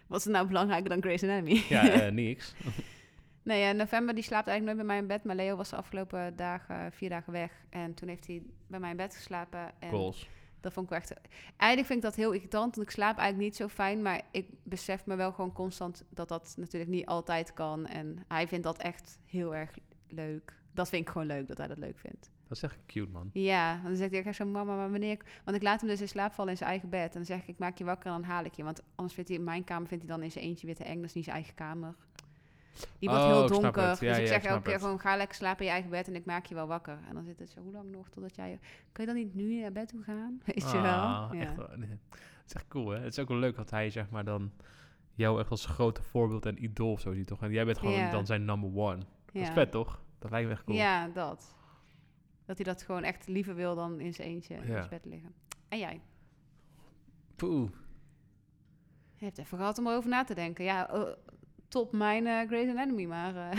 Wat 0.07 0.21
is 0.21 0.27
nou 0.27 0.47
belangrijker 0.47 0.89
dan 0.89 1.03
Grey's 1.03 1.23
Anatomy? 1.23 1.63
Ja, 1.69 1.89
eh, 1.89 2.13
niks. 2.13 2.55
Nee, 3.47 3.61
ja, 3.61 3.73
november 3.73 4.15
die 4.15 4.25
slaapt 4.25 4.47
eigenlijk 4.49 4.77
nooit 4.77 4.89
bij 4.89 4.97
mij 4.97 5.05
in 5.05 5.17
bed. 5.17 5.25
Maar 5.25 5.37
Leo 5.37 5.57
was 5.57 5.71
de 5.71 5.77
afgelopen 5.77 6.37
dagen, 6.37 6.93
vier 6.93 7.09
dagen 7.09 7.33
weg. 7.33 7.53
En 7.71 7.95
toen 7.95 8.09
heeft 8.09 8.27
hij 8.27 8.43
bij 8.67 8.81
mij 8.81 8.91
in 8.91 8.97
bed 8.97 9.15
geslapen. 9.15 9.71
En 9.79 9.91
Goals. 9.91 10.29
dat 10.61 10.73
vond 10.73 10.91
ik 10.91 10.97
echt... 10.97 11.13
Eigenlijk 11.57 11.87
vind 11.87 11.99
ik 11.99 12.03
dat 12.03 12.15
heel 12.15 12.33
irritant, 12.33 12.75
want 12.75 12.89
ik 12.89 12.95
slaap 12.95 13.19
eigenlijk 13.19 13.49
niet 13.49 13.57
zo 13.57 13.69
fijn. 13.69 14.03
Maar 14.03 14.23
ik 14.31 14.49
besef 14.63 15.07
me 15.07 15.15
wel 15.17 15.33
gewoon 15.33 15.53
constant 15.53 16.05
dat 16.09 16.29
dat 16.29 16.55
natuurlijk 16.57 16.91
niet 16.91 17.07
altijd 17.07 17.53
kan. 17.53 17.87
En 17.87 18.25
hij 18.29 18.49
vindt 18.49 18.65
dat 18.65 18.79
echt 18.79 19.19
heel 19.25 19.55
erg 19.55 19.71
leuk. 20.09 20.53
Dat 20.73 20.89
vind 20.89 21.03
ik 21.03 21.09
gewoon 21.13 21.27
leuk, 21.27 21.49
dat 21.49 21.59
hij 21.59 21.67
dat 21.67 21.79
leuk 21.79 21.99
vindt. 21.99 22.31
Dat 22.49 22.57
is 22.57 22.63
echt 22.63 22.79
cute, 22.87 23.11
man. 23.11 23.31
Ja, 23.33 23.81
dan 23.83 23.97
zegt 23.97 24.11
hij 24.11 24.25
echt 24.25 24.37
zo, 24.37 24.45
mama, 24.45 24.77
maar 24.77 24.91
wanneer... 24.91 25.11
ik-" 25.11 25.41
Want 25.45 25.57
ik 25.57 25.63
laat 25.63 25.81
hem 25.81 25.91
dus 25.91 26.01
in 26.01 26.09
slaap 26.09 26.33
vallen 26.33 26.51
in 26.51 26.57
zijn 26.57 26.71
eigen 26.71 26.89
bed. 26.89 27.07
En 27.07 27.13
dan 27.13 27.25
zeg 27.25 27.41
ik, 27.41 27.49
ik 27.49 27.59
maak 27.59 27.79
je 27.79 27.85
wakker 27.85 28.07
en 28.07 28.21
dan 28.21 28.31
haal 28.31 28.45
ik 28.45 28.55
je. 28.55 28.65
Want 28.65 28.83
anders 28.95 29.15
vindt 29.15 29.29
hij 29.29 29.39
in 29.39 29.45
mijn 29.45 29.65
kamer 29.65 29.89
vindt 29.89 30.05
hij 30.05 30.13
dan 30.13 30.23
in 30.23 30.31
zijn 30.33 30.45
eentje 30.45 30.67
weer 30.67 30.77
te 30.77 30.85
eng. 30.85 30.97
Dat 30.97 31.05
is 31.05 31.13
niet 31.13 31.25
zijn 31.25 31.37
eigen 31.37 31.55
kamer. 31.55 31.95
Die 32.99 33.09
wordt 33.09 33.24
Oh, 33.24 33.31
heel 33.31 33.49
snap 33.49 33.62
donker. 33.62 33.83
Ja, 33.83 33.89
dus 33.91 34.01
ik 34.01 34.09
ja, 34.09 34.27
zeg 34.27 34.43
ik 34.43 34.49
elke 34.49 34.62
keer 34.62 34.72
het. 34.72 34.83
gewoon, 34.83 35.01
ga 35.01 35.16
lekker 35.16 35.37
slapen 35.37 35.59
in 35.61 35.66
je 35.66 35.70
eigen 35.72 35.91
bed 35.91 36.09
en 36.09 36.14
ik 36.14 36.24
maak 36.24 36.47
je 36.47 36.55
wel 36.55 36.66
wakker. 36.66 36.99
En 37.09 37.14
dan 37.14 37.24
zit 37.24 37.39
het 37.39 37.51
zo, 37.51 37.61
hoe 37.61 37.72
lang 37.72 37.91
nog 37.91 38.09
totdat 38.09 38.35
jij... 38.35 38.59
Kun 38.93 39.05
je 39.07 39.12
dan 39.12 39.20
niet 39.20 39.35
nu 39.35 39.61
naar 39.61 39.72
bed 39.72 39.89
toe 39.89 40.03
gaan? 40.03 40.41
Weet 40.47 40.70
je 40.70 40.81
wel? 40.81 40.93
Ah, 40.99 41.29
Ja. 41.33 41.41
echt 41.41 41.57
wel. 41.62 41.68
Het 41.70 41.89
is 42.47 42.53
echt 42.55 42.68
cool, 42.68 42.89
hè? 42.89 42.99
Het 42.99 43.12
is 43.12 43.18
ook 43.18 43.29
wel 43.29 43.39
leuk 43.39 43.57
dat 43.57 43.70
hij, 43.70 43.91
zeg 43.91 44.11
maar, 44.11 44.24
dan 44.24 44.53
jou 45.14 45.41
echt 45.41 45.51
als 45.51 45.66
grote 45.66 46.03
voorbeeld 46.03 46.47
en 46.47 46.64
idool 46.64 46.93
of 46.93 47.01
zo 47.01 47.12
ziet, 47.12 47.27
toch? 47.27 47.43
En 47.43 47.51
jij 47.53 47.64
bent 47.64 47.79
gewoon 47.79 48.11
dan 48.11 48.27
zijn 48.27 48.45
number 48.45 48.70
one. 48.77 48.99
Dat 49.33 49.43
is 49.43 49.49
vet, 49.51 49.70
toch? 49.70 50.01
Dat 50.18 50.31
lijkt 50.31 50.47
me 50.49 50.53
echt 50.53 50.64
cool. 50.64 50.77
Ja, 50.77 51.09
dat. 51.09 51.55
Dat 52.45 52.57
hij 52.57 52.64
dat 52.64 52.83
gewoon 52.83 53.03
echt 53.03 53.29
liever 53.29 53.55
wil 53.55 53.74
dan 53.74 54.01
in 54.01 54.14
zijn 54.14 54.29
eentje 54.29 54.55
in 54.55 54.66
zijn 54.66 54.89
bed 54.89 55.05
liggen. 55.05 55.35
En 55.68 55.79
jij? 55.79 56.01
Poeh. 57.37 57.70
Je 59.14 59.24
hebt 59.24 59.39
even 59.39 59.59
gehad 59.59 59.79
om 59.79 59.87
erover 59.87 60.11
na 60.11 60.24
te 60.24 60.35
denken. 60.35 60.64
Ja, 60.64 60.91
eh, 60.91 61.03
top 61.69 61.93
mijn 61.93 62.27
eh 62.27 62.47
Grey's 62.49 62.69
Anatomy, 62.71 63.05
maar... 63.05 63.51
eh, 63.51 63.59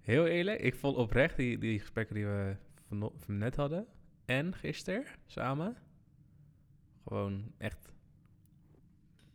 Heel 0.00 0.26
eerlijk, 0.26 0.60
ik 0.60 0.74
vond 0.74 0.96
oprecht 0.96 1.36
die, 1.36 1.58
die 1.58 1.78
gesprekken 1.78 2.14
die 2.14 2.26
we 2.26 2.56
van, 2.88 3.12
van 3.16 3.38
net 3.38 3.56
hadden 3.56 3.86
en 4.24 4.54
gisteren 4.54 5.04
samen 5.26 5.76
gewoon 7.08 7.52
echt. 7.58 7.92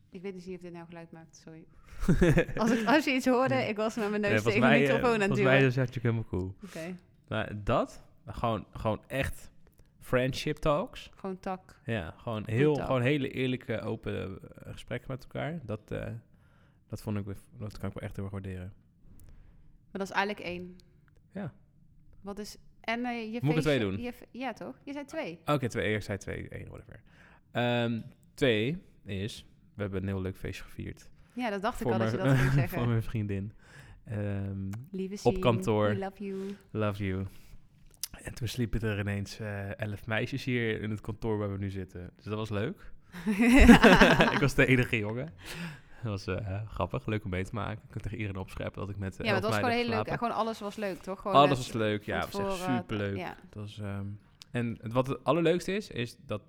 ik 0.10 0.22
weet 0.22 0.34
dus 0.34 0.46
niet 0.46 0.56
of 0.56 0.62
dit 0.62 0.74
nou 0.74 0.86
geluid 0.88 1.12
maakt, 1.12 1.36
sorry. 1.36 1.66
Als, 2.62 2.72
ik, 2.72 2.88
als 2.88 3.06
je 3.06 3.12
iets 3.14 3.26
hoorde, 3.26 3.56
ik 3.56 3.76
was 3.76 3.96
met 3.96 4.10
mijn 4.10 4.22
neus 4.22 4.32
Nee, 4.32 4.40
tegen 4.42 4.52
volgens 4.52 4.64
de 4.64 4.70
mij, 4.70 4.76
eh, 4.88 4.94
microfoon 4.94 5.14
aan 5.14 5.20
het 5.20 5.28
Volgens 5.28 5.48
mij 5.48 5.56
duwen. 5.58 5.68
is 5.70 5.76
het 5.76 5.86
natuurlijk 5.94 6.16
helemaal 6.16 6.30
cool. 6.30 6.56
Oké, 6.66 6.98
Maar 7.28 7.64
dat, 7.64 8.04
gewoon, 8.26 8.66
gewoon 8.72 9.02
echt 9.08 9.52
friendship 10.00 10.58
talks. 10.58 11.10
gewoon 11.16 11.40
tak. 11.40 11.80
Ja, 11.86 12.14
gewoon, 12.18 12.44
heel, 12.46 12.76
gewoon 12.76 13.02
hele 13.02 13.30
eerlijke, 13.30 13.82
open 13.82 14.40
gesprekken 14.66 15.12
met 15.12 15.24
elkaar. 15.24 15.60
Dat, 15.64 15.92
dat 16.92 17.02
vond 17.02 17.18
ik, 17.18 17.26
dat 17.58 17.78
kan 17.78 17.90
ik 17.90 17.94
wel 17.96 18.04
echt 18.04 18.16
heel 18.16 18.24
erg 18.24 18.34
waarderen. 18.34 18.74
Maar 19.92 20.00
dat 20.02 20.10
is 20.10 20.12
eigenlijk 20.16 20.46
één. 20.48 20.76
Ja. 21.32 21.54
Wat 22.22 22.40
is... 22.40 22.58
En 22.82 23.06
eh, 23.06 23.24
je 23.24 23.28
Moet 23.32 23.34
ik 23.36 23.42
feestje- 23.44 23.62
twee 23.62 23.80
doen? 23.80 24.02
je 24.02 24.14
ja, 24.32 24.54
toch? 24.54 24.76
Je 24.84 24.94
zei 24.94 25.06
twee. 25.06 25.40
Oké, 25.46 25.68
twee. 25.70 25.96
Ik 25.96 26.02
zei 26.02 26.18
twee, 26.18 26.50
één, 26.50 26.68
whatever. 26.70 27.02
Ehm, 27.52 28.02
twee 28.34 28.82
is, 29.06 29.46
we 29.76 29.82
hebben 29.82 30.02
een 30.02 30.08
heel 30.08 30.22
leuk 30.22 30.38
feestje 30.38 30.64
gevierd. 30.64 31.10
Ja, 31.34 31.50
dat 31.50 31.62
dacht 31.62 31.82
ik 31.82 31.88
al 31.88 31.98
dat 31.98 32.12
je 32.12 32.18
dat 32.18 32.28
ging 32.28 32.40
voor 32.52 32.52
zeggen. 32.60 32.88
mijn 32.90 33.04
vriendin. 33.04 33.52
Ehm, 34.04 34.70
Lieve 34.92 35.28
op 35.28 35.42
kantoor. 35.42 35.88
we 35.90 35.98
love 35.98 36.24
you. 36.26 36.56
love 36.72 37.06
you. 37.06 37.26
En 38.24 38.34
toen 38.34 38.48
sliepen 38.48 38.82
er 38.82 39.00
ineens 39.00 39.40
eh, 39.40 39.80
elf 39.80 40.08
meisjes 40.08 40.44
hier 40.44 40.82
in 40.82 40.90
het 40.90 41.02
kantoor 41.02 41.38
waar 41.38 41.52
we 41.52 41.58
nu 41.58 41.70
zitten. 41.70 42.12
Dus 42.16 42.26
dat 42.26 42.36
was 42.38 42.50
leuk. 42.50 42.92
ik 44.34 44.38
was 44.40 44.56
de 44.56 44.66
enige 44.66 44.98
jongen. 44.98 45.34
Dat 46.04 46.26
was 46.26 46.28
eh, 46.28 46.62
grappig, 46.68 47.06
leuk 47.06 47.24
om 47.24 47.30
mee 47.30 47.44
te 47.44 47.56
maken. 47.56 47.84
Ik 47.84 47.92
kon 47.92 48.02
tegen 48.02 48.18
iedereen 48.18 48.42
opscheppen 48.42 48.82
dat 48.82 48.90
ik 48.90 48.98
met 48.98 49.20
eh, 49.20 49.26
ja, 49.26 49.32
elf 49.32 49.36
het 49.36 49.50
was 49.50 49.56
gewoon 49.56 49.72
heel 49.72 49.88
leuk. 49.88 50.10
gewoon 50.10 50.34
alles 50.34 50.60
was 50.60 50.76
leuk, 50.76 51.02
toch? 51.02 51.22
Gewoon 51.22 51.38
Alles 51.38 51.58
was 51.58 51.72
leuk, 51.72 52.04
ja. 52.04 52.20
Het 52.20 52.32
was 52.32 52.60
echt 52.60 52.78
superleuk. 52.78 53.18
Ja. 53.18 53.36
Het 53.42 53.56
was, 53.56 53.80
ehm, 53.80 54.06
en 54.52 54.80
wat 54.82 55.08
het 55.08 55.24
allerleukste 55.24 55.76
is, 55.76 55.90
is 55.90 56.16
dat 56.26 56.42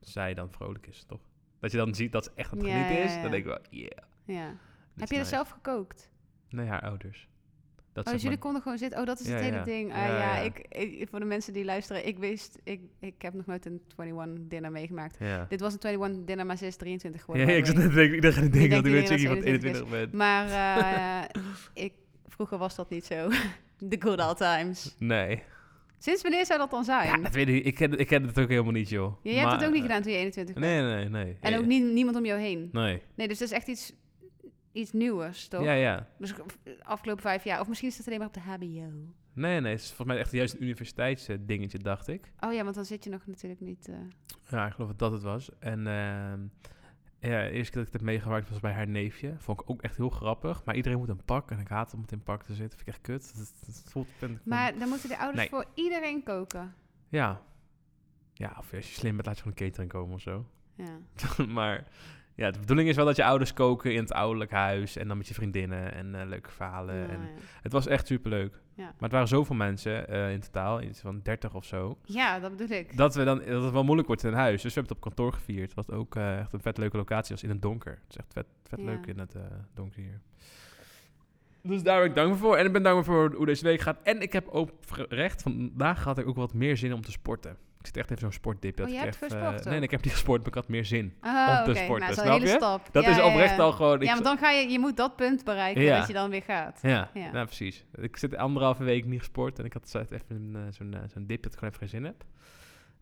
zij 0.00 0.34
dan 0.34 0.50
vrolijk 0.50 0.86
is, 0.86 1.04
toch? 1.06 1.20
Dat 1.58 1.70
je 1.70 1.76
dan 1.76 1.94
ziet 1.94 2.12
dat 2.12 2.24
ze 2.24 2.30
echt 2.34 2.52
aan 2.52 2.58
het 2.58 2.66
genieten 2.66 2.96
ja, 2.96 3.02
is. 3.02 3.12
Dan 3.12 3.30
denk 3.30 3.34
ik 3.34 3.44
wel, 3.44 3.58
yeah. 3.70 3.90
ja. 4.24 4.46
Heb 4.94 5.08
je 5.08 5.16
dat 5.16 5.24
nice. 5.24 5.24
zelf 5.24 5.48
gekookt? 5.48 6.10
Nee, 6.48 6.66
haar 6.66 6.82
ouders. 6.82 7.28
Dat 7.92 8.06
Oh, 8.06 8.12
dus 8.12 8.22
jullie 8.22 8.36
maar- 8.36 8.44
konden 8.46 8.62
gewoon 8.62 8.78
zitten. 8.78 9.00
Oh, 9.00 9.06
dat 9.06 9.20
is 9.20 9.26
Ja, 9.26 9.32
het 9.34 9.42
hele 9.44 9.56
ja. 9.56 9.64
ding. 9.64 9.90
Ah, 9.92 9.96
Ja, 9.96 10.06
ja, 10.06 10.34
ja. 10.34 10.38
Ik, 10.38 10.58
ik, 10.68 11.08
voor 11.10 11.18
de 11.20 11.24
mensen 11.24 11.52
die 11.52 11.64
luisteren, 11.64 12.06
ik 12.06 12.18
wist, 12.18 12.58
ik, 12.64 12.80
ik 13.00 13.14
heb 13.18 13.34
nog 13.34 13.46
nooit 13.46 13.66
een 13.66 13.80
21 13.98 14.48
dinner 14.48 14.70
meegemaakt. 14.72 15.16
Ja. 15.18 15.46
Dit 15.48 15.60
was 15.60 15.72
een 15.72 15.78
21 15.82 16.24
dinner, 16.24 16.46
maar 16.46 16.56
ze 16.56 16.66
is 16.66 16.76
23 16.76 17.20
Ja, 17.20 17.26
geworden. 17.26 17.56
ik 17.56 17.62
by 17.64 17.66
zat 17.68 17.76
net 17.76 17.92
way. 17.94 18.04
te 18.04 18.10
denken, 18.10 18.14
iedereen 18.14 18.50
denkt 18.50 18.70
dat 18.74 18.84
ik 18.86 18.92
weet 18.92 19.08
zeker 19.08 19.26
van 19.26 19.36
ze 19.36 19.44
21 19.46 19.88
ben. 19.88 20.08
Maar 20.22 20.46
eh, 20.50 21.84
ik, 21.84 21.92
vroeger 22.28 22.58
was 22.58 22.74
dat 22.76 22.90
niet 22.90 23.04
zo. 23.04 23.28
The 23.90 23.96
good 23.98 24.20
old 24.20 24.36
times. 24.36 24.94
Nee. 24.98 25.42
Sinds 25.98 26.22
wanneer 26.22 26.46
zou 26.46 26.58
dat 26.58 26.70
dan 26.70 26.84
zijn? 26.84 27.06
Ja, 27.06 27.16
dat 27.16 27.34
weet 27.34 27.48
ik. 27.48 27.64
Ik 27.64 27.74
ken, 27.74 27.98
ik 27.98 28.06
ken 28.06 28.26
het 28.26 28.38
ook 28.38 28.48
helemaal 28.48 28.72
niet, 28.72 28.88
joh. 28.88 29.14
Ja, 29.22 29.30
jij 29.30 29.40
hebt 29.40 29.52
het 29.52 29.64
ook 29.64 29.68
niet 29.72 29.76
eh, 29.82 29.86
gedaan 29.86 30.02
toen 30.02 30.12
je 30.12 30.18
21 30.18 30.54
was. 30.54 30.64
Nee, 30.64 30.82
nee, 30.82 31.08
nee. 31.08 31.36
En 31.40 31.58
ook 31.58 31.66
niet, 31.66 31.84
niemand 31.92 32.16
om 32.16 32.24
jou 32.24 32.40
heen. 32.40 32.68
Nee. 32.72 33.02
Nee, 33.14 33.28
dus 33.28 33.38
dat 33.38 33.48
is 33.48 33.54
echt 33.54 33.66
iets, 33.68 33.92
iets 34.72 34.92
nieuws, 34.92 35.48
toch? 35.48 35.62
Ja, 35.64 35.72
ja. 35.72 36.06
Dus 36.18 36.34
afgelopen 36.82 37.22
vijf 37.22 37.44
jaar. 37.44 37.60
Of 37.60 37.68
misschien 37.68 37.88
is 37.88 37.96
het 37.98 38.06
alleen 38.06 38.18
maar 38.18 38.28
op 38.28 38.34
de 38.34 38.40
HBO. 38.40 38.90
Nee, 39.32 39.60
nee. 39.60 39.72
Het 39.72 39.80
is 39.80 39.86
volgens 39.86 40.06
mij 40.08 40.18
echt 40.18 40.32
juist 40.32 40.54
een 40.54 40.62
universiteitsdingetje, 40.62 41.78
dacht 41.78 42.08
ik. 42.08 42.32
Oh 42.40 42.52
ja, 42.52 42.62
want 42.62 42.74
dan 42.74 42.84
zit 42.84 43.04
je 43.04 43.10
nog 43.10 43.26
natuurlijk 43.26 43.60
niet... 43.60 43.88
eh, 43.88 43.94
Ja, 44.50 44.66
ik 44.66 44.72
geloof 44.72 44.88
dat 44.90 44.98
dat 44.98 45.12
het 45.12 45.22
was. 45.22 45.58
En 45.58 45.86
ehm, 45.86 46.40
ja, 47.30 47.42
de 47.42 47.50
eerste 47.50 47.72
keer 47.72 47.80
dat 47.80 47.86
ik 47.86 47.92
het 47.92 48.02
meegemaakt 48.02 48.48
was 48.50 48.60
bij 48.60 48.72
haar 48.72 48.88
neefje. 48.88 49.34
Vond 49.38 49.60
ik 49.60 49.70
ook 49.70 49.82
echt 49.82 49.96
heel 49.96 50.10
grappig. 50.10 50.64
Maar 50.64 50.76
iedereen 50.76 50.98
moet 50.98 51.08
een 51.08 51.24
pak. 51.24 51.50
En 51.50 51.58
ik 51.58 51.68
haat 51.68 51.94
om 51.94 52.00
het 52.00 52.12
in 52.12 52.22
pak 52.22 52.42
te 52.42 52.54
zitten. 52.54 52.78
Vind 52.78 52.88
ik 52.88 52.94
echt 52.94 53.02
kut. 53.02 53.36
Dat, 53.36 53.52
dat 53.66 53.82
voelt, 53.86 54.08
Maar 54.44 54.78
dan 54.78 54.88
moeten 54.88 55.08
de 55.08 55.18
ouders 55.18 55.38
Nee. 55.38 55.48
voor 55.48 55.64
iedereen 55.74 56.22
koken. 56.22 56.74
Ja. 57.08 57.42
Ja, 58.34 58.54
of 58.58 58.74
als 58.74 58.88
je 58.88 58.94
slim 58.94 59.14
bent, 59.14 59.26
laat 59.26 59.36
je 59.36 59.42
gewoon 59.42 59.58
een 59.58 59.66
catering 59.66 59.90
komen 59.92 60.14
of 60.14 60.20
zo. 60.20 60.46
Ja. 60.76 60.98
maar 61.58 61.86
ja, 62.40 62.50
de 62.50 62.58
bedoeling 62.58 62.88
is 62.88 62.96
wel 62.96 63.04
dat 63.04 63.16
je 63.16 63.24
ouders 63.24 63.52
koken 63.52 63.92
in 63.92 64.00
het 64.00 64.12
ouderlijk 64.12 64.50
huis. 64.50 64.96
En 64.96 65.08
dan 65.08 65.16
met 65.16 65.28
je 65.28 65.34
vriendinnen 65.34 65.94
en 65.94 66.14
eh, 66.14 66.26
leuke 66.26 66.50
verhalen. 66.50 67.10
En 67.10 67.20
ja. 67.20 67.28
het 67.62 67.72
was 67.72 67.86
echt 67.86 68.06
superleuk. 68.06 68.60
Ja. 68.74 68.84
Maar 68.84 68.94
het 68.98 69.12
waren 69.12 69.28
zoveel 69.28 69.56
mensen 69.56 70.08
eh, 70.08 70.32
in 70.32 70.40
totaal. 70.40 70.82
Iets 70.82 71.00
van 71.00 71.20
30 71.22 71.54
of 71.54 71.64
zo. 71.64 71.98
ja, 72.04 72.38
dat 72.38 72.56
bedoel 72.56 72.76
ik. 72.76 72.96
Dat, 72.96 73.14
we 73.14 73.24
dan, 73.24 73.38
dat 73.38 73.62
het 73.62 73.72
wel 73.72 73.84
moeilijk 73.84 74.08
wordt 74.08 74.24
in 74.24 74.32
huis. 74.32 74.62
Dus 74.62 74.74
we 74.74 74.80
hebben 74.80 74.96
het 74.96 75.04
op 75.04 75.14
kantoor 75.14 75.32
gevierd. 75.32 75.74
Was 75.74 75.90
ook 75.90 76.16
eh, 76.16 76.38
echt 76.38 76.52
een 76.52 76.60
vet 76.60 76.78
leuke 76.78 76.96
locatie. 76.96 77.34
Was 77.34 77.42
in 77.42 77.50
het 77.50 77.62
donker. 77.62 77.92
Het 77.92 78.10
is 78.10 78.16
echt 78.16 78.32
vet, 78.32 78.46
vet 78.64 78.80
leuk 78.80 79.06
in 79.06 79.18
het 79.18 79.36
donker 79.74 80.00
hier. 80.00 80.20
Dus 81.62 81.82
daar 81.82 82.00
ben 82.00 82.08
ik 82.08 82.14
dankbaar 82.14 82.38
voor. 82.38 82.56
En 82.56 82.66
ik 82.66 82.72
ben 82.72 82.82
dankbaar 82.82 83.04
voor 83.04 83.34
hoe 83.34 83.46
deze 83.46 83.64
week 83.64 83.80
gaat. 83.80 83.98
En 84.02 84.20
ik 84.20 84.32
heb 84.32 84.54
oprecht 84.54 85.42
vandaag 85.42 86.04
had 86.04 86.18
ik 86.18 86.28
ook 86.28 86.36
wat 86.36 86.54
meer 86.54 86.76
zin 86.76 86.92
om 86.92 87.02
te 87.02 87.10
sporten. 87.10 87.56
Ik 87.80 87.86
zit 87.86 87.96
echt 87.96 88.10
even 88.10 88.22
zo'n 88.22 88.32
sportdip. 88.32 88.76
dat 88.76 88.86
Oh, 88.86 88.92
je 88.92 88.98
ik 89.00 89.14
gesport 89.14 89.32
eh? 89.58 89.64
Nee, 89.64 89.74
nee, 89.74 89.80
ik 89.82 89.90
heb 89.90 90.02
niet 90.02 90.12
gesport, 90.12 90.38
maar 90.38 90.48
ik 90.48 90.54
had 90.54 90.68
meer 90.68 90.84
zin. 90.84 91.14
Oh, 91.22 91.56
om 91.58 91.64
te 91.64 91.74
sporten, 91.80 91.98
Nou, 91.98 92.14
dat 92.14 92.24
snap 92.24 92.40
je? 92.40 92.46
stap. 92.48 92.88
Dat 92.92 93.04
Ja, 93.04 93.10
is 93.10 93.16
ja, 93.16 93.26
oprecht 93.26 93.56
ja. 93.56 93.62
al 93.62 93.72
gewoon... 93.72 94.00
Ja, 94.00 94.14
maar 94.14 94.22
dan 94.22 94.38
ga 94.38 94.50
je... 94.50 94.68
Je 94.68 94.78
moet 94.78 94.96
dat 94.96 95.16
punt 95.16 95.44
bereiken 95.44 95.86
dat 95.86 96.06
je 96.06 96.12
dan 96.12 96.30
weer 96.30 96.42
gaat. 96.42 96.78
Ja, 96.82 97.10
Ja. 97.14 97.30
ja. 97.32 97.44
precies. 97.44 97.84
Ik 97.94 98.16
zit 98.16 98.36
anderhalve 98.36 98.84
week 98.84 99.04
niet 99.04 99.18
gesport 99.18 99.58
en 99.58 99.64
ik 99.64 99.72
had 99.72 99.88
zo 99.88 99.98
even 99.98 100.50
eh, 100.54 100.60
zo'n 100.70 100.94
eh, 100.94 101.00
zo'n 101.12 101.26
dip 101.26 101.42
dat 101.42 101.52
ik 101.52 101.58
gewoon 101.58 101.74
even 101.74 101.88
geen 101.88 102.00
zin 102.00 102.04
heb. 102.04 102.24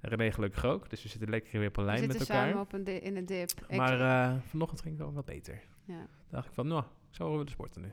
En 0.01 0.11
René 0.11 0.33
gelukkig 0.33 0.65
ook, 0.65 0.91
dus 0.91 1.03
we 1.03 1.09
zitten 1.09 1.31
lekker 1.31 1.59
weer 1.59 1.69
op 1.69 1.77
een 1.77 1.83
We 1.85 1.89
lijn 1.91 1.99
zitten 2.03 2.19
met 2.19 2.29
elkaar. 2.29 2.47
samen 2.49 2.63
op 2.63 2.73
een 2.73 2.85
di- 2.85 2.93
in 2.93 3.17
een 3.17 3.27
dip. 3.27 3.51
Maar 3.71 4.33
vanochtend 4.49 4.81
ging 4.81 4.95
het 4.95 5.05
wel 5.05 5.13
wat 5.15 5.25
beter. 5.25 5.61
ja. 5.85 6.07
Dacht 6.31 6.47
ik 6.47 6.53
van, 6.53 6.67
nou, 6.67 6.81
ik 6.83 7.15
zou 7.17 7.29
wel 7.29 7.39
willen 7.39 7.53
sporten 7.53 7.83
nu. 7.83 7.93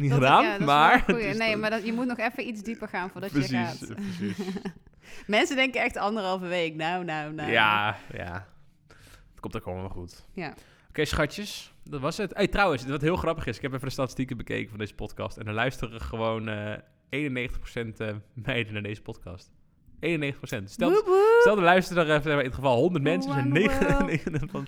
Niet 0.00 0.10
Dat- 0.10 0.18
gedaan, 0.18 0.44
ja, 0.44 0.58
maar... 0.64 1.10
is 1.18 1.36
Nee, 1.38 1.56
maar 1.56 1.70
dat, 1.70 1.86
je 1.86 1.92
moet 1.92 2.06
nog 2.06 2.18
even 2.18 2.46
iets 2.48 2.62
dieper 2.62 2.88
gaan 2.88 3.10
voordat 3.10 3.30
precies, 3.30 3.50
je 3.50 3.56
gaat. 3.56 3.94
precies. 3.94 4.46
Mensen 5.26 5.56
denken 5.56 5.80
echt 5.82 5.96
anderhalve 5.96 6.46
week. 6.46 6.74
Nou, 6.74 7.04
nou, 7.04 7.32
nou. 7.32 7.50
Ja, 7.50 7.96
ja. 8.12 8.46
Het 9.30 9.40
komt 9.40 9.56
ook 9.56 9.64
allemaal 9.64 9.82
wel 9.82 9.92
goed. 9.92 10.26
Ja. 10.32 10.54
Oké, 10.88 11.04
schatjes. 11.04 11.72
Dat 11.84 12.00
was 12.00 12.16
het. 12.16 12.34
Hey, 12.34 12.48
trouwens, 12.48 12.86
wat 12.86 13.00
heel 13.00 13.16
grappig 13.16 13.46
is, 13.46 13.56
ik 13.56 13.62
heb 13.62 13.72
even 13.72 13.86
de 13.86 13.92
statistieken 13.92 14.36
bekeken 14.36 14.68
van 14.70 14.78
deze 14.78 14.94
podcast. 14.94 15.36
En 15.36 15.46
er 15.46 15.52
luisteren 15.54 16.00
gewoon 16.00 16.48
eh 16.48 16.74
91% 17.10 17.96
eh, 17.96 18.14
meiden 18.32 18.72
naar 18.72 18.82
deze 18.82 19.02
podcast. 19.02 19.50
91%. 20.00 20.64
Stel, 20.64 21.02
stel 21.40 21.60
luisteren 21.60 22.06
er 22.06 22.16
even, 22.16 22.38
in 22.38 22.44
het 22.44 22.54
geval 22.54 22.76
100 22.76 23.04
mensen, 23.04 23.32
zijn 23.32 23.44
One 23.44 23.58
9 23.58 23.86
world. 23.86 24.06
9 24.06 24.48
van, 24.48 24.66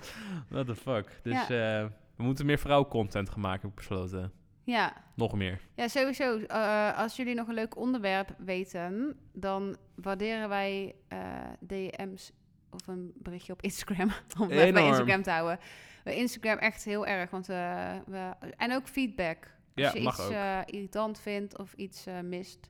what 0.49 0.65
the 0.65 0.75
fuck. 0.75 1.19
Dus 1.23 1.41
eh, 1.41 1.85
we 2.15 2.23
moeten 2.23 2.45
meer 2.45 2.59
vrouwencontent 2.59 3.29
gaan 3.29 3.41
maken, 3.41 3.61
heb 3.61 3.69
ik 3.69 3.75
besloten. 3.75 4.31
Ja. 4.63 4.93
Nog 5.15 5.33
meer. 5.33 5.59
ja, 5.75 5.87
sowieso. 5.87 6.37
Eh, 6.39 6.97
als 6.97 7.15
jullie 7.15 7.35
nog 7.35 7.47
een 7.47 7.53
leuk 7.53 7.77
onderwerp 7.77 8.35
weten, 8.37 9.15
dan 9.33 9.77
waarderen 9.95 10.49
wij 10.49 10.95
eh, 11.07 11.19
DM's 11.59 12.31
of 12.71 12.87
een 12.87 13.11
berichtje 13.15 13.53
op 13.53 13.61
Instagram. 13.61 14.11
Om 14.41 14.47
bij. 14.47 14.67
Instagram 14.67 15.21
te 15.23 15.31
houden. 15.31 15.59
Instagram 16.03 16.57
echt 16.57 16.83
heel 16.83 17.07
erg. 17.07 17.29
Want, 17.29 17.49
eh, 17.49 17.95
we, 18.05 18.31
en 18.57 18.73
ook 18.73 18.87
feedback. 18.87 19.37
Als 19.75 19.85
Ja, 19.85 19.91
je 19.93 20.01
mag 20.01 20.13
iets 20.19 20.27
ook. 20.27 20.69
irritant 20.75 21.19
vindt 21.19 21.57
of 21.57 21.73
iets 21.73 22.05
mist, 22.23 22.69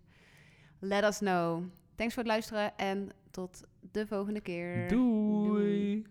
let 0.79 1.03
us 1.03 1.17
know. 1.17 1.63
Thanks 1.95 2.13
voor 2.13 2.23
het 2.23 2.31
luisteren 2.31 2.77
en 2.77 3.09
tot 3.31 3.63
de 3.91 4.07
volgende 4.07 4.41
keer. 4.41 4.87
Doei. 4.87 6.05